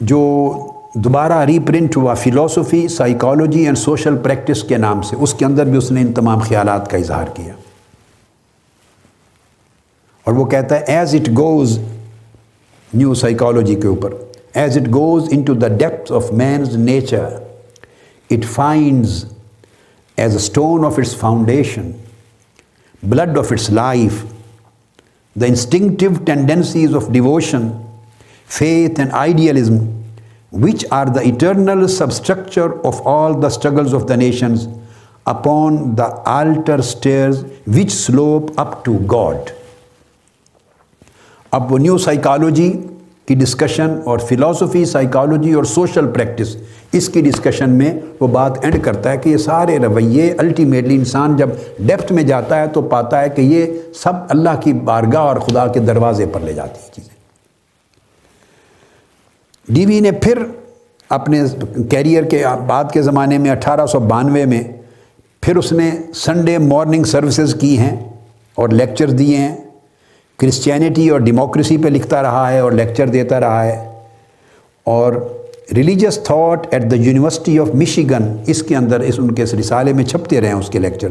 جو 0.00 0.52
دوبارہ 0.94 1.44
ری 1.44 1.58
پرنٹ 1.58 1.96
ہوا 1.96 2.14
philosophy 2.14 2.88
psychology 2.88 3.60
and 3.60 3.78
social 3.78 4.16
practice 4.16 4.62
کے 4.62 4.76
نام 4.76 5.02
سے۔ 5.02 5.16
اس 5.18 5.34
کے 5.34 5.44
اندر 5.44 5.64
بھی 5.64 5.76
اس 5.76 5.90
نے 5.90 6.00
ان 6.00 6.12
تمام 6.12 6.38
خیالات 6.38 6.90
کا 6.90 6.96
اظہار 6.96 7.26
کیا۔ 7.34 7.52
اور 10.24 10.34
وہ 10.34 10.44
کہتا 10.44 10.74
ہے 10.74 10.84
as 10.86 11.14
it 11.14 11.28
goes 11.28 11.78
new 12.94 13.14
psychology 13.14 13.74
کے 13.74 13.88
اوپر۔ 13.88 14.14
As 14.54 14.76
it 14.76 14.94
goes 14.94 15.28
into 15.42 15.54
the 15.54 15.68
depth 15.68 16.12
of 16.12 16.32
man's 16.32 16.76
nature 16.76 17.24
it 18.30 18.44
finds 18.44 19.24
as 20.16 20.30
a 20.30 20.36
stone 20.36 20.84
of 20.84 20.98
its 20.98 21.16
foundation 21.16 21.90
blood 23.02 23.38
of 23.38 23.52
its 23.52 23.70
life 23.70 24.24
the 25.40 25.46
instinctive 25.46 26.10
tendencies 26.24 26.94
of 26.94 27.08
devotion 27.10 27.68
faith 28.48 29.00
and 29.00 29.12
idealism 29.12 30.01
which 30.52 30.84
are 30.90 31.06
the 31.06 31.20
eternal 31.20 31.86
substructure 31.86 32.66
of 32.84 33.00
all 33.04 33.42
the 33.42 33.46
struggles 33.46 33.94
of 33.94 34.08
the 34.08 34.14
nations 34.14 34.68
upon 35.24 35.76
the 35.98 36.08
altar 36.24 36.78
stairs 36.78 37.44
which 37.66 37.92
slope 37.92 38.50
up 38.56 38.84
to 38.84 38.92
God 38.92 39.50
اب 41.50 41.72
وہ 41.72 41.78
new 41.78 41.98
psychology 41.98 42.72
کی 43.26 43.34
discussion 43.34 43.98
اور 44.04 44.18
philosophy 44.18 44.84
psychology 44.84 45.52
اور 45.52 45.64
social 45.64 46.06
practice 46.06 46.56
اس 46.92 47.08
کی 47.08 47.20
discussion 47.20 47.70
میں 47.70 47.92
وہ 48.20 48.26
بات 48.26 48.58
اینڈ 48.62 48.82
کرتا 48.84 49.10
ہے 49.10 49.18
کہ 49.18 49.28
یہ 49.28 49.36
سارے 49.36 49.78
رویے 49.78 50.34
الٹیمیٹلی 50.38 50.96
انسان 50.96 51.36
جب 51.36 51.48
ڈیپتھ 51.78 52.12
میں 52.12 52.22
جاتا 52.22 52.60
ہے 52.60 52.66
تو 52.66 52.82
پاتا 52.82 53.20
ہے 53.20 53.28
کہ 53.28 53.42
یہ 53.42 53.66
سب 53.94 54.12
اللہ 54.28 54.60
کی 54.60 54.72
بارگاہ 54.72 55.20
اور 55.20 55.36
خدا 55.36 55.66
کے 55.66 55.80
دروازے 55.80 56.26
پر 56.26 56.40
لے 56.40 56.52
جاتی 56.52 56.80
ہیں 56.80 56.94
چیزیں۔ 56.94 57.21
ڈی 59.74 59.86
وی 59.86 60.00
نے 60.00 60.12
پھر 60.12 60.38
اپنے 61.08 61.42
کیریئر 61.90 62.22
کے 62.24 62.44
بعد 62.66 62.84
کے 62.92 63.02
زمانے 63.02 63.38
میں 63.38 63.50
اٹھارہ 63.50 63.86
سو 63.86 63.98
بانوے 63.98 64.44
میں 64.44 64.62
پھر 65.42 65.56
اس 65.56 65.72
نے 65.72 65.90
سنڈے 66.14 66.58
مارننگ 66.58 67.04
سروسز 67.04 67.54
کی 67.60 67.78
ہیں 67.78 67.96
اور 68.54 68.68
لیکچر 68.68 69.10
دیے 69.10 69.36
ہیں۔ 69.36 69.56
کرسچینٹی 70.36 71.08
اور 71.08 71.20
ڈیموکریسی 71.20 71.76
پہ 71.76 71.88
لکھتا 71.88 72.22
رہا 72.22 72.52
ہے 72.52 72.58
اور 72.58 72.72
لیکچر 72.72 73.06
دیتا 73.06 73.40
رہا 73.40 73.64
ہے۔ 73.64 74.00
اور 74.84 75.12
religious 75.76 76.18
thought 76.24 76.66
at 76.70 76.90
the 76.90 76.96
University 76.96 77.58
of 77.58 77.68
Michigan 77.74 78.36
اس 78.46 78.62
کے 78.62 78.76
اندر 78.76 79.00
اس 79.00 79.14
ان 79.18 79.30
کے 79.30 79.42
اس 79.42 79.54
رسالے 79.54 79.92
میں 79.92 80.04
چھپتے 80.04 80.40
رہے 80.40 80.48
ہیں 80.48 80.54
اس 80.54 80.68
کے 80.68 80.78
لیکچر۔ 80.78 81.08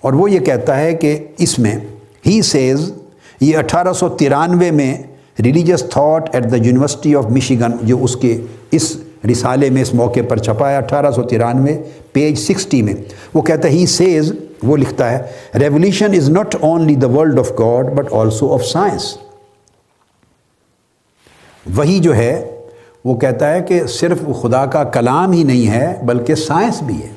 اور 0.00 0.12
وہ 0.12 0.30
یہ 0.30 0.38
کہتا 0.38 0.80
ہے 0.80 0.94
کہ 0.94 1.26
اس 1.38 1.58
میں 1.58 1.74
ہی 2.26 2.42
سیز 2.42 2.92
یہ 3.40 3.56
اٹھارہ 3.56 3.92
سو 3.92 4.08
ترانوے 4.08 4.70
میں 4.70 5.02
religious 5.42 5.84
thought 5.90 6.34
at 6.34 6.50
the 6.50 6.56
University 6.56 7.14
of 7.14 7.24
Michigan 7.24 7.70
جو 7.82 8.04
اس 8.04 8.16
کے 8.16 8.40
اس 8.70 8.96
رسالے 9.30 9.70
میں 9.70 9.82
اس 9.82 9.94
موقع 9.94 10.20
پر 10.28 10.36
چھپا 10.36 10.70
ہے، 10.70 10.76
اٹھارہ 10.76 11.10
سو 11.10 11.22
ترانوے 11.22 11.82
پیج 12.12 12.38
سکسٹی 12.38 12.82
میں۔ 12.82 12.94
وہ 13.34 13.42
کہتا 13.42 13.68
ہے 13.68 13.72
ہی 13.72 13.86
سیز 13.86 14.32
وہ 14.62 14.76
لکھتا 14.76 15.10
ہے 15.10 15.18
revolution 15.58 16.14
is 16.14 16.30
not 16.30 16.56
only 16.60 16.94
the 16.94 17.08
world 17.08 17.38
of 17.38 17.50
God 17.58 17.86
but 17.86 18.12
also 18.12 18.54
of 18.54 18.64
science 18.64 19.18
وہی 21.74 21.98
جو 21.98 22.16
ہے، 22.16 22.60
وہ 23.04 23.16
کہتا 23.16 23.52
ہے 23.52 23.62
کہ 23.62 23.86
صرف 23.86 24.18
خدا 24.42 24.66
کا 24.66 24.84
کلام 24.84 25.32
ہی 25.32 25.42
نہیں 25.42 25.68
ہے، 25.68 26.00
بلکہ 26.04 26.34
سائنس 26.34 26.82
بھی 26.82 27.02
ہے۔ 27.02 27.08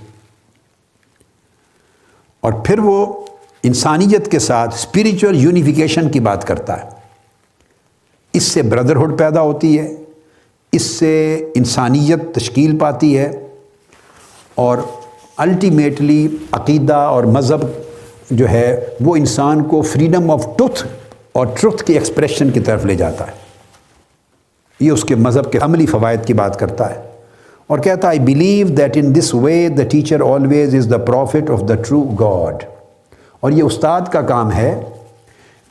اور 2.42 2.54
پھر 2.54 2.80
وہ 2.80 3.26
انسانیت 3.64 4.32
کے 4.32 4.40
ساتھ 4.40 4.76
اسپریچول 4.76 5.38
یونیفیکیشن 5.38 6.10
کی 6.10 6.20
بات 6.20 6.48
کرتا 6.48 6.84
ہے۔ 6.84 7.03
اس 8.34 8.44
سے 8.44 8.62
بردرہڈ 8.62 9.18
پیدا 9.18 9.42
ہوتی 9.42 9.80
ہے، 9.80 9.96
اس 10.72 10.82
سے 10.82 11.46
انسانیت 11.56 12.36
تشکیل 12.36 12.78
پاتی 12.78 13.18
ہے 13.18 13.48
اور 14.56 14.78
الٹیمیٹلی 15.38 16.28
عقیدہ 16.52 16.96
اور 16.96 17.24
مذہب 17.24 17.60
جو 18.32 18.50
ہے، 18.50 18.86
وہ 19.02 19.16
انسان 19.16 19.64
کو 19.64 19.82
فریڈم 19.82 20.32
آف 20.32 20.58
ٹروتھ 20.58 20.88
اور 21.32 21.48
ٹروتھ 21.60 21.84
کی 21.84 21.94
ایکسپریشن 21.94 22.50
کی 22.50 22.60
طرف 22.60 22.86
لے 22.86 22.96
جاتا 22.96 23.28
ہے۔ 23.28 23.32
یہ 24.80 24.92
اس 24.92 25.04
کے 25.04 25.16
مذہب 25.16 25.52
کے 25.52 25.60
عملی 25.62 25.86
فوائد 25.86 26.26
کی 26.26 26.34
بات 26.34 26.60
کرتا 26.60 26.96
ہے۔ 26.96 27.02
اور 27.68 27.80
کہتا 27.80 28.08
ہے 28.08 28.10
I 28.10 28.20
believe 28.20 28.68
that 28.68 28.98
in 28.98 29.16
this 29.16 29.34
way 29.34 29.70
the 29.70 29.84
teacher 29.84 30.22
always 30.22 30.76
is 30.76 30.88
the 30.92 30.98
prophet 30.98 31.50
of 31.50 31.62
the 31.70 31.76
true 31.76 32.02
God 32.02 32.64
اور 33.40 33.52
یہ 33.52 33.64
استاد 33.64 34.02
کا 34.12 34.22
کام 34.22 34.52
ہے 34.52 34.82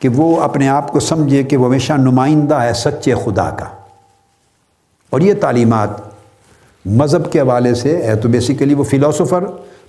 کہ 0.03 0.09
وہ 0.09 0.41
اپنے 0.41 0.69
آپ 0.69 0.91
کو 0.91 0.99
سمجھے 0.99 1.43
کہ 1.43 1.57
وہ 1.57 1.65
ہمیشہ 1.65 1.93
نمائندہ 1.93 2.55
ہے 2.55 2.73
سچے 2.73 3.13
خدا 3.15 3.49
کا۔ 3.49 3.65
اور 5.09 5.19
یہ 5.19 5.33
تعلیمات 5.41 5.89
مذہب 6.85 7.31
کے 7.31 7.39
حوالے 7.39 7.73
سے 7.73 8.03
ہے 8.03 8.15
تو 8.15 8.29
بیسیکلی 8.29 8.73
وہ 8.73 8.83
فلاسفر 8.83 9.43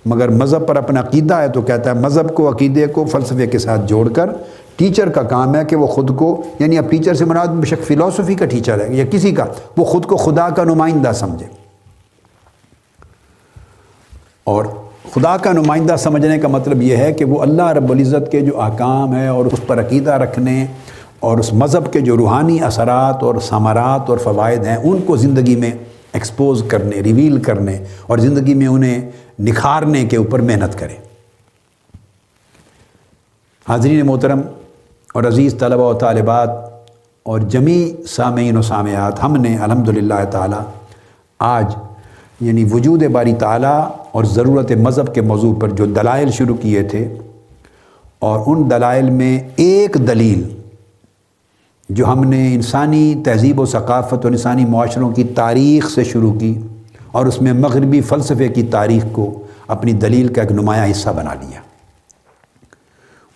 مگر 0.05 0.29
مذہب 0.29 0.67
پر 0.67 0.75
اپنا 0.75 0.99
عقیدہ 0.99 1.33
ہے 1.33 1.47
تو 1.47 1.61
کہتا 1.61 1.89
ہے 1.89 1.95
مذہب 1.95 2.35
کو، 2.35 2.51
عقیدے 2.51 2.87
کو، 2.87 3.05
فلسفے 3.05 3.47
کے 3.47 3.57
ساتھ 3.57 3.81
جوڑ 3.85 4.09
کر 4.09 4.29
ٹیچر 4.75 5.09
کا 5.09 5.23
کام 5.23 5.55
ہے 5.55 5.65
کہ 5.65 5.75
وہ 5.75 5.87
خود 5.87 6.17
کو 6.17 6.41
یعنی 6.59 6.77
اب 6.77 6.89
ٹیچر 6.89 7.13
سے 7.13 7.25
مراد 7.25 7.47
بے 7.47 7.65
شک 7.65 7.87
فلاسفی 7.87 8.35
کا 8.35 8.45
ٹیچر 8.45 8.81
ہے 8.81 8.93
یا 8.93 9.05
کسی 9.05 9.31
کا، 9.31 9.45
وہ 9.77 9.85
خود 9.85 10.05
کو 10.05 10.17
خدا 10.17 10.49
کا 10.49 10.63
نمائندہ 10.63 11.11
سمجھے۔ 11.11 11.45
اور 14.43 14.65
خدا 15.15 15.35
کا 15.37 15.51
نمائندہ 15.53 15.95
سمجھنے 15.95 16.37
کا 16.39 16.47
مطلب 16.47 16.81
یہ 16.81 16.97
ہے 16.97 17.11
کہ 17.13 17.25
وہ 17.25 17.41
اللہ 17.41 17.67
رب 17.73 17.91
العزت 17.91 18.31
کے 18.31 18.41
جو 18.41 18.59
احکام 18.61 19.15
ہے 19.15 19.27
اور 19.27 19.45
اس 19.45 19.59
پر 19.67 19.79
عقیدہ 19.79 20.13
رکھنے 20.13 20.65
اور 21.19 21.37
اس 21.37 21.51
مذہب 21.53 21.91
کے 21.93 21.99
جو 22.01 22.17
روحانی 22.17 22.59
اثرات 22.63 23.23
اور 23.23 23.35
ثمرات 23.41 24.09
اور 24.09 24.17
فوائد 24.17 24.65
ہیں، 24.65 24.75
ان 24.75 25.01
کو 25.05 25.15
زندگی 25.17 25.55
میں 25.55 25.71
ایکسپوز 26.13 26.63
کرنے 26.67 26.99
ریویل 27.01 27.41
کرنے 27.41 27.77
اور 28.07 28.17
زندگی 28.17 28.53
میں 28.53 28.67
انہیں 28.67 29.09
نکھارنے 29.39 30.05
کے 30.05 30.17
اوپر 30.17 30.41
محنت 30.41 30.77
کرے 30.79 30.97
حاضرین 33.65 34.05
محترم 34.05 34.41
اور 35.13 35.23
عزیز 35.23 35.55
طلبہ 35.59 35.89
و 35.89 35.93
طالبات 35.97 36.49
اور 37.23 37.39
جمی 37.39 37.91
سامعین 38.07 38.57
و 38.57 38.61
سامعات، 38.61 39.23
ہم 39.23 39.35
نے 39.35 39.57
الحمدللہ 39.57 40.23
تعالی 40.31 40.65
آج 41.39 41.75
یعنی 42.41 42.63
وجود 42.71 43.03
باری 43.11 43.33
تعالیٰ 43.33 43.79
اور 44.15 44.23
ضرورت 44.23 44.71
مذہب 44.71 45.13
کے 45.15 45.21
موضوع 45.21 45.53
پر 45.59 45.69
جو 45.69 45.85
دلائل 45.85 46.31
شروع 46.31 46.55
کیے 46.55 46.83
تھے 46.83 47.13
اور 48.19 48.39
ان 48.47 48.69
دلائل 48.69 49.09
میں 49.09 49.39
ایک 49.55 49.97
دلیل 50.07 50.43
جو 51.89 52.05
ہم 52.07 52.23
نے 52.23 52.55
انسانی 52.55 53.15
تہذیب 53.25 53.59
و 53.59 53.65
ثقافت 53.65 54.13
اور 54.13 54.31
انسانی 54.31 54.65
معاشروں 54.65 55.11
کی 55.11 55.23
تاریخ 55.23 55.89
سے 55.89 56.03
شروع 56.03 56.33
کی 56.33 56.57
اور 57.11 57.25
اس 57.25 57.41
میں 57.41 57.53
مغربی 57.53 58.01
فلسفے 58.01 58.47
کی 58.47 58.63
تاریخ 58.63 59.05
کو 59.11 59.43
اپنی 59.67 59.91
دلیل 59.91 60.27
کا 60.27 60.41
ایک 60.41 60.51
نمایاں 60.51 60.91
حصہ 60.91 61.09
بنا 61.09 61.33
لیا۔ 61.33 61.59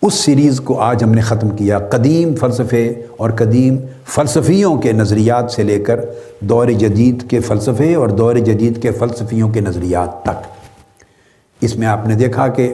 اس 0.02 0.14
سیریز 0.14 0.60
کو 0.60 0.80
آج 0.80 1.04
ہم 1.04 1.10
نے 1.10 1.20
ختم 1.20 1.48
کیا 1.48 1.78
قدیم 1.78 2.34
فلسفے 2.34 3.02
اور 3.16 3.30
قدیم 3.30 3.76
فلسفیوں 4.06 4.78
کے 4.78 4.92
نظریات 4.92 5.50
سے 5.50 5.62
لے 5.62 5.78
کر 5.78 6.00
دور 6.40 6.66
جدید 6.66 7.30
کے 7.30 7.40
فلسفے 7.40 7.94
اور 7.94 8.08
دور 8.08 8.34
جدید 8.34 8.82
کے 8.82 8.90
فلسفیوں 8.90 9.48
کے 9.48 9.60
نظریات 9.60 10.22
تک۔ 10.22 10.59
اس 11.60 11.76
میں 11.76 11.86
آپ 11.86 12.06
نے 12.08 12.14
دیکھا 12.14 12.48
کہ 12.48 12.72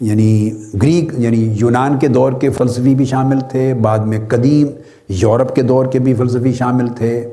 یعنی 0.00 0.50
گریک 0.82 1.12
یعنی 1.18 1.42
یونان 1.60 1.98
کے 1.98 2.08
دور 2.08 2.32
کے 2.40 2.50
فلسفی 2.50 2.94
بھی 2.94 3.04
شامل 3.04 3.40
تھے، 3.50 3.72
بعد 3.74 3.98
میں 3.98 4.18
قدیم 4.28 4.66
یورپ 5.08 5.54
کے 5.54 5.62
دور 5.62 5.86
کے 5.86 5.98
بھی 5.98 6.14
فلسفی 6.14 6.52
شامل 6.52 6.88
تھے، 6.88 7.28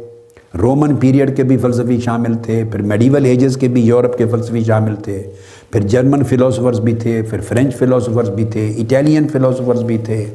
رومن 0.62 0.96
پیریڈ 0.96 1.36
کے 1.38 1.44
بھی 1.44 1.58
فلسفی 1.58 2.00
شامل 2.02 2.34
تھے، 2.44 2.64
پھر 2.72 2.82
میڈیول 2.82 3.26
ایجز 3.26 3.58
کے 3.58 3.68
بھی 3.68 3.82
یورپ 3.82 4.18
کے 4.18 4.26
فلسفی 4.32 4.64
شامل 4.64 4.96
تھے، 4.96 5.22
پھر 5.72 5.88
جرمن 5.88 6.24
فلاسفرز 6.24 6.80
بھی 6.80 6.94
تھے، 6.94 7.22
پھر 7.22 7.42
فرینچ 7.42 7.76
فلاسفرز 7.76 8.30
بھی 8.30 8.44
تھے 8.46 8.68
اٹیلین 8.82 9.28
فلاسفرز 9.28 9.84
بھی 9.84 9.98
تھے، 9.98 10.26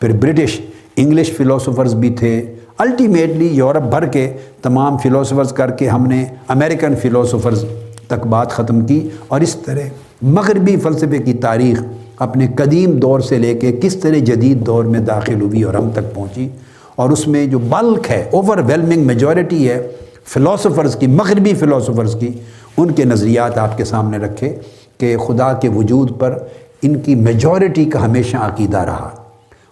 پھر 0.00 0.12
برٹش 0.12 0.60
انگلش 0.96 1.32
فلاسفرز 1.36 1.94
بھی 1.94 2.10
تھے۔ 2.10 2.40
الٹیمیٹلی 2.78 3.46
یورپ 3.46 3.90
بھر 3.90 4.06
کے 4.06 4.32
تمام 4.62 4.96
فلاسفرز 4.98 5.52
کر 5.52 5.70
کے 5.70 5.88
ہم 5.88 6.06
نے 6.06 6.24
امریکن 6.48 6.94
فلاسفرز 7.02 7.64
تک 8.06 8.26
بات 8.26 8.50
ختم 8.50 8.86
کی 8.86 9.08
اور 9.28 9.40
اس 9.40 9.56
طرح 9.56 9.80
مغربی 10.22 10.76
فلسفے 10.76 11.18
کی 11.18 11.34
تاریخ 11.34 11.82
اپنے 12.18 12.46
قدیم 12.56 12.92
دور 12.92 13.20
سے 13.20 13.38
لے 13.38 13.54
کے 13.54 13.72
کس 13.72 13.96
طرح 13.96 14.18
جدید 14.18 14.66
دور 14.66 14.84
میں 14.84 15.00
داخل 15.00 15.40
ہوئی 15.40 15.62
اور 15.62 15.74
ہم 15.74 15.90
تک 15.90 16.14
پہنچی 16.14 16.48
اور 16.94 17.10
اس 17.10 17.26
میں 17.26 17.46
جو 17.46 17.58
بلک 17.58 18.10
ہے 18.10 18.30
اوور 18.32 18.58
ویلمنگ 18.66 19.06
میجورٹی 19.06 19.68
ہے 19.68 19.88
فلاسفرز 20.24 20.96
کی، 20.96 21.06
مغربی 21.06 21.54
فلاسفرز 21.54 22.16
کی، 22.20 22.28
ان 22.76 22.90
کے 22.90 23.04
نظریات 23.04 23.58
آپ 23.58 23.76
کے 23.76 23.84
سامنے 23.84 24.18
رکھے 24.18 24.56
کہ 24.98 25.16
خدا 25.16 25.52
کے 25.52 25.68
وجود 25.68 26.20
پر 26.20 26.38
ان 26.82 26.98
کی 26.98 27.14
میجورٹی 27.14 27.84
کا 27.84 28.04
ہمیشہ 28.04 28.36
عقیدہ 28.36 28.78
رہا 28.78 29.10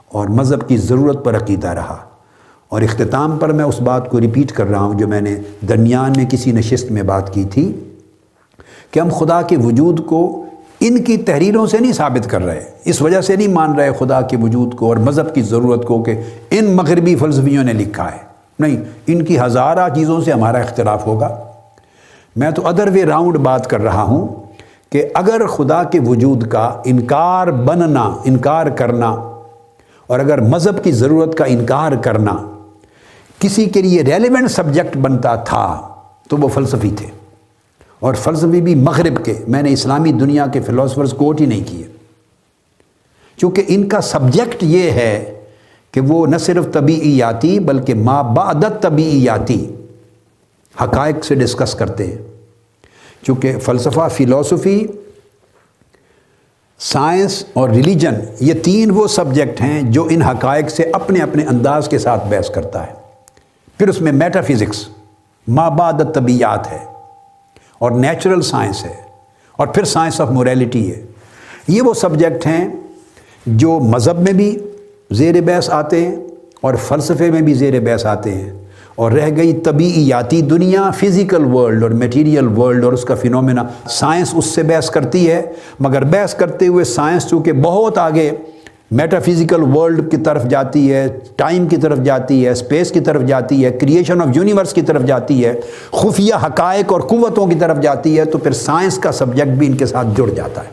اور 0.09 0.29
مذہب 0.29 0.69
کی 0.69 0.77
ضرورت 0.77 1.25
پر 1.25 1.37
عقیدہ 1.37 1.69
رہا 1.69 1.97
اور 2.69 2.83
اختتام 2.83 3.37
پر 3.37 3.53
میں 3.53 3.65
اس 3.65 3.81
بات 3.81 4.11
کو 4.11 4.21
ریپیٹ 4.21 4.53
کر 4.53 4.67
رہا 4.67 4.81
ہوں 4.81 4.99
جو 4.99 5.09
میں 5.09 5.21
نے 5.21 5.37
درمیان 5.69 6.13
میں 6.17 6.25
کسی 6.31 6.53
نشست 6.53 6.93
میں 6.93 7.03
بات 7.03 7.35
کی 7.35 7.45
تھی۔ 7.45 7.73
کہ 8.95 9.01
ہم 9.01 9.09
خدا 9.09 9.43
کے 9.43 9.57
وجود 9.57 10.07
کو 10.07 10.45
ان 10.81 11.03
کی 11.03 11.17
تحریروں 11.17 11.67
سے 11.67 11.79
نہیں 11.79 11.93
ثابت 11.93 12.31
کر 12.31 12.45
رہے، 12.45 12.65
اس 12.85 13.03
وجہ 13.03 13.21
سے 13.21 13.37
نہیں 13.37 13.49
مان 13.49 13.75
رہے 13.75 13.91
خدا 13.99 14.21
کے 14.21 14.37
وجود 14.37 14.75
کو 14.75 14.87
اور 14.87 14.97
مذہب 14.97 15.35
کی 15.35 15.43
ضرورت 15.43 15.85
کو 15.85 16.03
کہ 16.03 16.21
ان 16.51 16.65
مغربی 16.65 17.17
فلسفیوں 17.17 17.65
نے 17.65 17.73
لکھا 17.73 18.13
ہے۔ 18.13 18.19
نہیں، 18.59 18.77
ان 19.07 19.25
کی 19.25 19.41
ہزارہ 19.41 19.89
چیزوں 19.95 20.21
سے 20.21 20.33
ہمارا 20.33 20.59
اختلاف 20.59 21.07
ہوگا۔ 21.07 21.39
میں 22.37 22.51
تو 22.51 22.69
ادر 22.69 22.89
وے 22.95 23.05
راؤنڈ 23.05 23.37
بات 23.37 23.71
کر 23.71 23.81
رہا 23.81 24.03
ہوں 24.03 24.29
کہ 24.91 25.09
اگر 25.15 25.47
خدا 25.47 25.85
کے 25.85 26.01
وجود 26.07 26.49
کا 26.49 26.81
انکار 26.85 27.47
بننا، 27.47 28.15
انکار 28.25 28.67
کرنا 28.67 29.11
اور 30.07 30.19
اگر 30.19 30.41
مذہب 30.41 30.85
کی 30.85 30.93
ضرورت 30.93 31.35
کا 31.35 31.45
انکار 31.45 31.93
کرنا 31.93 32.37
کسی 33.39 33.65
کے 33.65 33.83
لیے 33.83 34.03
ریلیونٹ 34.03 34.51
سبجیکٹ 34.51 34.97
بنتا 34.97 35.35
تھا، 35.35 35.89
تو 36.29 36.37
وہ 36.37 36.49
فلسفی 36.49 36.91
تھے۔ 36.91 37.24
اور 38.05 38.15
فلسفی 38.15 38.61
بھی 38.61 38.75
مغرب 38.75 39.25
کے، 39.25 39.35
میں 39.49 39.63
نے 39.63 39.73
اسلامی 39.73 40.13
دنیا 40.13 40.47
کے 40.47 40.61
فلاسفرز 40.61 41.13
کوٹ 41.13 41.41
ہی 41.41 41.47
نہیں 41.47 41.65
کیے۔ 41.67 41.87
چونکہ 43.37 43.63
ان 43.69 43.89
کا 43.89 44.01
سبجیکٹ 44.01 44.63
یہ 44.63 44.91
ہے 44.91 45.41
کہ 45.93 46.01
وہ 46.01 46.27
نہ 46.27 46.37
صرف 46.37 46.67
طبیعیاتی 46.73 47.61
بلکہ 47.61 47.95
ما 47.95 48.23
بعدت 48.23 48.83
طبیعیاتی 48.83 49.75
حقائق 50.81 51.25
سے 51.25 51.35
ڈسکس 51.35 51.75
کرتے 51.75 52.07
ہیں۔ 52.07 52.19
چونکہ 53.23 53.59
فلسفہ 53.59 54.09
فلاسفی 54.17 54.87
سائنس 56.79 57.45
اور 57.53 57.69
ریلیجن 57.69 58.15
یہ 58.41 58.55
تین 58.55 58.91
وہ 58.91 59.07
سبجیکٹ 59.07 59.61
ہیں 59.61 59.83
جو 59.83 60.07
ان 60.11 60.23
حقائق 60.23 60.71
سے 60.71 60.91
اپنے 60.93 61.21
اپنے 61.21 61.45
انداز 61.45 61.89
کے 61.89 61.99
ساتھ 61.99 62.27
بحث 62.29 62.51
کرتا 62.51 62.87
ہے۔ 62.87 62.93
پھر 63.79 63.89
اس 63.89 64.01
میں 64.01 64.13
میٹا 64.13 64.41
فزکس 64.41 64.89
مابعد 65.49 66.15
طبیعت 66.15 66.73
ہے۔ 66.73 66.94
اور 67.85 67.91
نیچرل 67.91 68.43
سائنس 68.43 68.85
ہے 68.85 68.95
اور 69.57 69.67
پھر 69.67 69.85
سائنس 69.85 70.21
آف 70.21 70.31
موریلٹی 70.31 70.91
ہے۔ 70.91 71.03
یہ 71.69 71.83
وہ 71.83 71.95
سبجیکٹ 71.95 72.47
ہیں 72.47 72.69
جو 73.47 73.79
مذہب 73.79 74.21
میں 74.21 74.33
بھی 74.33 74.59
زیر 75.11 75.41
بحث 75.41 75.71
آتے 75.71 76.07
ہیں 76.07 76.17
اور 76.61 76.75
فلسفے 76.75 77.31
میں 77.31 77.41
بھی 77.41 77.55
زیر 77.55 77.81
بحث 77.81 78.07
آتے 78.07 78.35
ہیں۔ 78.35 78.53
اور 78.97 79.13
رہ 79.13 79.37
گئی 79.37 79.53
طبیعیاتی 79.53 80.43
دنیا 80.43 80.91
فزیکل 80.91 81.45
ورلڈ 81.45 81.83
اور 81.83 81.91
میٹیریل 81.91 82.47
ورلڈ 82.59 82.85
اور 82.85 82.93
اس 82.93 83.05
کا 83.05 83.15
فنومینا 83.15 83.63
سائنس 83.89 84.35
اس 84.37 84.45
سے 84.45 84.63
بحث 84.63 84.91
کرتی 84.91 85.31
ہے، 85.31 85.43
مگر 85.81 86.05
بحث 86.05 86.35
کرتے 86.35 86.67
ہوئے 86.67 86.85
سائنس 86.85 87.27
چونکہ 87.27 87.53
بہت 87.53 87.99
آگے 87.99 88.31
میٹا 88.95 89.19
فزیکل 89.19 89.63
ورلڈ 89.63 90.11
کی 90.11 90.17
طرف 90.17 90.45
جاتی 90.45 90.93
ہے 90.93 91.19
ٹائم 91.37 91.67
کی 91.67 91.77
طرف 91.77 91.99
جاتی 91.99 92.45
ہے 92.45 92.51
اسپیس 92.51 92.91
کی 92.91 93.01
طرف 93.01 93.23
جاتی 93.23 93.65
ہے 93.65 93.71
کریشن 93.71 94.21
آف 94.21 94.29
یونیورس 94.35 94.73
کی 94.73 94.83
طرف 94.83 95.03
جاتی 95.03 95.45
ہے، 95.45 95.61
خفیہ 95.93 96.35
حقائق 96.35 96.93
اور 96.93 97.01
قوتوں 97.01 97.47
کی 97.47 97.55
طرف 97.55 97.83
جاتی 97.83 98.19
ہے، 98.19 98.25
تو 98.25 98.39
پھر 98.39 98.53
سائنس 98.53 98.99
کا 98.99 99.13
سبجیکٹ 99.13 99.49
بھی 99.49 99.67
ان 99.67 99.77
کے 99.77 99.87
ساتھ 99.87 100.07
جڑ 100.17 100.31
جاتا 100.31 100.61
ہے۔ 100.61 100.69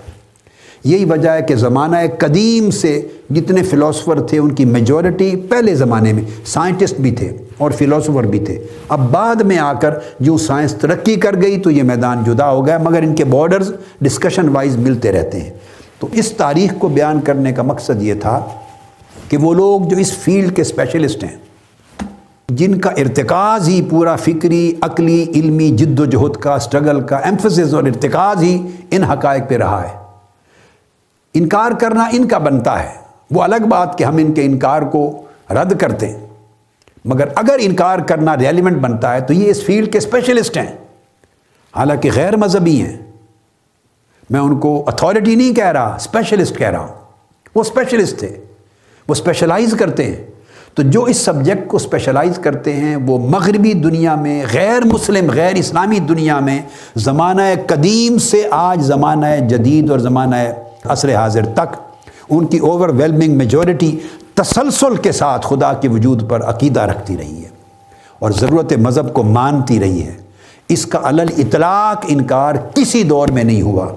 یہی 0.84 1.06
وجہ 1.06 1.30
ہے 1.30 1.42
کہ 1.42 1.56
زمانہ 1.56 1.98
قدیم 2.18 2.72
سے 2.72 3.08
جتنے 3.30 3.64
فلاسفر 3.64 4.22
تھے، 4.22 4.40
ان 4.40 4.56
کی 4.56 4.66
میجورٹی 4.66 5.36
پہلے 5.36 5.76
زمانے 5.76 6.14
میں 6.14 6.24
سائنٹسٹ 6.46 7.00
بھی 7.00 7.12
تھے 7.12 7.38
اور 7.58 7.72
فلاسفر 7.72 8.24
بھی 8.24 8.40
تھے۔ 8.40 8.60
اب 8.90 9.12
بعد 9.12 9.36
میں 9.36 9.58
آ 9.58 9.74
کر 9.74 9.94
جو 10.20 10.38
سائنس 10.38 10.74
ترقی 10.74 11.16
کر 11.16 11.42
گئی 11.42 11.60
تو 11.60 11.72
یہ 11.72 11.84
میدان 11.84 12.24
جدا 12.26 12.52
ہو 12.52 12.66
گیا، 12.66 12.78
مگر 12.78 13.02
ان 13.02 13.16
کے 13.16 13.26
بارڈرز 13.26 13.72
ڈسکشن 14.02 14.50
وائز 14.50 14.78
ملتے 14.78 15.12
رہتے 15.12 15.40
ہیں۔ 15.40 15.50
تو 16.02 16.08
اس 16.12 16.32
تاریخ 16.32 16.74
کو 16.78 16.88
بیان 16.88 17.22
کرنے 17.22 17.52
کا 17.52 17.62
مقصد 17.64 18.02
یہ 18.02 18.14
تھا 18.14 18.46
کہ 19.30 19.38
وہ 19.38 19.54
لوگ 19.54 19.82
جو 19.82 19.98
اس 19.98 20.18
فیلڈ 20.18 20.56
کے 20.56 20.62
اسپیشلسٹ 20.62 21.24
ہیں، 21.24 21.38
جن 22.50 22.80
کا 22.80 22.90
ارتکاز 22.90 23.68
ہی 23.68 23.82
پورا 23.90 24.16
فکری، 24.16 24.74
عقلی، 24.82 25.24
علمی 25.36 25.70
جد 25.70 26.00
و 26.00 26.06
جہد 26.06 26.36
کا 26.36 26.54
اسٹرگل 26.54 27.02
کا 27.02 27.18
ایمفسس 27.18 27.74
اور 27.74 27.84
ارتکاز 27.84 28.44
ہی 28.44 28.68
ان 28.92 29.04
حقائق 29.04 29.50
پہ 29.50 29.58
رہا 29.58 29.84
ہے۔ 29.84 29.98
انکار 31.34 31.72
کرنا 31.72 32.10
ان 32.12 32.28
کا 32.28 32.38
بنتا 32.38 32.84
ہے۔ 32.84 32.90
وہ 33.32 33.44
الگ 33.44 33.68
بات 33.70 33.98
کہ 33.98 34.04
ہم 34.04 34.18
ان 34.18 34.34
کے 34.34 34.46
انکار 34.46 34.82
کو 34.82 35.22
رد 35.50 35.80
کرتے 35.80 36.10
ہیں۔ 36.10 36.28
مگر 37.06 37.28
اگر 37.36 37.56
انکار 37.60 38.00
کرنا 38.00 38.38
ریلیونٹ 38.38 38.78
بنتا 38.78 39.14
ہے 39.14 39.22
تو 39.22 39.34
یہ 39.34 39.50
اس 39.50 39.64
فیلڈ 39.64 39.92
کے 39.92 39.98
اسپیشلسٹ 39.98 40.58
ہیں۔ 40.58 40.78
حالانکہ 41.76 42.10
غیر 42.16 42.36
مذہبی 42.36 42.82
ہیں۔ 42.82 43.11
میں 44.32 44.40
ان 44.40 44.60
کو 44.60 44.84
اتھارٹی 44.88 45.36
نہیں 45.36 45.54
کہہ 45.54 45.66
رہا 45.66 45.96
اسپیشلسٹ 45.96 46.58
کہہ 46.58 46.70
رہا 46.70 46.80
ہوں۔ 46.80 46.88
وہ 47.56 47.62
اسپیشلسٹ 47.62 48.20
تھے 48.20 48.28
وہ 49.08 49.12
اسپیشلائز 49.12 49.74
کرتے 49.80 50.04
ہیں۔ 50.06 50.24
تو 50.74 50.84
جو 50.84 51.04
اس 51.04 51.18
سبجیکٹ 51.18 51.68
کو 51.68 51.78
اسپیشلائز 51.78 52.38
کرتے 52.38 52.74
ہیں، 52.74 52.96
وہ 52.96 53.18
مغربی 53.18 53.74
دنیا 53.74 54.16
میں، 54.16 54.44
غیر 54.54 54.86
مسلم، 54.86 55.32
غیر 55.32 55.56
اسلامی 55.56 56.00
دنیا 56.00 56.40
میں 56.40 56.62
زمانہ 56.96 57.42
قدیم 57.68 58.18
سے 58.18 58.48
آج 58.52 58.82
زمانہ 58.82 59.26
جدید 59.50 59.92
اور 59.92 60.00
زمانہ 60.00 60.36
عصر 60.86 61.16
حاضر 61.16 61.46
تک 61.46 61.76
ان 62.30 62.46
کی 62.46 62.58
اوور 62.58 62.90
ویلمنگ 62.90 63.38
میجورٹی 63.38 64.00
تسلسل 64.34 64.96
کے 64.96 65.12
ساتھ 65.12 65.48
خدا 65.48 65.74
کے 65.74 65.90
وجود 65.90 66.30
پر 66.30 66.44
عقیدہ 66.44 66.80
رکھتی 66.80 67.18
رہی 67.18 67.44
ہے 67.44 67.50
اور 68.20 68.32
ضرورت 68.32 68.74
مذہب 68.74 69.14
کو 69.14 69.24
مانتی 69.24 69.80
رہی 69.80 70.04
ہے۔ 70.04 70.14
اس 70.70 70.86
کا 70.86 71.00
علل 71.04 71.30
اطلاق 71.38 72.06
انکار 72.08 72.56
کسی 72.76 73.04
دور 73.04 73.28
میں 73.28 73.44
نہیں 73.44 73.62
ہوا۔ 73.62 73.88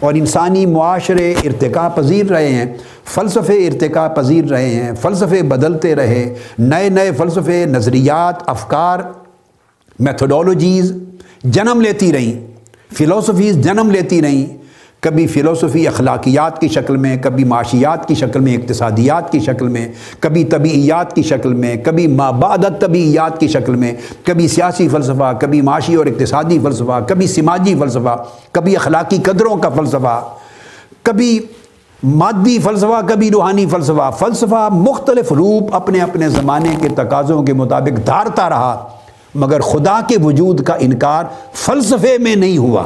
اور 0.00 0.14
انسانی 0.14 0.66
معاشرے 0.66 1.34
ارتقاء 1.44 1.88
پذیر 1.88 2.26
رہے 2.26 2.48
ہیں، 2.48 2.76
فلسفے 3.04 3.66
ارتقا 3.66 4.08
پذیر 4.08 4.44
رہے 4.44 4.70
ہیں، 4.70 4.92
فلسفے 5.02 5.42
بدلتے 5.42 5.94
رہے، 5.94 6.34
نئے 6.58 6.88
نئے 6.88 7.12
فلسفے، 7.12 7.64
نظریات، 7.66 8.34
افکار 8.46 8.98
میتھڈولوجیز 9.98 10.92
جنم 11.44 11.80
لیتی 11.80 12.12
رہیں 12.12 12.46
فلاسفیز 12.98 13.56
جنم 13.56 13.90
لیتی 13.90 14.22
رہیں۔ 14.22 14.57
کبھی 15.00 15.26
فلسفی 15.26 15.88
اخلاقیات 15.88 16.60
کی 16.60 16.68
شکل 16.68 16.96
میں، 16.96 17.16
کبھی 17.22 17.44
معاشیات 17.44 18.08
کی 18.08 18.14
شکل 18.14 18.40
میں، 18.40 18.56
اقتصادیات 18.56 19.32
کی 19.32 19.40
شکل 19.40 19.68
میں، 19.68 19.88
کبھی 20.20 20.44
طبیعیات 20.44 21.14
کی 21.14 21.22
شکل 21.22 21.52
میں، 21.52 21.76
کبھی 21.84 22.06
مابعدت 22.06 22.80
طبیعیات 22.80 23.40
کی 23.40 23.48
شکل 23.48 23.74
میں، 23.74 23.92
کبھی 24.24 24.48
سیاسی 24.48 24.88
فلسفہ، 24.88 25.32
کبھی 25.40 25.60
معاشی 25.60 25.94
اور 25.94 26.06
اقتصادی 26.06 26.58
فلسفہ، 26.58 27.00
کبھی 27.06 27.26
سماجی 27.26 27.74
فلسفہ، 27.74 28.24
کبھی 28.52 28.76
اخلاقی 28.76 29.18
قدروں 29.22 29.56
کا 29.56 29.68
فلسفہ، 29.68 30.24
کبھی 31.02 31.38
مادی 32.02 32.58
فلسفہ، 32.58 33.00
کبھی 33.06 33.30
روحانی 33.30 33.66
فلسفہ۔ 33.66 34.10
فلسفہ 34.18 34.68
مختلف 34.72 35.32
روپ 35.32 35.74
اپنے 35.74 36.00
اپنے 36.00 36.28
زمانے 36.28 36.76
کے 36.82 36.88
تقاضوں 36.88 37.42
کے 37.42 37.52
مطابق 37.52 38.06
دھارتا 38.06 38.48
رہا، 38.48 38.88
مگر 39.34 39.60
خدا 39.60 40.00
کے 40.08 40.16
وجود 40.22 40.62
کا 40.62 40.74
انکار 40.74 41.24
فلسفے 41.52 42.18
میں 42.18 42.36
نہیں 42.36 42.58
ہوا۔ 42.58 42.84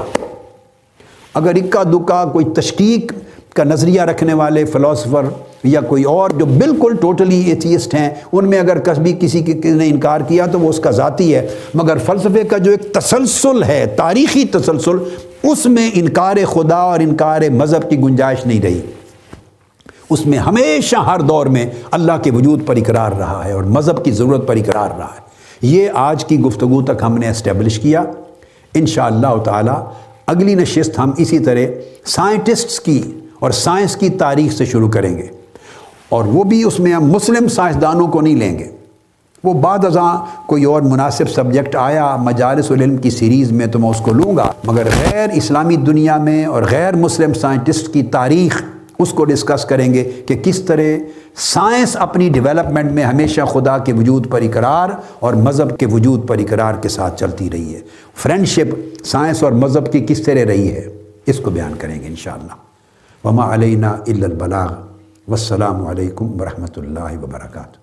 اگر 1.35 1.55
اکا 1.55 1.83
دکا 1.83 2.25
کوئی 2.25 2.45
تشکیق 2.45 3.13
کا 3.55 3.65
نظریہ 3.65 4.03
رکھنے 4.03 4.35
والے 4.35 4.65
فلاسفر 4.65 5.23
یا 5.65 5.81
کوئی 5.81 6.03
اور 6.03 6.31
جو 6.31 6.47
بالکل 6.47 6.97
ٹوٹلی 7.01 7.41
ایتھیسٹ 7.41 7.95
ہیں، 7.95 8.11
ان 8.33 8.51
میں 8.51 8.61
اگر 8.61 8.79
کبھی 8.79 9.17
کسی 9.21 9.41
نے 9.65 9.89
انکار 9.89 10.21
کیا 10.21 10.47
تو 10.47 10.61
وہ 10.61 10.69
اس 10.69 10.79
کا 10.79 10.91
ذاتی 10.91 11.35
ہے۔ 11.35 11.49
مگر 11.75 11.99
فلسفے 11.99 12.45
کا 12.45 12.59
جو 12.59 12.71
ایک 12.71 12.93
تسلسل 12.93 13.63
ہے، 13.63 13.87
تاریخی 13.97 14.45
تسلسل، 14.45 14.97
اس 15.43 15.67
میں 15.67 15.91
انکار 15.95 16.37
خدا 16.47 16.77
اور 16.77 17.01
انکار 17.01 17.41
مذہب 17.51 17.91
کی 17.91 17.99
گنجائش 17.99 18.47
نہیں 18.47 18.63
رہی۔ 18.63 18.81
اس 20.11 20.27
میں 20.27 20.39
ہمیشہ 20.39 20.97
ہر 20.97 21.21
دور 21.21 21.47
میں 21.47 21.67
اللہ 21.91 22.13
کے 22.23 22.31
وجود 22.31 22.67
پر 22.67 22.77
اقرار 22.77 23.13
رہا 23.13 23.43
ہے 23.45 23.53
اور 23.53 23.63
مذہب 23.63 24.05
کی 24.05 24.11
ضرورت 24.11 24.49
پر 24.49 24.57
اقرار 24.57 24.89
رہا 24.99 25.07
ہے۔ 25.07 25.21
یہ 25.63 25.89
آج 25.95 26.25
کی 26.25 26.41
گفتگو 26.41 26.83
تک 26.83 27.03
ہم 27.03 27.19
نے 27.19 27.31
اسٹیبلش 27.31 27.79
کیا۔ 27.79 28.05
انشاءاللہ 28.75 29.27
اللہ 29.27 29.43
تعالی 29.43 29.93
اگلی 30.27 30.55
نشست 30.55 30.99
ہم 30.99 31.11
اسی 31.19 31.39
طرح 31.39 31.59
سائنٹسٹس 32.07 32.81
کی 32.81 33.03
اور 33.39 33.51
سائنس 33.51 33.97
کی 33.97 34.09
تاریخ 34.09 34.53
سے 34.53 34.65
شروع 34.65 34.89
کریں 34.89 35.19
گے 35.19 35.27
اور 36.09 36.25
وہ 36.25 36.45
بھی 36.45 36.63
اس 36.65 36.81
میں 36.81 36.93
ہم 36.93 37.05
مسلم 37.05 37.49
سائنسدانوں 37.49 38.07
کو 38.07 38.21
نہیں 38.21 38.37
لیں 38.37 38.59
گے۔ 38.59 38.69
وہ 39.45 39.53
بعد 39.55 39.85
ازاں 39.85 40.27
کوئی 40.47 40.65
اور 40.65 40.83
مناسب 40.83 41.31
سبجیکٹ 41.31 41.77
آیا 41.77 42.17
مجالس 42.17 42.71
العلم 42.71 42.97
کی 42.97 43.11
سیریز 43.11 43.53
میں 43.53 43.67
تو 43.67 43.79
میں 43.79 43.89
اس 43.89 44.01
کو 44.01 44.13
لوں 44.13 44.37
گا، 44.37 44.53
مگر 44.65 44.87
غیر 45.11 45.29
اسلامی 45.35 45.77
دنیا 45.77 46.17
میں 46.17 46.45
اور 46.45 46.63
غیر 46.71 46.97
مسلم 46.97 47.33
سائنٹسٹ 47.33 47.93
کی 47.93 48.03
تاریخ 48.03 48.63
اس 49.03 49.11
کو 49.11 49.25
ڈسکس 49.25 49.65
کریں 49.65 49.95
گے 49.95 50.11
کہ 50.27 50.37
کس 50.37 50.63
طرح 50.63 50.83
سائنس 51.37 51.97
اپنی 51.97 52.29
ڈیولپمنٹ 52.29 52.93
میں 52.93 53.05
ہمیشہ 53.05 53.41
خدا 53.41 53.79
کے 53.79 53.93
وجود 53.93 54.31
پر 54.31 54.41
اقرار 54.43 54.89
اور 55.21 55.35
مذہب 55.35 55.79
کے 55.79 55.87
وجود 55.87 56.29
پر 56.29 56.39
اقرار 56.39 56.75
کے 56.75 56.89
ساتھ 56.89 57.21
چلتی 57.21 57.51
رہی 57.51 57.75
ہے۔ 57.75 57.81
فرینڈشپ 58.15 59.05
سائنس 59.05 59.43
اور 59.43 59.53
مذہب 59.53 59.93
کی 59.93 60.05
کس 60.09 60.23
طرح 60.23 60.45
رہی 60.49 60.73
ہے، 60.73 60.89
اس 61.27 61.39
کو 61.39 61.51
بیان 61.51 61.73
کریں 61.79 62.03
گے 62.03 62.07
انشاءاللہ۔ 62.07 62.55
وما 63.29 63.55
علینا 63.55 63.91
الا 63.91 64.27
البلاغ۔ 64.27 64.73
والسلام 65.29 65.87
علیکم 65.87 66.41
ورحمۃ 66.41 66.75
اللہ 66.77 67.23
وبرکاتہ۔ 67.23 67.82